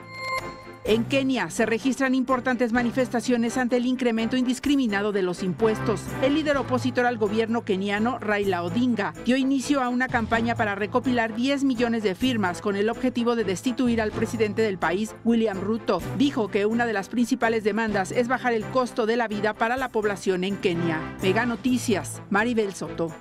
En 0.89 1.03
Kenia 1.03 1.51
se 1.51 1.67
registran 1.67 2.15
importantes 2.15 2.73
manifestaciones 2.73 3.57
ante 3.59 3.77
el 3.77 3.87
incremento 3.87 4.37
indiscriminado 4.37 5.11
de 5.11 5.23
los 5.23 5.43
impuestos. 5.43 6.03
El 6.23 6.35
líder 6.35 6.57
opositor 6.59 7.07
al 7.07 7.19
gobierno 7.19 7.65
keniano, 7.65 8.21
Raila 8.21 8.63
Odinga, 8.63 9.13
dio 9.25 9.37
inicio 9.37 9.83
a 9.83 9.89
una 9.89 10.07
campaña 10.07 10.55
para 10.55 10.77
recopilar 10.77 11.35
10 11.35 11.65
millones 11.65 12.05
de 12.05 12.15
firmas 12.15 12.61
con 12.61 12.77
el 12.77 12.89
objetivo 12.89 13.35
de 13.35 13.43
destituir 13.43 14.01
al 14.01 14.13
presidente 14.13 14.63
del 14.63 14.79
país, 14.79 15.17
William 15.25 15.61
Ruto. 15.61 16.01
Dijo 16.19 16.49
que 16.53 16.67
una 16.67 16.87
de 16.87 16.93
las 16.93 17.09
principales 17.09 17.65
demandas 17.65 18.13
es 18.13 18.29
bajar 18.29 18.53
el 18.53 18.65
costo 18.67 19.07
de 19.07 19.17
la 19.17 19.27
vida 19.27 19.55
para 19.55 19.77
la 19.77 19.89
población 19.89 20.45
en 20.45 20.57
Kenia. 20.57 21.01
Mega 21.21 21.47
Noticias, 21.47 22.23
Maribel 22.31 22.73
Soto. 22.75 23.13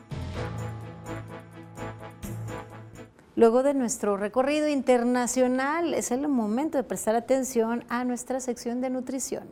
Luego 3.38 3.64
de 3.64 3.74
nuestro 3.74 4.16
recorrido 4.16 4.70
internacional, 4.70 5.94
es 5.94 6.12
el 6.12 6.26
momento 6.30 6.78
de 6.78 6.86
prestar 6.86 7.18
atención 7.18 7.84
a 7.90 8.06
nuestra 8.06 8.40
sección 8.40 8.80
de 8.80 8.90
nutrición. 8.90 9.44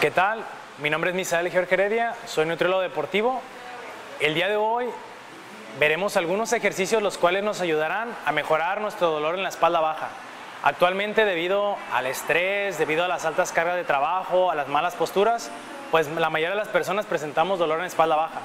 ¿Qué 0.00 0.12
tal? 0.12 0.44
Mi 0.80 0.90
nombre 0.90 1.10
es 1.10 1.16
Misael 1.16 1.50
Jorge 1.50 1.74
Heredia, 1.74 2.14
soy 2.26 2.46
nutriólogo 2.46 2.82
deportivo. 2.82 3.40
El 4.20 4.34
día 4.34 4.46
de 4.46 4.54
hoy 4.54 4.86
veremos 5.80 6.16
algunos 6.16 6.52
ejercicios 6.52 7.02
los 7.02 7.18
cuales 7.18 7.42
nos 7.42 7.60
ayudarán 7.60 8.10
a 8.24 8.30
mejorar 8.30 8.80
nuestro 8.80 9.10
dolor 9.10 9.34
en 9.34 9.42
la 9.42 9.48
espalda 9.48 9.80
baja. 9.80 10.10
Actualmente 10.62 11.24
debido 11.24 11.76
al 11.92 12.06
estrés, 12.06 12.78
debido 12.78 13.04
a 13.04 13.08
las 13.08 13.24
altas 13.24 13.50
cargas 13.50 13.74
de 13.74 13.82
trabajo, 13.82 14.52
a 14.52 14.54
las 14.54 14.68
malas 14.68 14.94
posturas, 14.94 15.50
pues 15.90 16.08
la 16.08 16.30
mayoría 16.30 16.50
de 16.50 16.56
las 16.56 16.68
personas 16.68 17.06
presentamos 17.06 17.58
dolor 17.58 17.80
en 17.80 17.86
espalda 17.86 18.16
baja. 18.16 18.40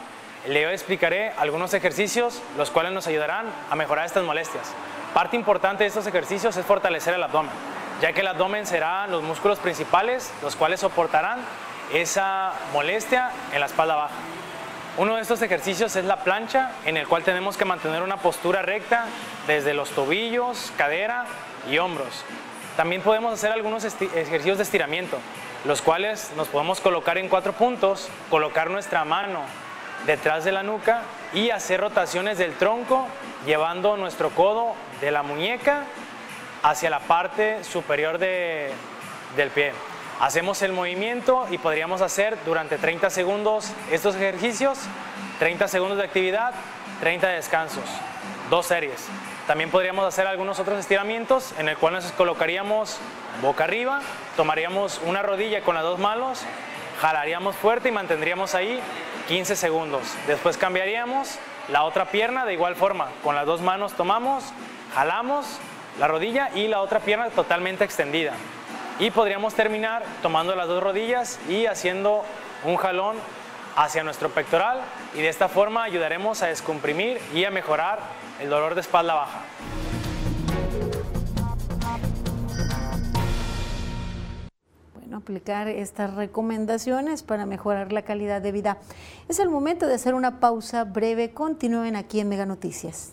Le 0.47 0.71
explicaré 0.71 1.31
algunos 1.37 1.73
ejercicios 1.73 2.41
los 2.57 2.71
cuales 2.71 2.91
nos 2.91 3.07
ayudarán 3.07 3.45
a 3.69 3.75
mejorar 3.75 4.05
estas 4.05 4.23
molestias. 4.23 4.71
Parte 5.13 5.35
importante 5.35 5.83
de 5.83 5.89
estos 5.89 6.07
ejercicios 6.07 6.55
es 6.57 6.65
fortalecer 6.65 7.13
el 7.13 7.23
abdomen, 7.23 7.51
ya 8.01 8.13
que 8.13 8.21
el 8.21 8.27
abdomen 8.27 8.65
será 8.65 9.07
los 9.07 9.23
músculos 9.23 9.59
principales 9.59 10.31
los 10.41 10.55
cuales 10.55 10.79
soportarán 10.79 11.39
esa 11.93 12.53
molestia 12.73 13.31
en 13.53 13.59
la 13.59 13.65
espalda 13.65 13.95
baja. 13.95 14.15
Uno 14.97 15.15
de 15.15 15.21
estos 15.21 15.41
ejercicios 15.41 15.95
es 15.95 16.05
la 16.05 16.17
plancha, 16.17 16.71
en 16.85 16.97
el 16.97 17.07
cual 17.07 17.23
tenemos 17.23 17.55
que 17.55 17.63
mantener 17.63 18.01
una 18.01 18.17
postura 18.17 18.61
recta 18.61 19.05
desde 19.47 19.73
los 19.73 19.89
tobillos, 19.91 20.73
cadera 20.77 21.25
y 21.69 21.77
hombros. 21.77 22.25
También 22.75 23.01
podemos 23.01 23.33
hacer 23.33 23.51
algunos 23.51 23.83
ejercicios 23.85 24.57
de 24.57 24.63
estiramiento, 24.63 25.17
los 25.65 25.81
cuales 25.81 26.31
nos 26.35 26.47
podemos 26.47 26.79
colocar 26.79 27.17
en 27.17 27.29
cuatro 27.29 27.53
puntos, 27.53 28.09
colocar 28.29 28.69
nuestra 28.69 29.05
mano 29.05 29.41
detrás 30.05 30.43
de 30.43 30.51
la 30.51 30.63
nuca 30.63 31.01
y 31.33 31.51
hacer 31.51 31.81
rotaciones 31.81 32.37
del 32.37 32.53
tronco 32.53 33.07
llevando 33.45 33.97
nuestro 33.97 34.29
codo 34.31 34.73
de 34.99 35.11
la 35.11 35.23
muñeca 35.23 35.85
hacia 36.63 36.89
la 36.89 36.99
parte 36.99 37.63
superior 37.63 38.17
del 38.17 39.49
pie. 39.53 39.73
Hacemos 40.19 40.61
el 40.61 40.73
movimiento 40.73 41.47
y 41.49 41.57
podríamos 41.57 42.01
hacer 42.01 42.37
durante 42.45 42.77
30 42.77 43.09
segundos 43.09 43.71
estos 43.91 44.15
ejercicios, 44.15 44.77
30 45.39 45.67
segundos 45.67 45.97
de 45.97 46.03
actividad, 46.03 46.53
30 46.99 47.27
descansos, 47.29 47.83
dos 48.49 48.67
series. 48.67 49.07
También 49.47 49.71
podríamos 49.71 50.05
hacer 50.05 50.27
algunos 50.27 50.59
otros 50.59 50.79
estiramientos 50.79 51.53
en 51.57 51.67
el 51.67 51.77
cual 51.77 51.93
nos 51.93 52.11
colocaríamos 52.11 52.99
boca 53.41 53.63
arriba, 53.63 54.01
tomaríamos 54.37 55.01
una 55.05 55.21
rodilla 55.21 55.61
con 55.61 55.75
las 55.75 55.83
dos 55.83 55.99
manos, 55.99 56.43
jalaríamos 57.01 57.55
fuerte 57.55 57.89
y 57.89 57.91
mantendríamos 57.91 58.53
ahí 58.53 58.79
15 59.27 59.55
segundos. 59.55 60.03
Después 60.27 60.57
cambiaríamos 60.57 61.39
la 61.69 61.83
otra 61.83 62.05
pierna 62.05 62.45
de 62.45 62.53
igual 62.53 62.75
forma, 62.75 63.09
con 63.23 63.35
las 63.35 63.45
dos 63.45 63.61
manos 63.61 63.93
tomamos, 63.93 64.43
jalamos 64.93 65.59
la 65.99 66.07
rodilla 66.07 66.49
y 66.53 66.67
la 66.67 66.81
otra 66.81 66.99
pierna 66.99 67.29
totalmente 67.29 67.83
extendida. 67.83 68.33
Y 68.99 69.09
podríamos 69.09 69.55
terminar 69.55 70.03
tomando 70.21 70.55
las 70.55 70.67
dos 70.67 70.83
rodillas 70.83 71.39
y 71.49 71.65
haciendo 71.65 72.23
un 72.63 72.77
jalón 72.77 73.17
hacia 73.75 74.03
nuestro 74.03 74.29
pectoral 74.29 74.81
y 75.15 75.21
de 75.21 75.29
esta 75.29 75.47
forma 75.47 75.83
ayudaremos 75.83 76.43
a 76.43 76.47
descomprimir 76.47 77.19
y 77.33 77.45
a 77.45 77.51
mejorar 77.51 77.99
el 78.41 78.49
dolor 78.49 78.73
de 78.73 78.81
espalda 78.81 79.13
baja. 79.13 79.41
Bueno, 84.95 85.17
aplicar 85.17 85.67
estas 85.67 86.15
recomendaciones 86.15 87.21
para 87.21 87.45
mejorar 87.45 87.93
la 87.93 88.01
calidad 88.01 88.41
de 88.41 88.51
vida. 88.51 88.77
Es 89.29 89.39
el 89.39 89.49
momento 89.49 89.85
de 89.85 89.93
hacer 89.93 90.15
una 90.15 90.39
pausa 90.39 90.85
breve. 90.85 91.31
Continúen 91.31 91.95
aquí 91.95 92.19
en 92.19 92.29
Mega 92.29 92.47
Noticias. 92.47 93.11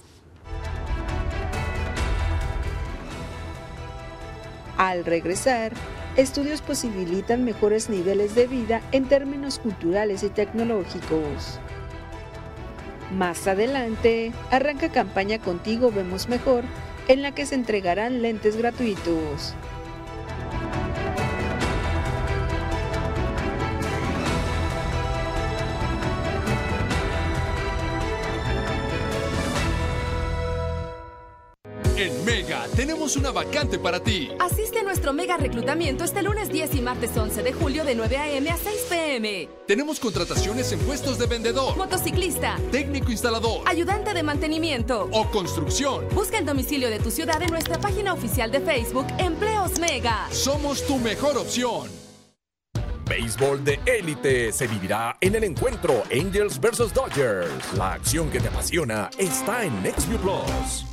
Al 4.79 5.05
regresar, 5.05 5.73
estudios 6.17 6.63
posibilitan 6.63 7.45
mejores 7.45 7.91
niveles 7.91 8.35
de 8.35 8.47
vida 8.47 8.81
en 8.93 9.07
términos 9.07 9.59
culturales 9.59 10.23
y 10.23 10.31
tecnológicos. 10.31 11.61
Más 13.11 13.47
adelante, 13.47 14.33
arranca 14.51 14.91
campaña 14.91 15.39
Contigo 15.39 15.91
Vemos 15.91 16.29
Mejor, 16.29 16.65
en 17.09 17.23
la 17.23 17.33
que 17.33 17.47
se 17.47 17.55
entregarán 17.55 18.21
lentes 18.21 18.57
gratuitos. 18.57 19.55
En 31.99 32.25
Mega 32.25 32.65
tenemos 32.77 33.17
una 33.17 33.33
vacante 33.33 33.77
para 33.77 33.99
ti. 33.99 34.31
Asiste 34.39 34.79
a 34.79 34.83
nuestro 34.85 35.13
mega 35.13 35.37
reclutamiento 35.37 36.05
este 36.05 36.23
lunes 36.23 36.49
10 36.49 36.77
y 36.77 36.81
martes 36.81 37.17
11 37.17 37.43
de 37.43 37.53
julio 37.53 37.85
de 37.85 37.97
9 37.97 38.17
a.m. 38.17 38.51
a 38.51 38.57
6 38.57 38.87
p.m. 38.89 39.49
Tenemos 39.67 39.99
contrataciones 39.99 40.71
en 40.71 40.79
puestos 40.79 41.19
de 41.19 41.27
vendedor, 41.27 41.77
Motociclista, 41.77 42.57
técnico 42.71 43.11
instalador 43.11 43.63
ayudante 43.67 44.15
de 44.15 44.23
mantenimiento. 44.23 45.09
o 45.11 45.29
construcción. 45.33 46.05
Busca 46.15 46.39
el 46.39 46.47
domicilio 46.47 46.89
de 46.89 47.01
tu 47.01 47.11
ciudad 47.11 47.43
en 47.43 47.51
nuestra 47.51 47.81
página 47.81 48.13
oficial 48.13 48.53
de 48.53 48.61
Facebook 48.61 49.07
Empleos 49.19 49.81
Mega. 49.81 50.29
Somos 50.31 50.87
tu 50.87 50.99
mejor 50.99 51.37
opción. 51.37 51.89
Béisbol 53.07 53.65
de 53.65 53.81
élite 53.87 54.53
se 54.53 54.69
vivirá 54.69 55.17
en 55.21 55.35
el 55.35 55.43
encuentro 55.43 56.05
Angels 56.13 56.61
vs 56.61 56.95
Dodgers. 56.95 57.73
La 57.77 57.95
acción 57.95 58.31
que 58.31 58.39
te 58.39 58.47
apasiona 58.47 59.11
está 59.19 59.65
en 59.65 59.83
NextView 59.83 60.21
Plus. 60.21 60.85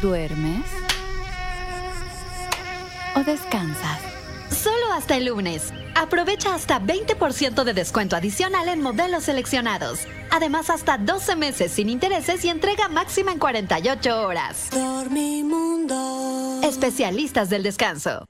¿Duermes? 0.00 0.64
¿O 3.16 3.24
descansas? 3.24 3.98
Solo 4.50 4.92
hasta 4.92 5.16
el 5.16 5.26
lunes. 5.26 5.72
Aprovecha 5.96 6.54
hasta 6.54 6.80
20% 6.80 7.64
de 7.64 7.74
descuento 7.74 8.14
adicional 8.14 8.68
en 8.68 8.80
modelos 8.80 9.24
seleccionados. 9.24 10.06
Además, 10.30 10.70
hasta 10.70 10.98
12 10.98 11.34
meses 11.34 11.72
sin 11.72 11.88
intereses 11.88 12.44
y 12.44 12.48
entrega 12.48 12.88
máxima 12.88 13.32
en 13.32 13.40
48 13.40 14.22
horas. 14.22 14.70
Dormimundo. 14.70 16.60
Especialistas 16.62 17.50
del 17.50 17.64
descanso. 17.64 18.24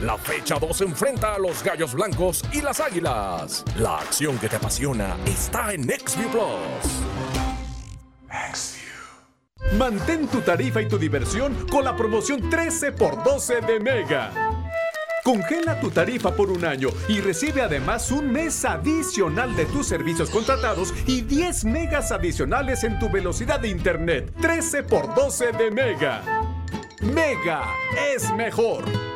La 0.00 0.16
fecha 0.16 0.58
2 0.58 0.80
enfrenta 0.80 1.34
a 1.34 1.38
los 1.38 1.62
Gallos 1.62 1.92
Blancos 1.94 2.42
y 2.52 2.62
las 2.62 2.80
Águilas. 2.80 3.64
La 3.76 3.98
acción 3.98 4.38
que 4.38 4.48
te 4.48 4.56
apasiona 4.56 5.16
está 5.26 5.74
en 5.74 5.86
NextView 5.86 6.30
Plus. 6.30 7.11
Mantén 9.78 10.26
tu 10.28 10.40
tarifa 10.40 10.82
y 10.82 10.88
tu 10.88 10.98
diversión 10.98 11.66
con 11.70 11.84
la 11.84 11.96
promoción 11.96 12.50
13 12.50 12.92
por 12.92 13.22
12 13.22 13.60
de 13.62 13.80
Mega. 13.80 14.30
Congela 15.24 15.78
tu 15.78 15.90
tarifa 15.90 16.34
por 16.34 16.50
un 16.50 16.64
año 16.64 16.88
y 17.08 17.20
recibe 17.20 17.62
además 17.62 18.10
un 18.10 18.32
mes 18.32 18.64
adicional 18.64 19.54
de 19.54 19.66
tus 19.66 19.86
servicios 19.86 20.30
contratados 20.30 20.92
y 21.06 21.22
10 21.22 21.64
megas 21.64 22.10
adicionales 22.10 22.82
en 22.82 22.98
tu 22.98 23.08
velocidad 23.08 23.60
de 23.60 23.68
internet. 23.68 24.32
13 24.40 24.82
por 24.82 25.14
12 25.14 25.52
de 25.52 25.70
Mega. 25.70 26.22
Mega 27.00 27.62
es 28.14 28.32
mejor. 28.34 29.11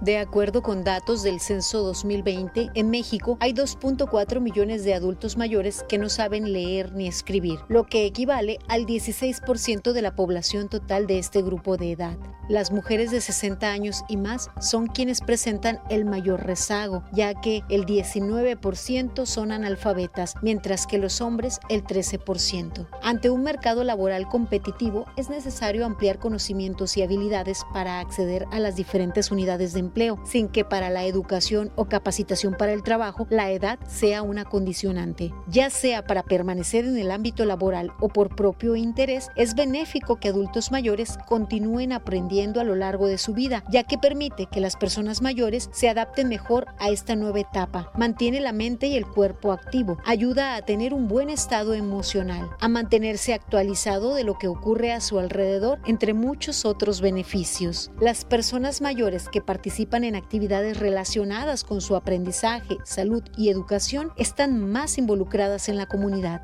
De 0.00 0.16
acuerdo 0.16 0.62
con 0.62 0.82
datos 0.82 1.22
del 1.22 1.40
Censo 1.40 1.82
2020, 1.82 2.70
en 2.72 2.88
México 2.88 3.36
hay 3.38 3.52
2.4 3.52 4.40
millones 4.40 4.82
de 4.82 4.94
adultos 4.94 5.36
mayores 5.36 5.84
que 5.90 5.98
no 5.98 6.08
saben 6.08 6.54
leer 6.54 6.94
ni 6.94 7.06
escribir, 7.06 7.58
lo 7.68 7.84
que 7.84 8.06
equivale 8.06 8.58
al 8.66 8.86
16% 8.86 9.92
de 9.92 10.00
la 10.00 10.16
población 10.16 10.70
total 10.70 11.06
de 11.06 11.18
este 11.18 11.42
grupo 11.42 11.76
de 11.76 11.92
edad. 11.92 12.16
Las 12.48 12.72
mujeres 12.72 13.10
de 13.10 13.20
60 13.20 13.70
años 13.70 14.02
y 14.08 14.16
más 14.16 14.48
son 14.58 14.86
quienes 14.86 15.20
presentan 15.20 15.80
el 15.90 16.06
mayor 16.06 16.46
rezago, 16.46 17.04
ya 17.12 17.34
que 17.34 17.62
el 17.68 17.84
19% 17.84 19.26
son 19.26 19.52
analfabetas, 19.52 20.34
mientras 20.40 20.86
que 20.86 20.96
los 20.96 21.20
hombres 21.20 21.60
el 21.68 21.84
13%. 21.84 22.88
Ante 23.02 23.28
un 23.28 23.42
mercado 23.42 23.84
laboral 23.84 24.28
competitivo, 24.28 25.04
es 25.18 25.28
necesario 25.28 25.84
ampliar 25.84 26.18
conocimientos 26.18 26.96
y 26.96 27.02
habilidades 27.02 27.64
para 27.74 28.00
acceder 28.00 28.46
a 28.50 28.58
las 28.58 28.76
diferentes 28.76 29.30
unidades 29.30 29.74
de 29.74 29.80
empleo, 29.80 29.89
sin 30.24 30.48
que 30.48 30.64
para 30.64 30.88
la 30.88 31.04
educación 31.04 31.72
o 31.76 31.86
capacitación 31.86 32.54
para 32.54 32.72
el 32.72 32.82
trabajo 32.82 33.26
la 33.28 33.50
edad 33.50 33.78
sea 33.86 34.22
una 34.22 34.44
condicionante. 34.44 35.32
Ya 35.48 35.68
sea 35.68 36.04
para 36.04 36.22
permanecer 36.22 36.84
en 36.84 36.96
el 36.96 37.10
ámbito 37.10 37.44
laboral 37.44 37.92
o 38.00 38.08
por 38.08 38.34
propio 38.36 38.76
interés, 38.76 39.28
es 39.36 39.54
benéfico 39.54 40.16
que 40.16 40.28
adultos 40.28 40.70
mayores 40.70 41.18
continúen 41.28 41.92
aprendiendo 41.92 42.60
a 42.60 42.64
lo 42.64 42.76
largo 42.76 43.08
de 43.08 43.18
su 43.18 43.34
vida, 43.34 43.64
ya 43.70 43.82
que 43.82 43.98
permite 43.98 44.46
que 44.46 44.60
las 44.60 44.76
personas 44.76 45.22
mayores 45.22 45.68
se 45.72 45.88
adapten 45.88 46.28
mejor 46.28 46.66
a 46.78 46.90
esta 46.90 47.16
nueva 47.16 47.40
etapa, 47.40 47.90
mantiene 47.96 48.40
la 48.40 48.52
mente 48.52 48.86
y 48.86 48.96
el 48.96 49.06
cuerpo 49.06 49.52
activo, 49.52 49.98
ayuda 50.04 50.54
a 50.54 50.62
tener 50.62 50.94
un 50.94 51.08
buen 51.08 51.30
estado 51.30 51.74
emocional, 51.74 52.48
a 52.60 52.68
mantenerse 52.68 53.34
actualizado 53.34 54.14
de 54.14 54.24
lo 54.24 54.38
que 54.38 54.48
ocurre 54.48 54.92
a 54.92 55.00
su 55.00 55.18
alrededor, 55.18 55.80
entre 55.86 56.14
muchos 56.14 56.64
otros 56.64 57.00
beneficios. 57.00 57.90
Las 58.00 58.24
personas 58.24 58.80
mayores 58.80 59.28
que 59.28 59.40
participan 59.40 59.79
en 59.80 60.14
actividades 60.14 60.78
relacionadas 60.78 61.64
con 61.64 61.80
su 61.80 61.96
aprendizaje, 61.96 62.76
salud 62.84 63.22
y 63.36 63.48
educación 63.48 64.12
están 64.18 64.70
más 64.70 64.98
involucradas 64.98 65.68
en 65.70 65.78
la 65.78 65.86
comunidad. 65.86 66.42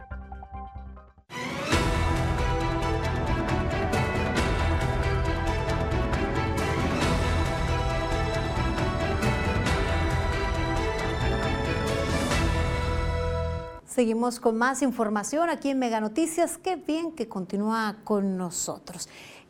Seguimos 13.84 14.40
con 14.40 14.56
más 14.56 14.82
información 14.82 15.48
aquí 15.48 15.70
en 15.70 15.78
Mega 15.78 16.00
Noticias. 16.00 16.58
Qué 16.58 16.76
bien 16.76 17.12
que 17.12 17.28
continúa 17.28 17.96
con 18.04 18.36
nosotros. 18.36 19.08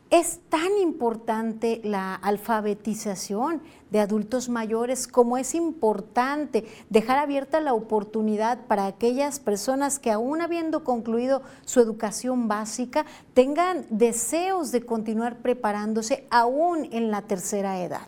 Es 0.09 0.39
tan 0.47 0.77
importante 0.81 1.81
la 1.83 2.15
alfabetización 2.15 3.61
de 3.91 3.99
adultos 3.99 4.47
mayores 4.47 5.05
como 5.05 5.37
es 5.37 5.53
importante 5.53 6.65
dejar 6.89 7.17
abierta 7.17 7.59
la 7.59 7.73
oportunidad 7.73 8.67
para 8.67 8.85
aquellas 8.85 9.41
personas 9.41 9.99
que 9.99 10.11
aún 10.11 10.41
habiendo 10.41 10.85
concluido 10.85 11.41
su 11.65 11.81
educación 11.81 12.47
básica 12.47 13.05
tengan 13.33 13.85
deseos 13.89 14.71
de 14.71 14.85
continuar 14.85 15.39
preparándose 15.39 16.25
aún 16.29 16.87
en 16.93 17.11
la 17.11 17.23
tercera 17.23 17.83
edad. 17.83 18.07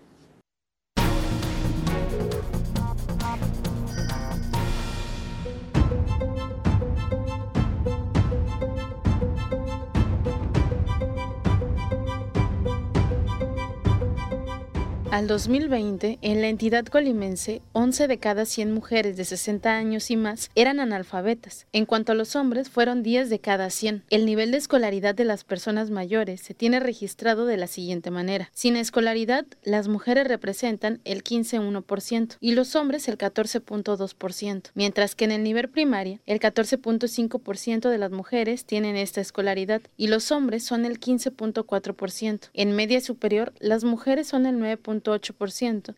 Al 15.12 15.26
2020, 15.26 16.20
en 16.22 16.42
la 16.42 16.50
entidad 16.50 16.86
colimense, 16.86 17.64
11 17.74 18.08
de 18.08 18.20
cada 18.20 18.46
100 18.46 18.72
mujeres 18.72 19.18
de 19.18 19.26
60 19.26 19.76
años 19.76 20.12
y 20.12 20.18
más 20.18 20.52
eran 20.54 20.80
analfabetas. 20.80 21.66
En 21.74 21.88
cuanto 21.88 22.12
a 22.12 22.16
los 22.16 22.36
hombres, 22.36 22.70
fueron 22.70 23.02
10 23.02 23.32
de 23.32 23.40
cada 23.40 23.72
100. 23.72 24.04
El 24.12 24.28
nivel 24.28 24.52
de 24.52 24.58
escolaridad 24.58 25.16
de 25.16 25.26
las 25.26 25.44
personas 25.44 25.90
mayores 25.90 26.42
se 26.42 26.54
tiene 26.54 26.80
registrado 26.80 27.48
de 27.48 27.58
la 27.58 27.66
siguiente 27.66 28.12
manera. 28.12 28.52
Sin 28.54 28.76
escolaridad, 28.76 29.48
las 29.64 29.88
mujeres 29.88 30.28
representan 30.28 31.02
el 31.06 31.24
15.1% 31.24 32.38
y 32.40 32.52
los 32.52 32.76
hombres 32.76 33.08
el 33.08 33.18
14.2%, 33.18 34.70
mientras 34.76 35.16
que 35.16 35.26
en 35.26 35.32
el 35.32 35.42
nivel 35.42 35.70
primaria, 35.70 36.22
el 36.28 36.40
14.5% 36.40 37.90
de 37.90 37.98
las 37.98 38.12
mujeres 38.12 38.64
tienen 38.64 38.96
esta 38.96 39.22
escolaridad 39.22 39.82
y 39.98 40.06
los 40.06 40.32
hombres 40.32 40.64
son 40.64 40.86
el 40.86 41.00
15.4%. 41.00 42.52
En 42.54 42.76
media 42.76 43.02
superior, 43.02 43.54
las 43.58 43.84
mujeres 43.84 44.28
son 44.28 44.46
el 44.46 44.60
9 44.60 44.78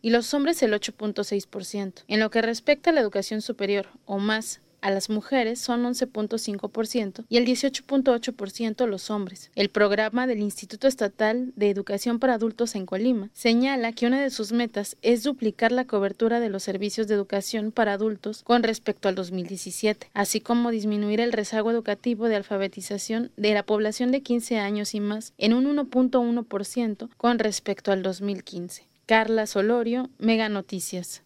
y 0.02 0.10
los 0.10 0.34
hombres 0.34 0.62
el 0.62 0.72
8.6%. 0.72 2.04
En 2.08 2.20
lo 2.20 2.30
que 2.30 2.42
respecta 2.42 2.90
a 2.90 2.92
la 2.92 3.00
educación 3.00 3.42
superior 3.42 3.88
o 4.06 4.18
más, 4.18 4.60
a 4.82 4.90
las 4.90 5.08
mujeres 5.08 5.60
son 5.60 5.84
11.5% 5.84 7.24
y 7.28 7.36
el 7.36 7.46
18.8% 7.46 8.86
los 8.86 9.10
hombres. 9.10 9.50
El 9.54 9.70
programa 9.70 10.26
del 10.26 10.40
Instituto 10.40 10.88
Estatal 10.88 11.52
de 11.56 11.70
Educación 11.70 12.18
para 12.18 12.34
Adultos 12.34 12.74
en 12.74 12.84
Colima 12.84 13.30
señala 13.32 13.92
que 13.92 14.06
una 14.06 14.20
de 14.20 14.30
sus 14.30 14.52
metas 14.52 14.96
es 15.00 15.22
duplicar 15.22 15.72
la 15.72 15.86
cobertura 15.86 16.40
de 16.40 16.50
los 16.50 16.64
servicios 16.64 17.06
de 17.06 17.14
educación 17.14 17.70
para 17.70 17.92
adultos 17.92 18.42
con 18.42 18.64
respecto 18.64 19.08
al 19.08 19.14
2017, 19.14 20.10
así 20.12 20.40
como 20.40 20.70
disminuir 20.70 21.20
el 21.20 21.32
rezago 21.32 21.70
educativo 21.70 22.28
de 22.28 22.36
alfabetización 22.36 23.30
de 23.36 23.54
la 23.54 23.62
población 23.62 24.10
de 24.10 24.22
15 24.22 24.58
años 24.58 24.94
y 24.94 25.00
más 25.00 25.32
en 25.38 25.54
un 25.54 25.64
1.1% 25.76 27.08
con 27.16 27.38
respecto 27.38 27.92
al 27.92 28.02
2015. 28.02 28.91
Carla 29.06 29.46
Solorio, 29.46 30.10
Mega 30.18 30.48
Noticias. 30.48 31.22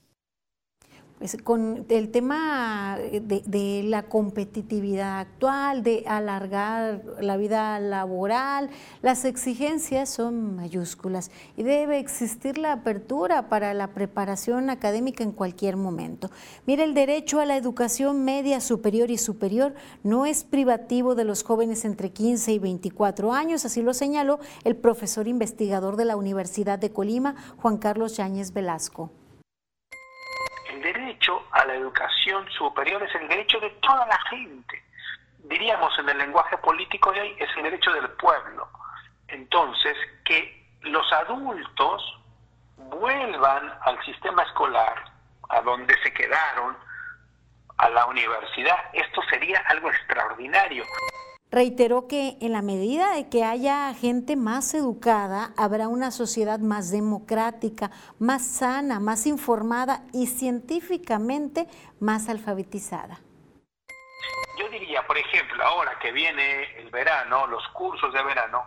Con 1.44 1.86
el 1.88 2.10
tema 2.10 2.98
de, 2.98 3.82
la 3.84 4.02
competitividad 4.02 5.20
actual, 5.20 5.82
de 5.82 6.04
alargar 6.06 7.02
la 7.22 7.38
vida 7.38 7.80
laboral, 7.80 8.68
las 9.00 9.24
exigencias 9.24 10.10
son 10.10 10.56
mayúsculas 10.56 11.30
y 11.56 11.62
debe 11.62 12.00
existir 12.00 12.58
la 12.58 12.72
apertura 12.72 13.48
para 13.48 13.72
la 13.72 13.94
preparación 13.94 14.68
académica 14.68 15.24
en 15.24 15.32
cualquier 15.32 15.78
momento. 15.78 16.30
Mire, 16.66 16.84
el 16.84 16.92
derecho 16.92 17.40
a 17.40 17.46
la 17.46 17.56
educación 17.56 18.22
media, 18.26 18.60
superior 18.60 19.10
y 19.10 19.16
superior 19.16 19.74
no 20.02 20.26
es 20.26 20.44
privativo 20.44 21.14
de 21.14 21.24
los 21.24 21.44
jóvenes 21.44 21.86
entre 21.86 22.10
15 22.10 22.52
y 22.52 22.58
24 22.58 23.32
años, 23.32 23.64
así 23.64 23.80
lo 23.80 23.94
señaló 23.94 24.38
el 24.64 24.76
profesor 24.76 25.28
investigador 25.28 25.96
de 25.96 26.04
la 26.04 26.16
Universidad 26.16 26.78
de 26.78 26.92
Colima, 26.92 27.36
Juan 27.56 27.78
Carlos 27.78 28.18
Yáñez 28.18 28.52
Velasco 28.52 29.10
a 31.53 31.64
la 31.64 31.74
educación 31.74 32.49
superior 32.51 33.03
es 33.03 33.14
el 33.14 33.29
derecho 33.29 33.59
de 33.61 33.70
toda 33.83 34.07
la 34.07 34.18
gente. 34.31 34.83
Diríamos 35.39 35.97
en 35.99 36.09
el 36.09 36.18
lenguaje 36.18 36.57
político 36.59 37.12
de 37.12 37.20
hoy, 37.20 37.37
es 37.39 37.49
el 37.57 37.64
derecho 37.64 37.93
del 37.93 38.09
pueblo. 38.11 38.68
Entonces, 39.29 39.97
que 40.24 40.66
los 40.83 41.11
adultos 41.12 42.20
vuelvan 42.77 43.72
al 43.83 44.05
sistema 44.05 44.43
escolar, 44.43 45.05
a 45.49 45.61
donde 45.61 45.95
se 46.03 46.12
quedaron, 46.12 46.77
a 47.79 47.91
la 47.91 48.07
universidad, 48.07 48.77
esto 48.93 49.22
sería 49.31 49.62
algo 49.66 49.91
extraordinario. 49.91 50.85
Reiteró 51.51 52.09
que 52.09 52.36
en 52.40 52.53
la 52.53 52.61
medida 52.61 53.12
de 53.14 53.28
que 53.28 53.44
haya 53.44 53.94
gente 53.94 54.34
más 54.34 54.74
educada, 54.74 55.53
habrá 55.57 55.86
una 55.86 56.11
sociedad 56.11 56.59
más 56.59 56.90
democrática, 56.90 57.92
más 58.18 58.44
sana, 58.44 58.99
más 58.99 59.26
informada 59.26 60.03
y 60.12 60.26
científicamente 60.26 61.68
más 62.01 62.28
alfabetizada. 62.28 63.20
Yo 64.59 64.68
diría, 64.70 65.07
por 65.07 65.16
ejemplo, 65.16 65.62
ahora 65.64 65.97
que 66.01 66.11
viene 66.11 66.64
el 66.80 66.90
verano, 66.90 67.47
los 67.47 67.66
cursos 67.68 68.12
de 68.12 68.22
verano, 68.24 68.64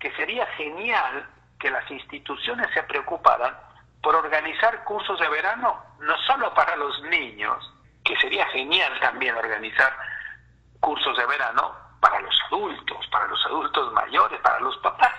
que 0.00 0.10
sería 0.12 0.46
genial 0.56 1.28
que 1.60 1.70
las 1.70 1.88
instituciones 1.90 2.66
se 2.72 2.82
preocuparan 2.84 3.54
por 4.02 4.14
organizar 4.16 4.82
cursos 4.84 5.20
de 5.20 5.28
verano, 5.28 5.84
no 6.00 6.16
solo 6.26 6.52
para 6.54 6.76
los 6.76 7.02
niños, 7.02 7.72
que 8.02 8.16
sería 8.16 8.46
genial 8.46 8.98
también 9.00 9.36
organizar 9.36 9.94
cursos 10.80 11.16
de 11.16 11.26
verano 11.26 11.81
para 12.02 12.20
los 12.20 12.34
adultos, 12.50 12.98
para 13.10 13.28
los 13.28 13.38
adultos 13.46 13.92
mayores, 13.94 14.40
para 14.42 14.60
los 14.60 14.76
papás. 14.78 15.12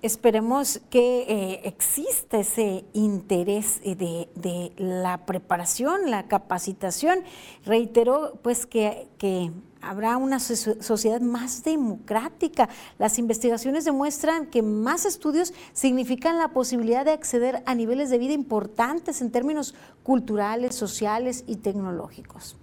Esperemos 0.00 0.80
que 0.90 1.22
eh, 1.22 1.60
exista 1.64 2.38
ese 2.38 2.84
interés 2.92 3.82
de, 3.82 4.28
de, 4.36 4.72
la 4.76 5.26
preparación, 5.26 6.10
la 6.12 6.28
capacitación. 6.28 7.24
Reiteró 7.64 8.38
pues 8.42 8.64
que 8.64 9.08
habrá 9.80 10.16
una 10.16 10.38
sociedad 10.38 11.20
más 11.20 11.64
democrática. 11.64 12.68
Las 12.98 13.18
investigaciones 13.18 13.84
demuestran 13.84 14.46
que 14.46 14.62
más 14.62 15.04
estudios 15.04 15.52
significan 15.72 16.38
la 16.38 16.48
posibilidad 16.48 17.04
de 17.04 17.12
acceder 17.12 17.62
a 17.66 17.74
niveles 17.74 18.10
de 18.10 18.18
vida 18.18 18.34
importantes 18.34 19.20
en 19.20 19.32
términos 19.32 19.74
culturales, 20.04 20.76
sociales 20.76 21.42
y 21.46 21.56
tecnológicos. 21.56 22.56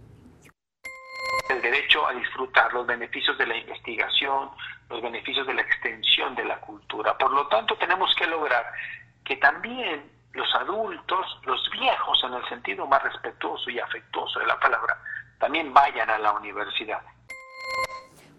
El 1.49 1.61
derecho 1.61 2.07
a 2.07 2.13
disfrutar 2.13 2.73
los 2.73 2.87
beneficios 2.87 3.37
de 3.37 3.45
la 3.45 3.57
investigación, 3.57 4.49
los 4.89 5.01
beneficios 5.01 5.45
de 5.45 5.53
la 5.53 5.61
extensión 5.61 6.35
de 6.35 6.45
la 6.45 6.59
cultura. 6.59 7.17
Por 7.17 7.31
lo 7.31 7.47
tanto, 7.47 7.75
tenemos 7.77 8.13
que 8.15 8.25
lograr 8.27 8.65
que 9.23 9.37
también 9.37 10.09
los 10.33 10.53
adultos, 10.55 11.39
los 11.45 11.69
viejos 11.71 12.23
en 12.25 12.33
el 12.33 12.49
sentido 12.49 12.85
más 12.87 13.01
respetuoso 13.03 13.69
y 13.69 13.79
afectuoso 13.79 14.39
de 14.39 14.47
la 14.47 14.59
palabra, 14.59 14.97
también 15.39 15.73
vayan 15.73 16.09
a 16.09 16.17
la 16.17 16.33
universidad. 16.33 17.01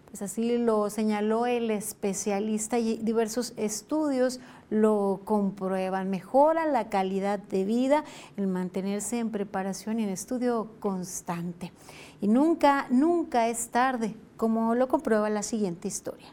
Pues 0.09 0.21
así 0.21 0.57
lo 0.57 0.89
señaló 0.89 1.45
el 1.45 1.69
especialista 1.69 2.77
y 2.77 2.97
diversos 2.97 3.53
estudios 3.57 4.39
lo 4.69 5.21
comprueban. 5.25 6.09
Mejora 6.09 6.65
la 6.65 6.89
calidad 6.89 7.39
de 7.39 7.65
vida, 7.65 8.03
el 8.35 8.47
mantenerse 8.47 9.19
en 9.19 9.31
preparación 9.31 9.99
y 9.99 10.03
en 10.03 10.09
estudio 10.09 10.71
constante. 10.79 11.71
Y 12.21 12.27
nunca, 12.27 12.87
nunca 12.89 13.47
es 13.47 13.69
tarde, 13.69 14.15
como 14.35 14.75
lo 14.75 14.87
comprueba 14.87 15.29
la 15.29 15.43
siguiente 15.43 15.87
historia. 15.87 16.27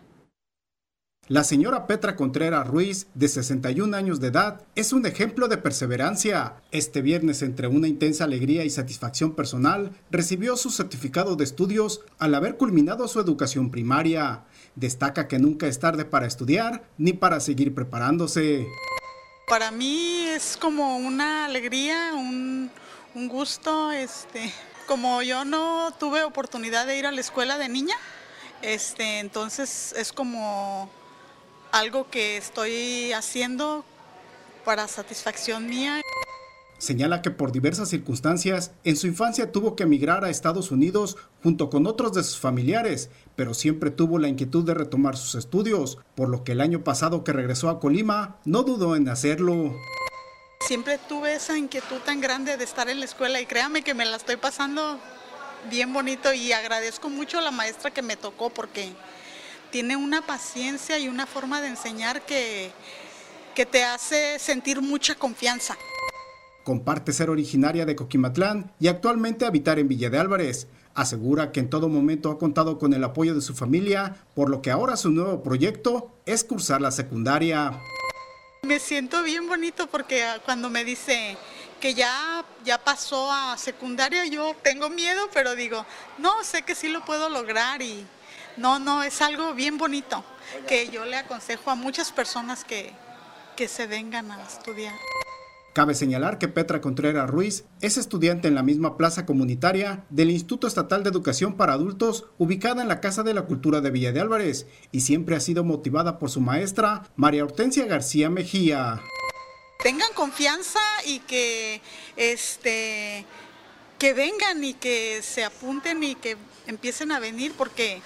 La 1.27 1.43
señora 1.43 1.87
Petra 1.87 2.17
Contreras 2.17 2.69
Ruiz, 2.69 3.07
de 3.15 3.29
61 3.29 3.97
años 3.97 4.21
de 4.21 4.29
edad, 4.29 4.61
es 4.75 4.93
un 4.93 5.07
ejemplo 5.07 5.49
de 5.49 5.57
perseverancia. 5.57 6.57
Este 6.71 7.01
viernes, 7.01 7.41
entre 7.41 7.67
una 7.67 7.89
intensa 7.89 8.25
alegría 8.25 8.63
y 8.67 8.69
satisfacción 8.69 9.35
personal, 9.35 9.93
recibió 10.11 10.55
su 10.59 10.69
certificado 10.69 11.35
de 11.37 11.45
estudios 11.45 12.03
al 12.19 12.35
haber 12.35 12.59
culminado 12.59 13.09
su 13.09 13.21
educación 13.21 13.71
primaria. 13.71 14.45
Destaca 14.77 15.29
que 15.29 15.39
nunca 15.39 15.67
es 15.67 15.79
tarde 15.79 16.05
para 16.05 16.27
estudiar 16.27 16.85
ni 16.99 17.13
para 17.13 17.41
seguir 17.41 17.75
preparándose. 17.75 18.67
Para 19.47 19.71
mí 19.71 20.27
es 20.29 20.57
como 20.57 20.97
una 20.97 21.45
alegría, 21.45 22.13
un, 22.15 22.71
un 23.15 23.29
gusto, 23.29 23.93
este, 23.93 24.53
como 24.87 25.23
yo 25.23 25.45
no 25.45 25.93
tuve 25.99 26.25
oportunidad 26.25 26.87
de 26.87 26.99
ir 26.99 27.07
a 27.07 27.13
la 27.13 27.21
escuela 27.21 27.59
de 27.59 27.69
niña, 27.69 27.97
este, 28.63 29.19
entonces 29.19 29.95
es 29.97 30.13
como 30.13 30.91
algo 31.71 32.09
que 32.11 32.37
estoy 32.37 33.13
haciendo 33.13 33.85
para 34.65 34.89
satisfacción 34.89 35.67
mía. 35.67 36.01
Señala 36.85 37.23
que 37.23 37.31
por 37.31 37.51
diversas 37.51 37.89
circunstancias 37.89 38.73
en 38.85 38.99
su 38.99 39.07
infancia 39.07 39.51
tuvo 39.51 39.75
que 39.75 39.85
emigrar 39.85 40.23
a 40.23 40.29
Estados 40.29 40.71
Unidos 40.71 41.17
junto 41.43 41.71
con 41.71 41.87
otros 41.87 42.13
de 42.13 42.23
sus 42.23 42.39
familiares, 42.39 43.09
pero 43.37 43.55
siempre 43.55 43.91
tuvo 43.91 44.19
la 44.19 44.29
inquietud 44.29 44.67
de 44.67 44.75
retomar 44.75 45.17
sus 45.17 45.35
estudios, 45.35 45.97
por 46.15 46.29
lo 46.29 46.45
que 46.45 46.53
el 46.53 46.61
año 46.61 46.85
pasado 46.85 47.25
que 47.25 47.33
regresó 47.33 47.71
a 47.71 47.81
Colima 47.81 48.37
no 48.45 48.65
dudó 48.65 48.97
en 48.97 49.09
hacerlo. 49.09 49.75
Siempre 50.61 50.99
tuve 51.09 51.37
esa 51.37 51.57
inquietud 51.57 52.01
tan 52.05 52.21
grande 52.21 52.59
de 52.59 52.65
estar 52.65 52.91
en 52.91 53.01
la 53.01 53.07
escuela 53.07 53.41
y 53.41 53.47
créame 53.47 53.81
que 53.81 53.95
me 53.95 54.05
la 54.05 54.19
estoy 54.19 54.37
pasando 54.37 55.01
bien 55.71 55.91
bonito 55.91 56.35
y 56.35 56.53
agradezco 56.53 57.09
mucho 57.09 57.39
a 57.39 57.41
la 57.41 57.51
maestra 57.51 57.93
que 57.93 58.03
me 58.03 58.19
tocó 58.19 58.51
porque 58.51 58.93
tiene 59.71 59.97
una 59.97 60.27
paciencia 60.27 60.99
y 60.99 61.09
una 61.09 61.25
forma 61.25 61.63
de 61.63 61.69
enseñar 61.69 62.27
que, 62.27 62.73
que 63.55 63.65
te 63.65 63.85
hace 63.85 64.39
sentir 64.39 64.83
mucha 64.83 65.15
confianza. 65.15 65.79
Comparte 66.65 67.13
ser 67.13 67.29
originaria 67.29 67.85
de 67.85 67.95
Coquimatlán 67.95 68.73
y 68.81 68.89
actualmente 68.89 69.45
habitar 69.45 69.79
en 69.79 69.87
Villa 69.87 70.09
de 70.09 70.19
Álvarez. 70.19 70.67
Asegura 70.95 71.53
que 71.53 71.61
en 71.61 71.69
todo 71.69 71.89
momento 71.89 72.31
ha 72.31 72.39
contado 72.39 72.79
con 72.79 72.95
el 72.95 73.05
apoyo 73.05 73.35
de 73.35 73.43
su 73.43 73.55
familia, 73.55 74.17
por 74.35 74.49
lo 74.49 74.63
que 74.63 74.71
ahora 74.71 74.97
su 74.97 75.11
nuevo 75.11 75.43
proyecto 75.43 76.11
es 76.25 76.43
cursar 76.43 76.81
la 76.81 76.91
secundaria. 76.91 77.79
Me 78.63 78.79
siento 78.79 79.23
bien 79.23 79.47
bonito 79.47 79.89
porque 79.89 80.25
ah, 80.25 80.41
cuando 80.43 80.71
me 80.71 80.85
dice 80.85 81.37
que 81.81 81.93
ya, 81.93 82.45
ya 82.65 82.79
pasó 82.79 83.31
a 83.31 83.59
secundaria, 83.59 84.25
yo 84.25 84.57
tengo 84.63 84.89
miedo, 84.89 85.29
pero 85.35 85.55
digo, 85.55 85.85
no, 86.17 86.43
sé 86.45 86.63
que 86.63 86.75
sí 86.75 86.89
lo 86.89 87.05
puedo 87.05 87.29
lograr 87.29 87.83
y, 87.83 88.07
no, 88.57 88.79
no, 88.79 89.03
es 89.03 89.21
algo 89.21 89.53
bien 89.53 89.77
bonito 89.77 90.25
que 90.67 90.89
yo 90.89 91.05
le 91.05 91.17
aconsejo 91.17 91.71
a 91.71 91.75
muchas 91.75 92.11
personas 92.11 92.65
que, 92.65 92.93
que 93.57 93.69
se 93.69 93.87
vengan 93.87 94.31
a 94.31 94.43
estudiar. 94.43 94.95
Cabe 95.75 95.97
señalar 95.97 96.39
que 96.39 96.47
Petra 96.47 96.81
Contreras 96.81 97.29
Ruiz 97.29 97.65
es 97.81 97.97
estudiante 97.97 98.47
en 98.47 98.55
la 98.55 98.63
misma 98.63 98.97
plaza 98.97 99.27
comunitaria 99.27 100.05
del 100.09 100.31
Instituto 100.31 100.69
Estatal 100.69 101.03
de 101.03 101.11
Educación 101.11 101.57
para 101.57 101.73
Adultos, 101.73 102.27
ubicada 102.39 102.81
en 102.81 102.87
la 102.87 103.01
Casa 103.01 103.25
de 103.25 103.35
la 103.35 103.43
Cultura 103.43 103.81
de 103.81 103.91
Villa 103.91 104.13
de 104.13 104.21
Álvarez, 104.21 104.69
y 104.93 105.01
siempre 105.01 105.35
ha 105.35 105.41
sido 105.41 105.65
motivada 105.65 106.21
por 106.21 106.31
su 106.31 106.41
maestra, 106.41 107.11
María 107.17 107.43
Hortensia 107.43 107.87
García 107.87 108.31
Mejía. 108.31 109.03
Tengan 109.83 110.13
confianza 110.15 110.79
y 111.07 111.19
que, 111.19 111.83
este, 112.17 113.27
que 113.99 114.15
vengan 114.15 114.63
y 114.63 114.75
que 114.75 115.23
se 115.23 115.43
apunten 115.43 116.05
y 116.05 116.15
que 116.15 116.37
empiecen 116.69 117.11
a 117.11 117.19
venir 117.19 117.53
porque 117.59 118.01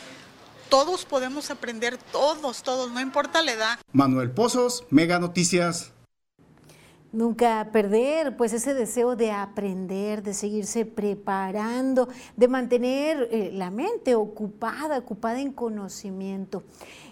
todos 0.71 1.05
podemos 1.05 1.51
aprender, 1.51 1.99
todos, 2.13 2.63
todos, 2.63 2.91
no 2.91 3.01
importa 3.03 3.43
la 3.43 3.53
edad. 3.53 3.79
Manuel 3.93 4.31
Pozos, 4.31 4.87
Mega 4.89 5.19
Noticias. 5.19 5.93
Nunca 7.19 7.71
perder, 7.73 8.37
pues 8.37 8.53
ese 8.53 8.75
deseo 8.75 9.17
de 9.17 9.33
aprender, 9.33 10.23
de 10.23 10.33
seguirse 10.33 10.87
preparando, 10.87 12.09
de 12.37 12.47
mantener 12.47 13.29
eh, 13.33 13.51
la 13.53 13.73
mente 13.73 14.15
ocupada, 14.15 14.99
ocupada 14.99 15.41
en 15.41 15.51
conocimiento. 15.51 16.63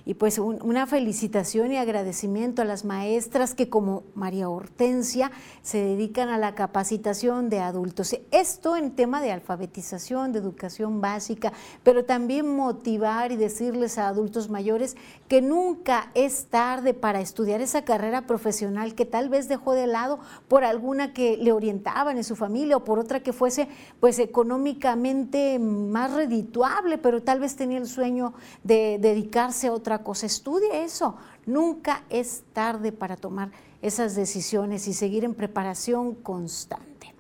Y 0.09 0.15
pues 0.15 0.39
una 0.39 0.87
felicitación 0.87 1.73
y 1.73 1.79
agradecimiento 1.79 2.63
a 2.63 2.65
las 2.65 2.85
maestras 2.85 3.57
que 3.57 3.69
como 3.69 4.05
María 4.15 4.49
Hortensia 4.49 5.33
se 5.63 5.79
dedican 5.79 6.29
a 6.29 6.39
la 6.39 6.55
capacitación 6.55 7.51
de 7.51 7.59
adultos. 7.59 8.17
Esto 8.31 8.77
en 8.77 8.93
tema 8.93 9.21
de 9.21 9.33
alfabetización, 9.33 10.31
de 10.31 10.39
educación 10.39 11.01
básica, 11.01 11.53
pero 11.83 12.05
también 12.05 12.55
motivar 12.55 13.33
y 13.33 13.37
decirles 13.37 13.99
a 13.99 14.07
adultos 14.07 14.49
mayores 14.49 14.97
que 15.27 15.43
nunca 15.43 16.13
es 16.15 16.47
tarde 16.47 16.95
para 16.95 17.21
estudiar 17.21 17.61
esa 17.61 17.85
carrera 17.85 18.29
profesional 18.29 18.95
que 18.95 19.07
tal 19.07 19.29
vez 19.29 19.49
dejó 19.49 19.73
de 19.73 19.89
lado 19.89 20.21
por 20.47 20.63
alguna 20.63 21.13
que 21.15 21.37
le 21.37 21.51
orientaban 21.51 22.17
en 22.17 22.23
su 22.23 22.37
familia 22.37 22.77
o 22.77 22.85
por 22.85 23.01
otra 23.01 23.25
que 23.25 23.33
fuese 23.33 23.67
pues 23.99 24.21
económicamente 24.21 25.59
más 25.59 26.13
redituable, 26.13 26.97
pero 26.97 27.25
tal 27.25 27.41
vez 27.41 27.57
tenía 27.57 27.79
el 27.79 27.89
sueño 27.89 28.35
de 28.63 28.99
dedicarse 29.01 29.67
a 29.67 29.73
otra 29.73 29.96
cosa, 30.03 30.27
estudie 30.27 30.85
eso. 30.85 31.17
Nunca 31.47 32.05
es 32.09 32.45
tarde 32.53 32.93
para 32.93 33.17
tomar 33.17 33.51
esas 33.83 34.15
decisiones 34.15 34.89
y 34.89 34.95
seguir 34.95 35.25
en 35.25 35.35
preparación 35.35 36.15
constante. 36.15 37.15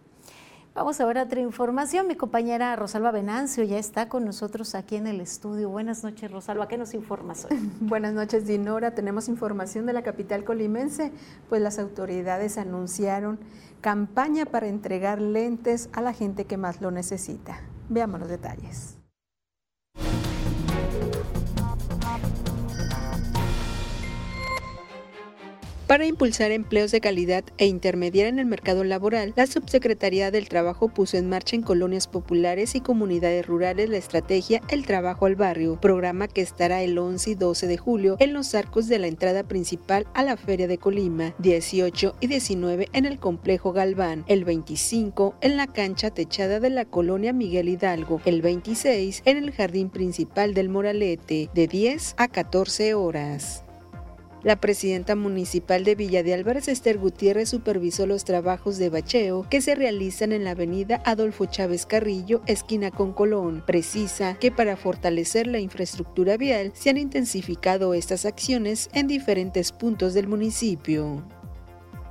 Vamos 0.76 1.00
a 1.00 1.06
ver 1.06 1.16
otra 1.16 1.40
información. 1.40 2.06
Mi 2.06 2.16
compañera 2.16 2.76
Rosalba 2.76 3.10
Venancio 3.10 3.64
ya 3.64 3.78
está 3.78 4.10
con 4.10 4.26
nosotros 4.26 4.74
aquí 4.74 4.96
en 4.96 5.06
el 5.06 5.22
estudio. 5.22 5.70
Buenas 5.70 6.04
noches, 6.04 6.30
Rosalba. 6.30 6.68
¿Qué 6.68 6.76
nos 6.76 6.92
informas 6.92 7.46
hoy? 7.46 7.56
Buenas 7.80 8.12
noches, 8.12 8.46
Dinora. 8.46 8.94
Tenemos 8.94 9.28
información 9.28 9.86
de 9.86 9.94
la 9.94 10.02
capital 10.02 10.44
colimense, 10.44 11.12
pues 11.48 11.62
las 11.62 11.78
autoridades 11.78 12.58
anunciaron 12.58 13.38
campaña 13.80 14.44
para 14.44 14.66
entregar 14.66 15.18
lentes 15.18 15.88
a 15.94 16.02
la 16.02 16.12
gente 16.12 16.44
que 16.44 16.58
más 16.58 16.82
lo 16.82 16.90
necesita. 16.90 17.58
Veamos 17.88 18.20
los 18.20 18.28
detalles. 18.28 18.95
Para 25.96 26.04
impulsar 26.04 26.52
empleos 26.52 26.90
de 26.90 27.00
calidad 27.00 27.42
e 27.56 27.64
intermediar 27.64 28.26
en 28.26 28.38
el 28.38 28.44
mercado 28.44 28.84
laboral, 28.84 29.32
la 29.34 29.46
Subsecretaría 29.46 30.30
del 30.30 30.46
Trabajo 30.46 30.88
puso 30.88 31.16
en 31.16 31.26
marcha 31.26 31.56
en 31.56 31.62
colonias 31.62 32.06
populares 32.06 32.74
y 32.74 32.82
comunidades 32.82 33.46
rurales 33.46 33.88
la 33.88 33.96
estrategia 33.96 34.60
El 34.68 34.84
Trabajo 34.84 35.24
al 35.24 35.36
Barrio, 35.36 35.80
programa 35.80 36.28
que 36.28 36.42
estará 36.42 36.82
el 36.82 36.98
11 36.98 37.30
y 37.30 37.34
12 37.34 37.66
de 37.66 37.78
julio 37.78 38.16
en 38.18 38.34
los 38.34 38.54
arcos 38.54 38.88
de 38.88 38.98
la 38.98 39.06
entrada 39.06 39.44
principal 39.44 40.06
a 40.12 40.22
la 40.22 40.36
Feria 40.36 40.68
de 40.68 40.76
Colima, 40.76 41.34
18 41.38 42.16
y 42.20 42.26
19 42.26 42.88
en 42.92 43.06
el 43.06 43.18
Complejo 43.18 43.72
Galván, 43.72 44.26
el 44.28 44.44
25 44.44 45.36
en 45.40 45.56
la 45.56 45.66
cancha 45.66 46.10
techada 46.10 46.60
de 46.60 46.68
la 46.68 46.84
colonia 46.84 47.32
Miguel 47.32 47.70
Hidalgo, 47.70 48.20
el 48.26 48.42
26 48.42 49.22
en 49.24 49.38
el 49.38 49.50
jardín 49.50 49.88
principal 49.88 50.52
del 50.52 50.68
Moralete, 50.68 51.48
de 51.54 51.66
10 51.66 52.16
a 52.18 52.28
14 52.28 52.92
horas. 52.92 53.65
La 54.46 54.60
presidenta 54.60 55.16
municipal 55.16 55.82
de 55.82 55.96
Villa 55.96 56.22
de 56.22 56.32
Álvarez, 56.32 56.68
Esther 56.68 56.98
Gutiérrez, 56.98 57.48
supervisó 57.48 58.06
los 58.06 58.22
trabajos 58.22 58.78
de 58.78 58.90
bacheo 58.90 59.44
que 59.50 59.60
se 59.60 59.74
realizan 59.74 60.30
en 60.30 60.44
la 60.44 60.52
avenida 60.52 61.02
Adolfo 61.04 61.46
Chávez 61.46 61.84
Carrillo, 61.84 62.42
esquina 62.46 62.92
con 62.92 63.12
Colón. 63.12 63.64
Precisa 63.66 64.38
que 64.38 64.52
para 64.52 64.76
fortalecer 64.76 65.48
la 65.48 65.58
infraestructura 65.58 66.36
vial 66.36 66.70
se 66.76 66.90
han 66.90 66.96
intensificado 66.96 67.92
estas 67.92 68.24
acciones 68.24 68.88
en 68.92 69.08
diferentes 69.08 69.72
puntos 69.72 70.14
del 70.14 70.28
municipio. 70.28 71.24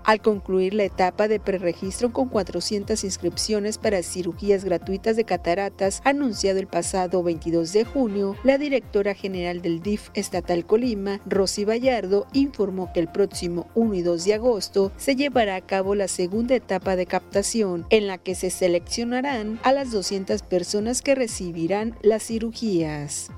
Al 0.06 0.22
concluir 0.22 0.76
la 0.76 0.84
etapa 0.84 1.28
de 1.28 1.39
preregistro 1.39 2.14
con 2.14 2.30
400 2.30 3.03
inscripciones 3.03 3.80
para 3.80 4.03
cirugías 4.03 4.64
gratuitas 4.64 5.16
de 5.16 5.24
cataratas, 5.24 6.01
anunciado 6.06 6.60
el 6.60 6.68
pasado 6.68 7.24
22 7.24 7.74
de 7.74 7.86
junio, 7.86 8.36
la 8.43 8.60
directora 8.60 9.16
general 9.16 9.64
del 9.64 9.82
DIF 9.82 10.10
estatal 10.14 10.68
Colima, 10.68 11.22
Rosy 11.26 11.66
Vallardo, 11.66 12.28
informó 12.34 12.93
que 12.93 12.99
el 12.99 13.08
próximo 13.08 13.68
1 13.74 13.95
y 13.95 14.01
2 14.03 14.26
de 14.26 14.34
agosto 14.36 14.91
se 14.95 15.16
llevará 15.16 15.56
a 15.56 15.62
cabo 15.62 15.95
la 15.95 16.08
segunda 16.08 16.53
etapa 16.53 16.95
de 16.95 17.08
captación, 17.08 17.88
en 17.89 18.06
la 18.06 18.20
que 18.20 18.36
se 18.36 18.51
seleccionarán 18.51 19.60
a 19.64 19.72
las 19.72 19.91
200 19.91 20.43
personas 20.43 21.01
que 21.01 21.16
recibirán 21.16 21.97
las 22.03 22.28
cirugías. 22.28 23.32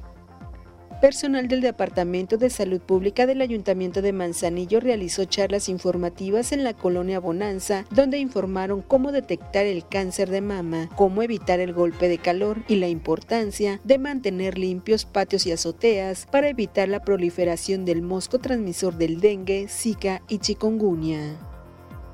Personal 1.01 1.47
del 1.47 1.61
Departamento 1.61 2.37
de 2.37 2.49
Salud 2.49 2.81
Pública 2.81 3.27
del 3.27 3.41
Ayuntamiento 3.41 4.01
de 4.01 4.13
Manzanillo 4.13 4.79
realizó 4.79 5.25
charlas 5.25 5.69
informativas 5.69 6.51
en 6.51 6.63
la 6.63 6.73
colonia 6.73 7.19
Bonanza, 7.19 7.85
donde 7.91 8.17
informaron 8.17 8.81
cómo 8.81 9.11
detectar 9.11 9.67
el 9.67 9.87
cáncer 9.87 10.31
de 10.31 10.41
mama, 10.41 10.89
cómo 10.95 11.21
evitar 11.21 11.59
el 11.59 11.73
golpe 11.73 12.07
de 12.07 12.17
calor 12.17 12.63
y 12.67 12.77
la 12.77 12.87
importancia 12.87 13.79
de 13.83 13.99
mantener 13.99 14.57
limpios 14.57 15.05
patios 15.05 15.45
y 15.45 15.51
azoteas 15.51 16.25
para 16.31 16.49
evitar 16.49 16.89
la 16.89 17.03
proliferación 17.03 17.85
del 17.85 18.01
mosco 18.01 18.39
transmisor 18.39 18.95
del 18.95 19.19
dengue, 19.19 19.67
zika 19.67 20.23
y 20.27 20.39
chikungunya. 20.39 21.56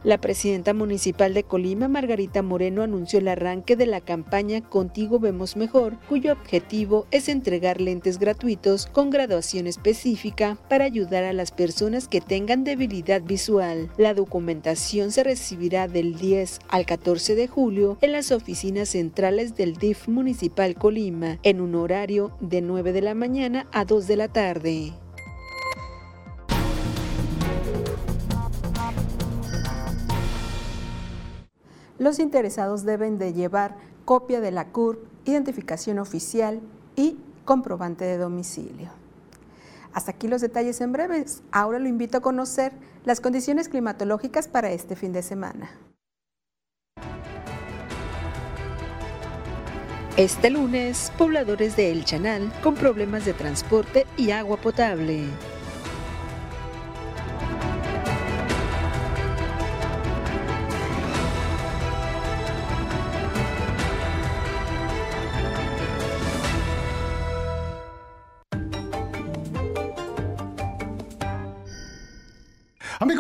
La 0.04 0.18
presidenta 0.18 0.74
municipal 0.74 1.34
de 1.34 1.44
Colima, 1.44 1.88
Margarita 1.88 2.42
Moreno, 2.42 2.84
anunció 2.84 3.20
el 3.20 3.30
arranque 3.30 3.78
de 3.78 3.86
la 3.86 4.02
campaña 4.02 4.60
Contigo 4.60 5.18
Vemos 5.18 5.56
Mejor, 5.56 5.98
cuyo 6.10 6.34
objetivo 6.34 7.08
es 7.12 7.30
entregar 7.30 7.80
lentes 7.80 8.20
gratuitos 8.20 8.88
con 8.88 9.10
graduación 9.10 9.66
específica 9.66 10.58
para 10.68 10.84
ayudar 10.84 11.24
a 11.24 11.32
las 11.32 11.52
personas 11.52 12.10
que 12.10 12.20
tengan 12.20 12.66
debilidad 12.66 13.22
visual. 13.22 13.90
La 13.96 14.14
documentación 14.14 15.12
se 15.12 15.24
recibirá 15.24 15.88
del 15.88 16.16
10 16.16 16.60
al 16.68 16.86
14 16.86 17.36
de 17.36 17.48
julio 17.48 17.98
en 18.02 18.12
las 18.12 18.34
oficinas 18.34 18.90
centrales 18.90 19.56
del 19.56 19.78
DIF 19.78 20.10
Municipal 20.10 20.76
Colima, 20.76 21.40
en 21.44 21.62
un 21.62 21.76
horario 21.76 22.36
de 22.42 22.62
9 22.62 22.92
de 22.92 23.02
la 23.02 23.14
mañana 23.14 23.68
a 23.72 23.86
2 23.86 24.06
de 24.06 24.18
la 24.18 24.28
tarde. 24.28 24.94
Los 32.00 32.20
interesados 32.20 32.84
deben 32.84 33.18
de 33.18 33.34
llevar 33.34 33.76
copia 34.06 34.42
de 34.42 34.52
la 34.52 34.70
CURP, 34.70 35.06
identificación 35.26 36.00
oficial 36.00 36.60
y 36.96 37.18
comprobante 37.46 38.06
de 38.06 38.18
domicilio. 38.18 38.90
Hasta 39.94 40.12
aquí 40.12 40.28
los 40.28 40.42
detalles 40.42 40.82
en 40.82 40.92
breves. 40.92 41.44
Ahora 41.52 41.78
lo 41.78 41.88
invito 41.88 42.18
a 42.18 42.22
conocer 42.22 42.74
las 43.06 43.22
condiciones 43.22 43.70
climatológicas 43.70 44.48
para 44.48 44.72
este 44.72 44.96
fin 44.96 45.14
de 45.14 45.22
semana. 45.22 45.70
Este 50.18 50.50
lunes, 50.50 51.12
pobladores 51.18 51.76
de 51.76 51.92
El 51.92 52.06
Chanal 52.06 52.52
con 52.62 52.76
problemas 52.76 53.26
de 53.26 53.34
transporte 53.34 54.06
y 54.18 54.32
agua 54.32 54.58
potable. 54.58 55.26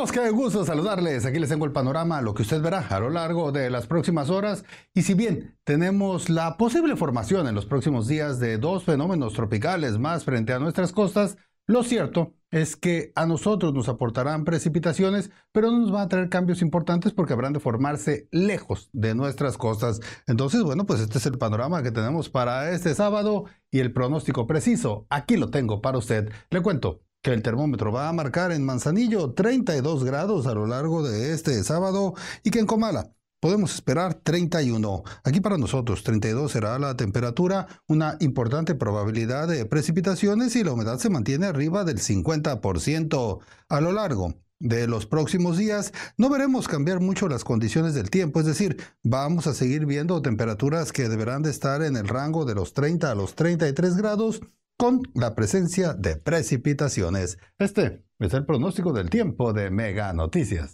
Amigos, 0.03 0.21
qué 0.21 0.29
gusto 0.31 0.65
saludarles. 0.65 1.25
Aquí 1.25 1.39
les 1.39 1.47
tengo 1.47 1.63
el 1.63 1.71
panorama, 1.71 2.21
lo 2.21 2.33
que 2.33 2.41
usted 2.41 2.61
verá 2.61 2.85
a 2.89 2.99
lo 2.99 3.09
largo 3.09 3.53
de 3.53 3.69
las 3.69 3.87
próximas 3.87 4.29
horas. 4.29 4.65
Y 4.93 5.03
si 5.03 5.13
bien 5.13 5.57
tenemos 5.63 6.29
la 6.29 6.57
posible 6.57 6.97
formación 6.97 7.47
en 7.47 7.55
los 7.55 7.65
próximos 7.65 8.09
días 8.09 8.37
de 8.37 8.57
dos 8.57 8.83
fenómenos 8.83 9.31
tropicales 9.31 9.97
más 9.99 10.25
frente 10.25 10.51
a 10.51 10.59
nuestras 10.59 10.91
costas, 10.91 11.37
lo 11.67 11.83
cierto 11.83 12.33
es 12.51 12.75
que 12.75 13.13
a 13.15 13.25
nosotros 13.25 13.73
nos 13.73 13.87
aportarán 13.87 14.43
precipitaciones, 14.43 15.31
pero 15.53 15.71
no 15.71 15.79
nos 15.79 15.91
van 15.93 16.01
a 16.01 16.09
traer 16.09 16.27
cambios 16.27 16.61
importantes 16.61 17.13
porque 17.13 17.31
habrán 17.31 17.53
de 17.53 17.61
formarse 17.61 18.27
lejos 18.29 18.89
de 18.91 19.15
nuestras 19.15 19.57
costas. 19.57 20.01
Entonces, 20.27 20.63
bueno, 20.63 20.85
pues 20.85 20.99
este 20.99 21.17
es 21.19 21.25
el 21.27 21.37
panorama 21.37 21.81
que 21.81 21.91
tenemos 21.91 22.29
para 22.29 22.71
este 22.71 22.93
sábado 22.93 23.45
y 23.71 23.79
el 23.79 23.93
pronóstico 23.93 24.47
preciso. 24.47 25.07
Aquí 25.09 25.37
lo 25.37 25.49
tengo 25.49 25.81
para 25.81 25.97
usted. 25.97 26.29
Le 26.49 26.61
cuento 26.61 26.99
que 27.23 27.31
el 27.31 27.41
termómetro 27.41 27.91
va 27.91 28.09
a 28.09 28.13
marcar 28.13 28.51
en 28.51 28.65
Manzanillo 28.65 29.31
32 29.31 30.03
grados 30.03 30.45
a 30.45 30.53
lo 30.53 30.67
largo 30.67 31.07
de 31.07 31.33
este 31.33 31.63
sábado 31.63 32.13
y 32.43 32.51
que 32.51 32.59
en 32.59 32.67
Comala 32.67 33.15
podemos 33.39 33.73
esperar 33.73 34.13
31. 34.15 35.03
Aquí 35.23 35.39
para 35.39 35.57
nosotros 35.57 36.03
32 36.03 36.51
será 36.51 36.77
la 36.79 36.97
temperatura, 36.97 37.67
una 37.87 38.17
importante 38.19 38.75
probabilidad 38.75 39.47
de 39.47 39.65
precipitaciones 39.65 40.55
y 40.57 40.65
la 40.65 40.73
humedad 40.73 40.99
se 40.99 41.09
mantiene 41.09 41.45
arriba 41.45 41.85
del 41.85 41.99
50% 41.99 43.39
a 43.69 43.81
lo 43.81 43.91
largo. 43.93 44.35
De 44.59 44.87
los 44.87 45.05
próximos 45.05 45.57
días 45.57 45.93
no 46.17 46.29
veremos 46.29 46.67
cambiar 46.67 46.99
mucho 46.99 47.27
las 47.27 47.43
condiciones 47.43 47.93
del 47.93 48.09
tiempo, 48.09 48.41
es 48.41 48.45
decir, 48.45 48.77
vamos 49.01 49.47
a 49.47 49.53
seguir 49.53 49.85
viendo 49.85 50.21
temperaturas 50.21 50.91
que 50.91 51.09
deberán 51.09 51.41
de 51.41 51.51
estar 51.51 51.83
en 51.83 51.95
el 51.97 52.07
rango 52.07 52.45
de 52.45 52.55
los 52.55 52.73
30 52.73 53.11
a 53.11 53.15
los 53.15 53.35
33 53.35 53.95
grados 53.95 54.41
con 54.77 55.01
la 55.13 55.35
presencia 55.35 55.93
de 55.93 56.17
precipitaciones. 56.17 57.37
Este 57.57 58.03
es 58.19 58.33
el 58.33 58.45
pronóstico 58.45 58.93
del 58.93 59.09
tiempo 59.09 59.53
de 59.53 59.69
Mega 59.69 60.13
Noticias. 60.13 60.73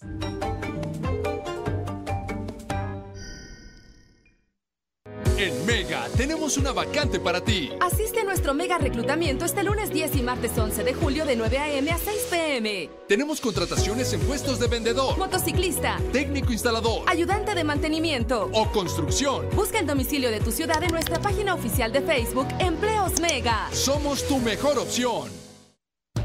Tenemos 6.19 6.57
una 6.57 6.73
vacante 6.73 7.17
para 7.17 7.39
ti. 7.39 7.71
Asiste 7.79 8.19
a 8.19 8.23
nuestro 8.25 8.53
mega 8.53 8.77
reclutamiento 8.77 9.45
este 9.45 9.63
lunes 9.63 9.89
10 9.89 10.17
y 10.17 10.21
martes 10.21 10.51
11 10.57 10.83
de 10.83 10.93
julio 10.93 11.25
de 11.25 11.37
9 11.37 11.57
a.m. 11.57 11.89
a 11.91 11.97
6 11.97 12.27
p.m. 12.29 12.89
Tenemos 13.07 13.39
contrataciones 13.39 14.11
en 14.11 14.19
puestos 14.19 14.59
de 14.59 14.67
vendedor, 14.67 15.17
Motociclista, 15.17 15.97
técnico 16.11 16.51
instalador 16.51 17.03
ayudante 17.07 17.55
de 17.55 17.63
mantenimiento. 17.63 18.49
o 18.51 18.69
construcción. 18.69 19.47
Busca 19.55 19.79
el 19.79 19.87
domicilio 19.87 20.29
de 20.29 20.41
tu 20.41 20.51
ciudad 20.51 20.83
en 20.83 20.91
nuestra 20.91 21.21
página 21.21 21.53
oficial 21.53 21.93
de 21.93 22.01
Facebook 22.01 22.49
Empleos 22.59 23.21
Mega. 23.21 23.69
Somos 23.71 24.27
tu 24.27 24.39
mejor 24.39 24.77
opción. 24.77 25.29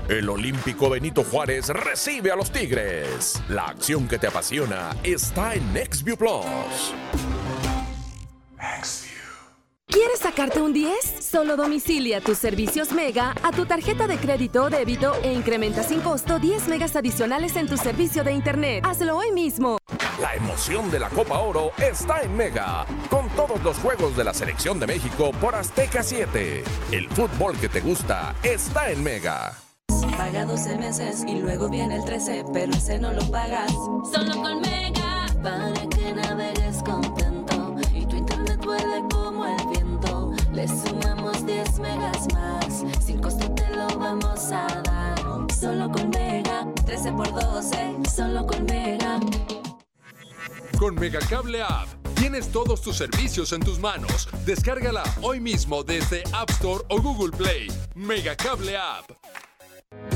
El 0.09 0.29
Olímpico 0.29 0.91
Benito 0.91 1.23
Juárez 1.23 1.69
recibe 1.69 2.33
a 2.33 2.37
los 2.37 2.51
Tigres. 2.51 3.41
La 3.49 3.67
acción 3.67 4.09
que 4.09 4.19
te 4.19 4.27
apasiona 4.27 4.97
está 5.05 5.55
en 5.55 5.73
NextView 5.73 6.17
Plus. 6.17 6.93
¿Quieres 9.87 10.19
sacarte 10.19 10.61
un 10.61 10.73
10? 10.73 11.25
Solo 11.25 11.57
domicilia 11.57 12.21
tus 12.21 12.39
servicios 12.39 12.93
Mega 12.93 13.35
a 13.43 13.53
tu 13.53 13.65
tarjeta 13.67 14.07
de 14.07 14.17
crédito 14.17 14.65
o 14.65 14.71
débito 14.71 15.15
e 15.23 15.33
incrementa 15.33 15.83
sin 15.83 16.01
costo 16.01 16.39
10 16.39 16.69
megas 16.69 16.97
adicionales 16.97 17.55
en 17.57 17.69
tu 17.69 17.77
servicio 17.77 18.25
de 18.25 18.33
internet. 18.33 18.85
Hazlo 18.85 19.17
hoy 19.17 19.31
mismo. 19.31 19.79
La 20.21 20.35
emoción 20.35 20.91
de 20.91 20.99
la 20.99 21.11
Copa 21.11 21.39
Oro 21.39 21.73
está 21.77 22.23
en 22.23 22.37
Mega, 22.37 22.87
con 23.11 23.29
todos 23.31 23.63
los 23.63 23.77
juegos 23.79 24.17
de 24.17 24.25
la 24.25 24.35
selección 24.35 24.81
de 24.81 24.87
México 24.87 25.33
por 25.41 25.55
Azteca 25.55 26.03
7. 26.03 26.65
El 26.91 27.09
fútbol 27.11 27.57
que 27.59 27.69
te 27.69 27.81
gusta 27.81 28.35
está 28.43 28.91
en 28.91 29.03
Mega. 29.03 29.55
Paga 30.17 30.45
12 30.45 30.77
meses 30.77 31.25
y 31.27 31.37
luego 31.37 31.69
viene 31.69 31.97
el 31.97 32.05
13, 32.05 32.45
pero 32.53 32.73
ese 32.73 32.99
no 32.99 33.13
lo 33.13 33.31
pagas. 33.31 33.71
Solo 34.13 34.35
con 34.41 34.61
Mega, 34.61 35.27
para 35.43 35.89
que 35.89 36.13
navegues 36.13 36.83
contento 36.85 37.77
y 37.93 38.07
tu 38.07 38.17
internet 38.17 38.61
viento. 38.61 39.24
Le 40.55 40.69
sumamos 40.69 41.45
10 41.45 41.81
megas 41.81 42.29
más, 42.33 42.85
sin 43.05 43.21
costo 43.21 43.51
te 43.55 43.69
lo 43.71 43.89
vamos 43.99 44.53
a 44.53 44.67
dar. 44.85 45.53
Solo 45.53 45.91
con 45.91 46.11
Mega, 46.11 46.67
13 46.87 47.13
por 47.13 47.33
12, 47.33 47.97
solo 48.15 48.47
con 48.47 48.65
Mega. 48.65 49.19
Con 50.79 50.95
Megacable 50.95 51.61
App 51.61 51.89
tienes 52.15 52.53
todos 52.53 52.83
tus 52.83 52.97
servicios 52.97 53.53
en 53.53 53.63
tus 53.63 53.81
manos. 53.81 54.29
Descárgala 54.47 55.03
hoy 55.23 55.41
mismo 55.41 55.83
desde 55.83 56.23
App 56.33 56.51
Store 56.51 56.85
o 56.89 57.03
Google 57.03 57.37
Play. 57.37 57.67
Megacable 57.97 58.77
App. 58.77 59.11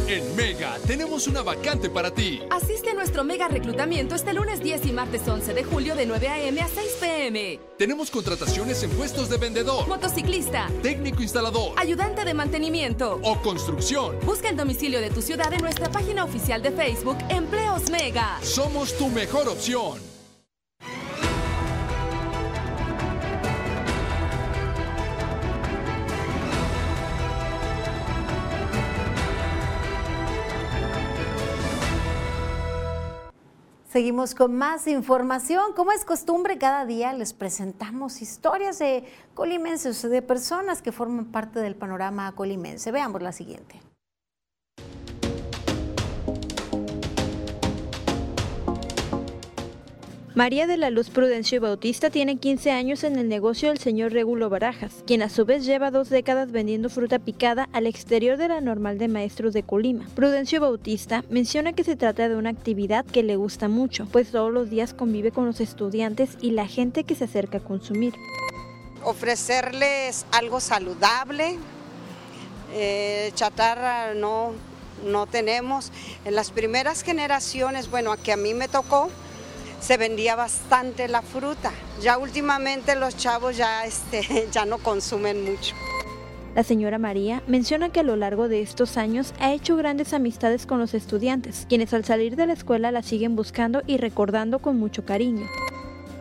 En 0.07 0.35
Mega 0.37 0.77
tenemos 0.87 1.27
una 1.27 1.43
vacante 1.43 1.91
para 1.91 2.11
ti. 2.11 2.41
Asiste 2.51 2.91
a 2.91 2.95
nuestro 2.95 3.25
mega 3.25 3.47
reclutamiento 3.49 4.15
este 4.15 4.33
lunes 4.33 4.61
10 4.63 4.87
y 4.87 4.93
martes 4.93 5.27
11 5.29 5.53
de 5.53 5.65
julio 5.65 5.95
de 5.97 6.07
9 6.07 6.29
a.m. 6.29 6.61
a 6.63 6.69
6 6.69 6.97
p.m. 7.01 7.61
Tenemos 7.77 8.11
contrataciones 8.11 8.83
en 8.83 8.91
puestos 8.91 9.29
de 9.29 9.37
vendedor, 9.37 9.87
Motociclista, 9.87 10.69
técnico 10.83 11.23
instalador 11.23 11.73
ayudante 11.77 12.25
de 12.25 12.33
mantenimiento. 12.35 13.21
o 13.23 13.37
construcción. 13.43 14.17
Busca 14.25 14.49
el 14.49 14.57
domicilio 14.57 15.01
de 15.01 15.11
tu 15.11 15.21
ciudad 15.21 15.53
en 15.53 15.61
nuestra 15.61 15.91
página 15.91 16.25
oficial 16.25 16.63
de 16.63 16.71
Facebook 16.73 17.19
Empleos 17.29 17.91
Mega. 17.91 18.39
Somos 18.43 18.97
tu 18.97 19.09
mejor 19.09 19.49
opción. 19.49 20.18
Seguimos 33.99 34.37
con 34.37 34.55
más 34.55 34.87
información. 34.87 35.73
Como 35.75 35.91
es 35.91 36.05
costumbre, 36.05 36.57
cada 36.57 36.87
día 36.87 37.13
les 37.13 37.33
presentamos 37.33 38.23
historias 38.23 38.79
de 38.79 39.03
colimenses, 39.35 40.09
de 40.09 40.23
personas 40.23 40.83
que 40.83 40.93
forman 40.93 41.33
parte 41.33 41.59
del 41.59 41.75
panorama 41.75 42.31
colimense. 42.37 42.93
Veamos 42.93 43.23
la 43.23 43.33
siguiente. 43.33 43.88
María 50.39 50.69
de 50.69 50.77
la 50.77 50.91
Luz 50.91 51.11
Prudencio 51.11 51.61
Bautista 51.61 52.11
tiene 52.11 52.37
15 52.37 52.71
años 52.71 53.03
en 53.03 53.19
el 53.19 53.29
negocio 53.29 53.71
del 53.71 53.79
señor 53.79 54.13
Regulo 54.13 54.49
Barajas, 54.49 55.03
quien 55.05 55.21
a 55.23 55.31
su 55.31 55.45
vez 55.45 55.67
lleva 55.67 55.91
dos 55.91 56.11
décadas 56.11 56.53
vendiendo 56.53 56.91
fruta 56.91 57.19
picada 57.19 57.69
al 57.73 57.89
exterior 57.89 58.37
de 58.37 58.47
la 58.47 58.61
normal 58.61 58.99
de 58.99 59.09
maestros 59.09 59.53
de 59.53 59.65
Colima. 59.65 60.07
Prudencio 60.15 60.61
Bautista 60.61 61.25
menciona 61.29 61.73
que 61.73 61.83
se 61.83 61.97
trata 61.97 62.29
de 62.29 62.37
una 62.37 62.51
actividad 62.51 63.05
que 63.05 63.25
le 63.25 63.35
gusta 63.35 63.67
mucho, 63.67 64.07
pues 64.13 64.31
todos 64.31 64.53
los 64.53 64.71
días 64.71 64.95
convive 64.95 65.33
con 65.33 65.45
los 65.45 65.61
estudiantes 65.61 66.39
y 66.41 66.53
la 66.53 66.69
gente 66.69 67.03
que 67.03 67.17
se 67.17 67.25
acerca 67.25 67.59
a 67.59 67.65
consumir. 67.65 68.15
ofrecerles 69.03 70.25
algo 70.31 70.61
saludable, 70.61 71.59
eh, 72.75 73.33
chatarra 73.35 74.15
no, 74.15 74.53
no 75.05 75.27
tenemos. 75.27 75.91
En 76.25 76.37
las 76.37 76.53
primeras 76.53 77.03
generaciones, 77.03 77.91
bueno, 77.91 78.15
que 78.23 78.31
a 78.31 78.37
mí 78.37 78.55
me 78.55 78.69
tocó, 78.69 79.11
se 79.81 79.97
vendía 79.97 80.37
bastante 80.37 81.09
la 81.09 81.23
fruta. 81.23 81.73
Ya 82.01 82.19
últimamente 82.19 82.97
los 82.97 83.17
chavos 83.17 83.57
ya, 83.57 83.85
este, 83.85 84.49
ya 84.53 84.65
no 84.65 84.79
consumen 84.79 85.45
mucho. 85.45 85.75
La 86.55 86.65
señora 86.65 86.99
María 86.99 87.43
menciona 87.47 87.91
que 87.91 88.01
a 88.01 88.03
lo 88.03 88.17
largo 88.17 88.49
de 88.49 88.63
estos 88.63 88.97
años 88.97 89.33
ha 89.39 89.53
hecho 89.53 89.77
grandes 89.77 90.13
amistades 90.13 90.67
con 90.67 90.81
los 90.81 90.93
estudiantes, 90.93 91.67
quienes 91.69 91.95
al 91.95 92.05
salir 92.05 92.35
de 92.35 92.47
la 92.47 92.55
escuela 92.55 92.91
la 92.91 93.03
siguen 93.03 93.37
buscando 93.37 93.83
y 93.87 93.99
recordando 93.99 94.59
con 94.59 94.77
mucho 94.77 95.05
cariño. 95.05 95.47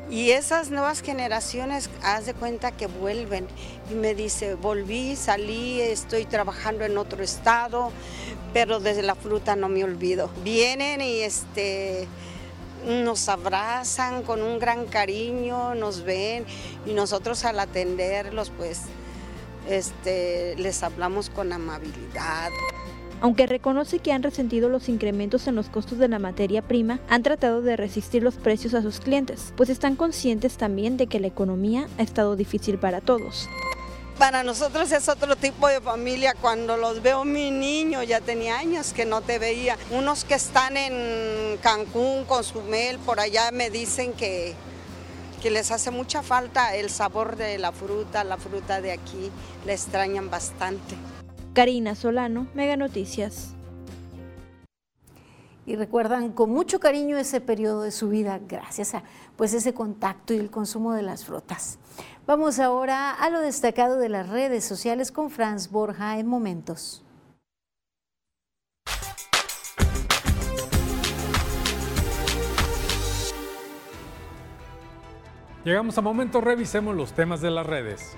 Y 0.09 0.31
esas 0.31 0.69
nuevas 0.69 1.01
generaciones, 1.01 1.89
haz 2.01 2.25
de 2.25 2.33
cuenta 2.33 2.71
que 2.71 2.87
vuelven. 2.87 3.45
Y 3.91 3.95
me 3.95 4.15
dice, 4.15 4.55
volví, 4.55 5.15
salí, 5.17 5.81
estoy 5.81 6.25
trabajando 6.25 6.85
en 6.85 6.97
otro 6.97 7.23
estado, 7.23 7.91
pero 8.53 8.79
desde 8.79 9.01
la 9.03 9.15
fruta 9.15 9.57
no 9.57 9.67
me 9.67 9.83
olvido. 9.83 10.29
Vienen 10.43 11.01
y 11.01 11.21
este, 11.21 12.07
nos 12.87 13.29
abrazan 13.29 14.23
con 14.23 14.41
un 14.41 14.59
gran 14.59 14.85
cariño, 14.85 15.75
nos 15.75 16.03
ven 16.03 16.45
y 16.85 16.93
nosotros 16.93 17.45
al 17.45 17.59
atenderlos, 17.59 18.51
pues, 18.57 18.83
este, 19.69 20.55
les 20.57 20.83
hablamos 20.83 21.29
con 21.29 21.51
amabilidad. 21.51 22.49
Aunque 23.19 23.47
reconoce 23.47 23.99
que 23.99 24.11
han 24.11 24.21
resentido 24.21 24.69
los 24.69 24.89
incrementos 24.89 25.47
en 25.47 25.55
los 25.55 25.69
costos 25.69 25.97
de 25.97 26.07
la 26.07 26.19
materia 26.19 26.61
prima, 26.61 26.99
han 27.09 27.23
tratado 27.23 27.61
de 27.61 27.75
resistir 27.75 28.21
los 28.21 28.35
precios 28.35 28.75
a 28.75 28.83
sus 28.83 28.99
clientes, 28.99 29.53
pues 29.57 29.69
están 29.69 29.95
conscientes 29.95 30.57
también 30.57 30.97
de 30.97 31.07
que 31.07 31.19
la 31.19 31.27
economía 31.27 31.87
ha 31.97 32.03
estado 32.03 32.35
difícil 32.35 32.77
para 32.77 33.01
todos. 33.01 33.49
Para 34.17 34.41
nosotros 34.41 34.91
es 34.91 35.09
otro 35.09 35.35
tipo 35.35 35.67
de 35.67 35.79
familia. 35.79 36.33
Cuando 36.41 36.75
los 36.75 37.03
veo 37.03 37.23
mi 37.23 37.51
niño, 37.51 38.01
ya 38.01 38.19
tenía 38.19 38.57
años 38.57 38.91
que 38.91 39.05
no 39.05 39.21
te 39.21 39.37
veía. 39.37 39.77
Unos 39.91 40.25
que 40.25 40.33
están 40.33 40.75
en 40.75 41.57
Cancún, 41.57 42.25
Cozumel, 42.25 42.97
por 42.97 43.19
allá 43.19 43.51
me 43.51 43.69
dicen 43.69 44.13
que, 44.13 44.55
que 45.41 45.51
les 45.51 45.69
hace 45.69 45.91
mucha 45.91 46.23
falta 46.23 46.75
el 46.75 46.89
sabor 46.89 47.35
de 47.35 47.59
la 47.59 47.71
fruta, 47.71 48.23
la 48.23 48.37
fruta 48.37 48.81
de 48.81 48.91
aquí, 48.91 49.31
le 49.67 49.73
extrañan 49.73 50.31
bastante. 50.31 50.95
Karina 51.53 51.93
Solano, 51.93 52.47
Mega 52.55 52.75
Noticias. 52.75 53.56
Y 55.67 55.75
recuerdan 55.75 56.31
con 56.31 56.49
mucho 56.49 56.79
cariño 56.79 57.17
ese 57.17 57.41
periodo 57.41 57.83
de 57.83 57.91
su 57.91 58.07
vida 58.07 58.39
gracias 58.47 58.95
a 58.95 59.03
pues 59.35 59.53
ese 59.53 59.73
contacto 59.73 60.33
y 60.33 60.37
el 60.37 60.49
consumo 60.49 60.93
de 60.93 61.01
las 61.01 61.25
frutas. 61.25 61.77
Vamos 62.25 62.57
ahora 62.59 63.11
a 63.11 63.29
lo 63.29 63.41
destacado 63.41 63.97
de 63.97 64.07
las 64.07 64.29
redes 64.29 64.63
sociales 64.63 65.11
con 65.11 65.29
Franz 65.29 65.69
Borja 65.69 66.17
en 66.17 66.25
momentos. 66.25 67.03
Llegamos 75.65 75.97
a 75.97 76.01
momentos, 76.01 76.41
revisemos 76.41 76.95
los 76.95 77.11
temas 77.11 77.41
de 77.41 77.51
las 77.51 77.67
redes. 77.67 78.15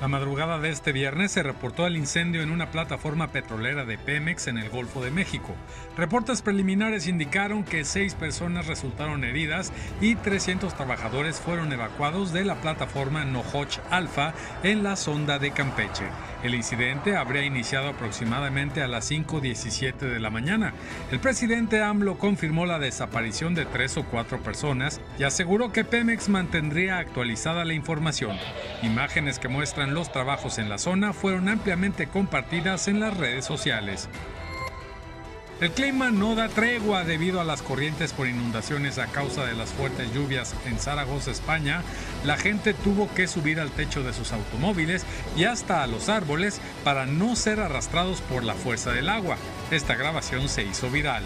La 0.00 0.08
madrugada 0.08 0.58
de 0.58 0.70
este 0.70 0.92
viernes 0.92 1.32
se 1.32 1.42
reportó 1.42 1.86
el 1.86 1.94
incendio 1.94 2.40
en 2.40 2.50
una 2.50 2.70
plataforma 2.70 3.28
petrolera 3.32 3.84
de 3.84 3.98
Pemex 3.98 4.46
en 4.46 4.56
el 4.56 4.70
Golfo 4.70 5.02
de 5.02 5.10
México. 5.10 5.54
Reportes 5.94 6.40
preliminares 6.40 7.06
indicaron 7.06 7.64
que 7.64 7.84
seis 7.84 8.14
personas 8.14 8.66
resultaron 8.66 9.24
heridas 9.24 9.74
y 10.00 10.14
300 10.14 10.74
trabajadores 10.74 11.38
fueron 11.38 11.70
evacuados 11.70 12.32
de 12.32 12.46
la 12.46 12.62
plataforma 12.62 13.26
Nohoch 13.26 13.78
Alfa 13.90 14.32
en 14.62 14.82
la 14.82 14.96
sonda 14.96 15.38
de 15.38 15.50
Campeche. 15.50 16.06
El 16.42 16.54
incidente 16.54 17.16
habría 17.16 17.44
iniciado 17.44 17.88
aproximadamente 17.88 18.82
a 18.82 18.88
las 18.88 19.10
5.17 19.10 19.98
de 19.98 20.18
la 20.18 20.30
mañana. 20.30 20.72
El 21.10 21.20
presidente 21.20 21.82
AMLO 21.82 22.16
confirmó 22.16 22.64
la 22.64 22.78
desaparición 22.78 23.54
de 23.54 23.66
tres 23.66 23.98
o 23.98 24.04
cuatro 24.04 24.40
personas 24.40 25.02
y 25.18 25.24
aseguró 25.24 25.70
que 25.70 25.84
Pemex 25.84 26.30
mantendría 26.30 26.96
actualizada 26.96 27.66
la 27.66 27.74
información. 27.74 28.38
Imágenes 28.82 29.38
que 29.38 29.48
muestran 29.48 29.89
los 29.94 30.12
trabajos 30.12 30.58
en 30.58 30.68
la 30.68 30.78
zona 30.78 31.12
fueron 31.12 31.48
ampliamente 31.48 32.06
compartidas 32.06 32.88
en 32.88 33.00
las 33.00 33.16
redes 33.16 33.44
sociales. 33.44 34.08
El 35.60 35.72
clima 35.72 36.10
no 36.10 36.34
da 36.34 36.48
tregua 36.48 37.04
debido 37.04 37.38
a 37.38 37.44
las 37.44 37.60
corrientes 37.60 38.14
por 38.14 38.26
inundaciones 38.26 38.96
a 38.96 39.08
causa 39.08 39.44
de 39.44 39.52
las 39.52 39.68
fuertes 39.68 40.10
lluvias 40.14 40.54
en 40.64 40.78
Zaragoza, 40.78 41.30
España. 41.30 41.82
La 42.24 42.38
gente 42.38 42.72
tuvo 42.72 43.12
que 43.14 43.28
subir 43.28 43.60
al 43.60 43.70
techo 43.70 44.02
de 44.02 44.14
sus 44.14 44.32
automóviles 44.32 45.04
y 45.36 45.44
hasta 45.44 45.82
a 45.82 45.86
los 45.86 46.08
árboles 46.08 46.62
para 46.82 47.04
no 47.04 47.36
ser 47.36 47.60
arrastrados 47.60 48.22
por 48.22 48.42
la 48.42 48.54
fuerza 48.54 48.92
del 48.92 49.10
agua. 49.10 49.36
Esta 49.70 49.96
grabación 49.96 50.48
se 50.48 50.62
hizo 50.62 50.90
viral. 50.90 51.24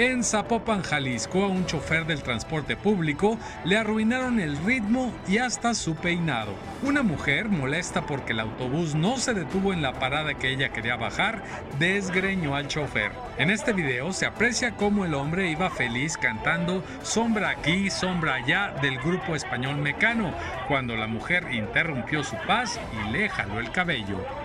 En 0.00 0.24
Zapopan, 0.24 0.80
Jalisco, 0.82 1.44
a 1.44 1.48
un 1.48 1.66
chofer 1.66 2.06
del 2.06 2.22
transporte 2.22 2.74
público 2.74 3.38
le 3.66 3.76
arruinaron 3.76 4.40
el 4.40 4.56
ritmo 4.64 5.12
y 5.28 5.36
hasta 5.36 5.74
su 5.74 5.94
peinado. 5.94 6.54
Una 6.82 7.02
mujer, 7.02 7.50
molesta 7.50 8.06
porque 8.06 8.32
el 8.32 8.40
autobús 8.40 8.94
no 8.94 9.18
se 9.18 9.34
detuvo 9.34 9.74
en 9.74 9.82
la 9.82 9.92
parada 9.92 10.32
que 10.32 10.48
ella 10.48 10.70
quería 10.70 10.96
bajar, 10.96 11.42
desgreñó 11.78 12.56
al 12.56 12.66
chofer. 12.66 13.12
En 13.36 13.50
este 13.50 13.74
video 13.74 14.14
se 14.14 14.24
aprecia 14.24 14.74
cómo 14.74 15.04
el 15.04 15.12
hombre 15.12 15.50
iba 15.50 15.68
feliz 15.68 16.16
cantando 16.16 16.82
Sombra 17.02 17.50
aquí, 17.50 17.90
sombra 17.90 18.36
allá 18.36 18.72
del 18.80 18.96
grupo 19.00 19.36
español 19.36 19.76
Mecano, 19.76 20.32
cuando 20.66 20.96
la 20.96 21.08
mujer 21.08 21.52
interrumpió 21.52 22.24
su 22.24 22.36
paz 22.46 22.80
y 23.04 23.10
le 23.10 23.28
jaló 23.28 23.60
el 23.60 23.70
cabello. 23.70 24.39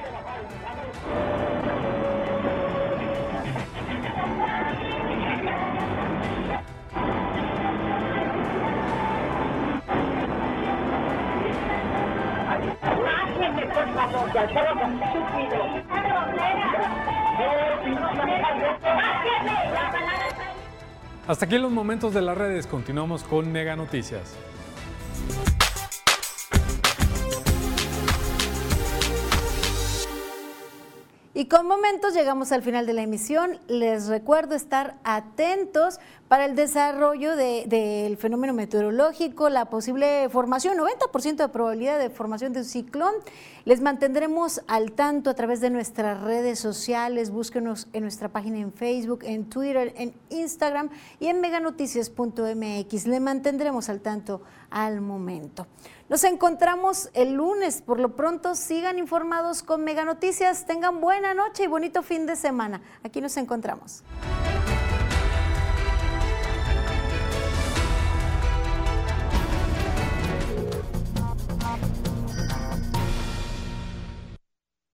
Hasta 21.28 21.46
aquí 21.46 21.58
los 21.58 21.72
momentos 21.72 22.14
de 22.14 22.22
las 22.22 22.38
redes. 22.38 22.68
Continuamos 22.68 23.24
con 23.24 23.52
Mega 23.52 23.76
Noticias. 23.76 24.36
Y 31.38 31.48
con 31.48 31.68
momentos 31.68 32.14
llegamos 32.14 32.54
al 32.54 32.62
final 32.62 32.86
de 32.86 32.94
la 32.94 33.02
emisión. 33.02 33.60
Les 33.68 34.08
recuerdo 34.08 34.56
estar 34.56 34.96
atentos 35.04 36.00
para 36.30 36.46
el 36.46 36.56
desarrollo 36.56 37.36
del 37.36 38.16
fenómeno 38.16 38.54
meteorológico, 38.54 39.50
la 39.50 39.66
posible 39.66 40.30
formación, 40.30 40.78
90% 40.78 41.36
de 41.36 41.50
probabilidad 41.50 42.00
de 42.00 42.10
formación 42.10 42.54
de 42.54 42.60
un 42.60 42.66
ciclón. 42.66 43.14
Les 43.66 43.82
mantendremos 43.82 44.62
al 44.68 44.94
tanto 44.94 45.30
a 45.30 45.34
través 45.34 45.60
de 45.60 45.70
nuestras 45.70 46.22
redes 46.22 46.58
sociales. 46.58 47.32
Búsquenos 47.32 47.90
en 47.92 48.04
nuestra 48.04 48.30
página 48.30 48.60
en 48.60 48.72
Facebook, 48.72 49.20
en 49.24 49.50
Twitter, 49.50 49.94
en 49.98 50.14
Instagram 50.30 50.90
y 51.20 51.28
en 51.28 51.42
meganoticias.mx. 51.42 53.08
Le 53.08 53.20
mantendremos 53.20 53.90
al 53.90 54.00
tanto 54.00 54.42
al 54.70 55.02
momento. 55.02 55.68
Nos 56.08 56.24
encontramos 56.24 57.10
el 57.14 57.34
lunes. 57.34 57.82
Por 57.82 58.00
lo 58.00 58.16
pronto, 58.16 58.54
sigan 58.54 59.00
informados 59.00 59.64
con 59.64 59.84
Mega 59.84 60.06
Noticias. 60.06 60.66
Tengan 60.66 61.02
buena 61.02 61.34
noche 61.34 61.64
y 61.64 61.68
bonito 61.68 62.04
fin 62.04 62.28
de 62.28 62.36
semana. 62.36 62.82
Aquí 63.04 63.22
nos 63.22 63.38
encontramos. 63.38 64.04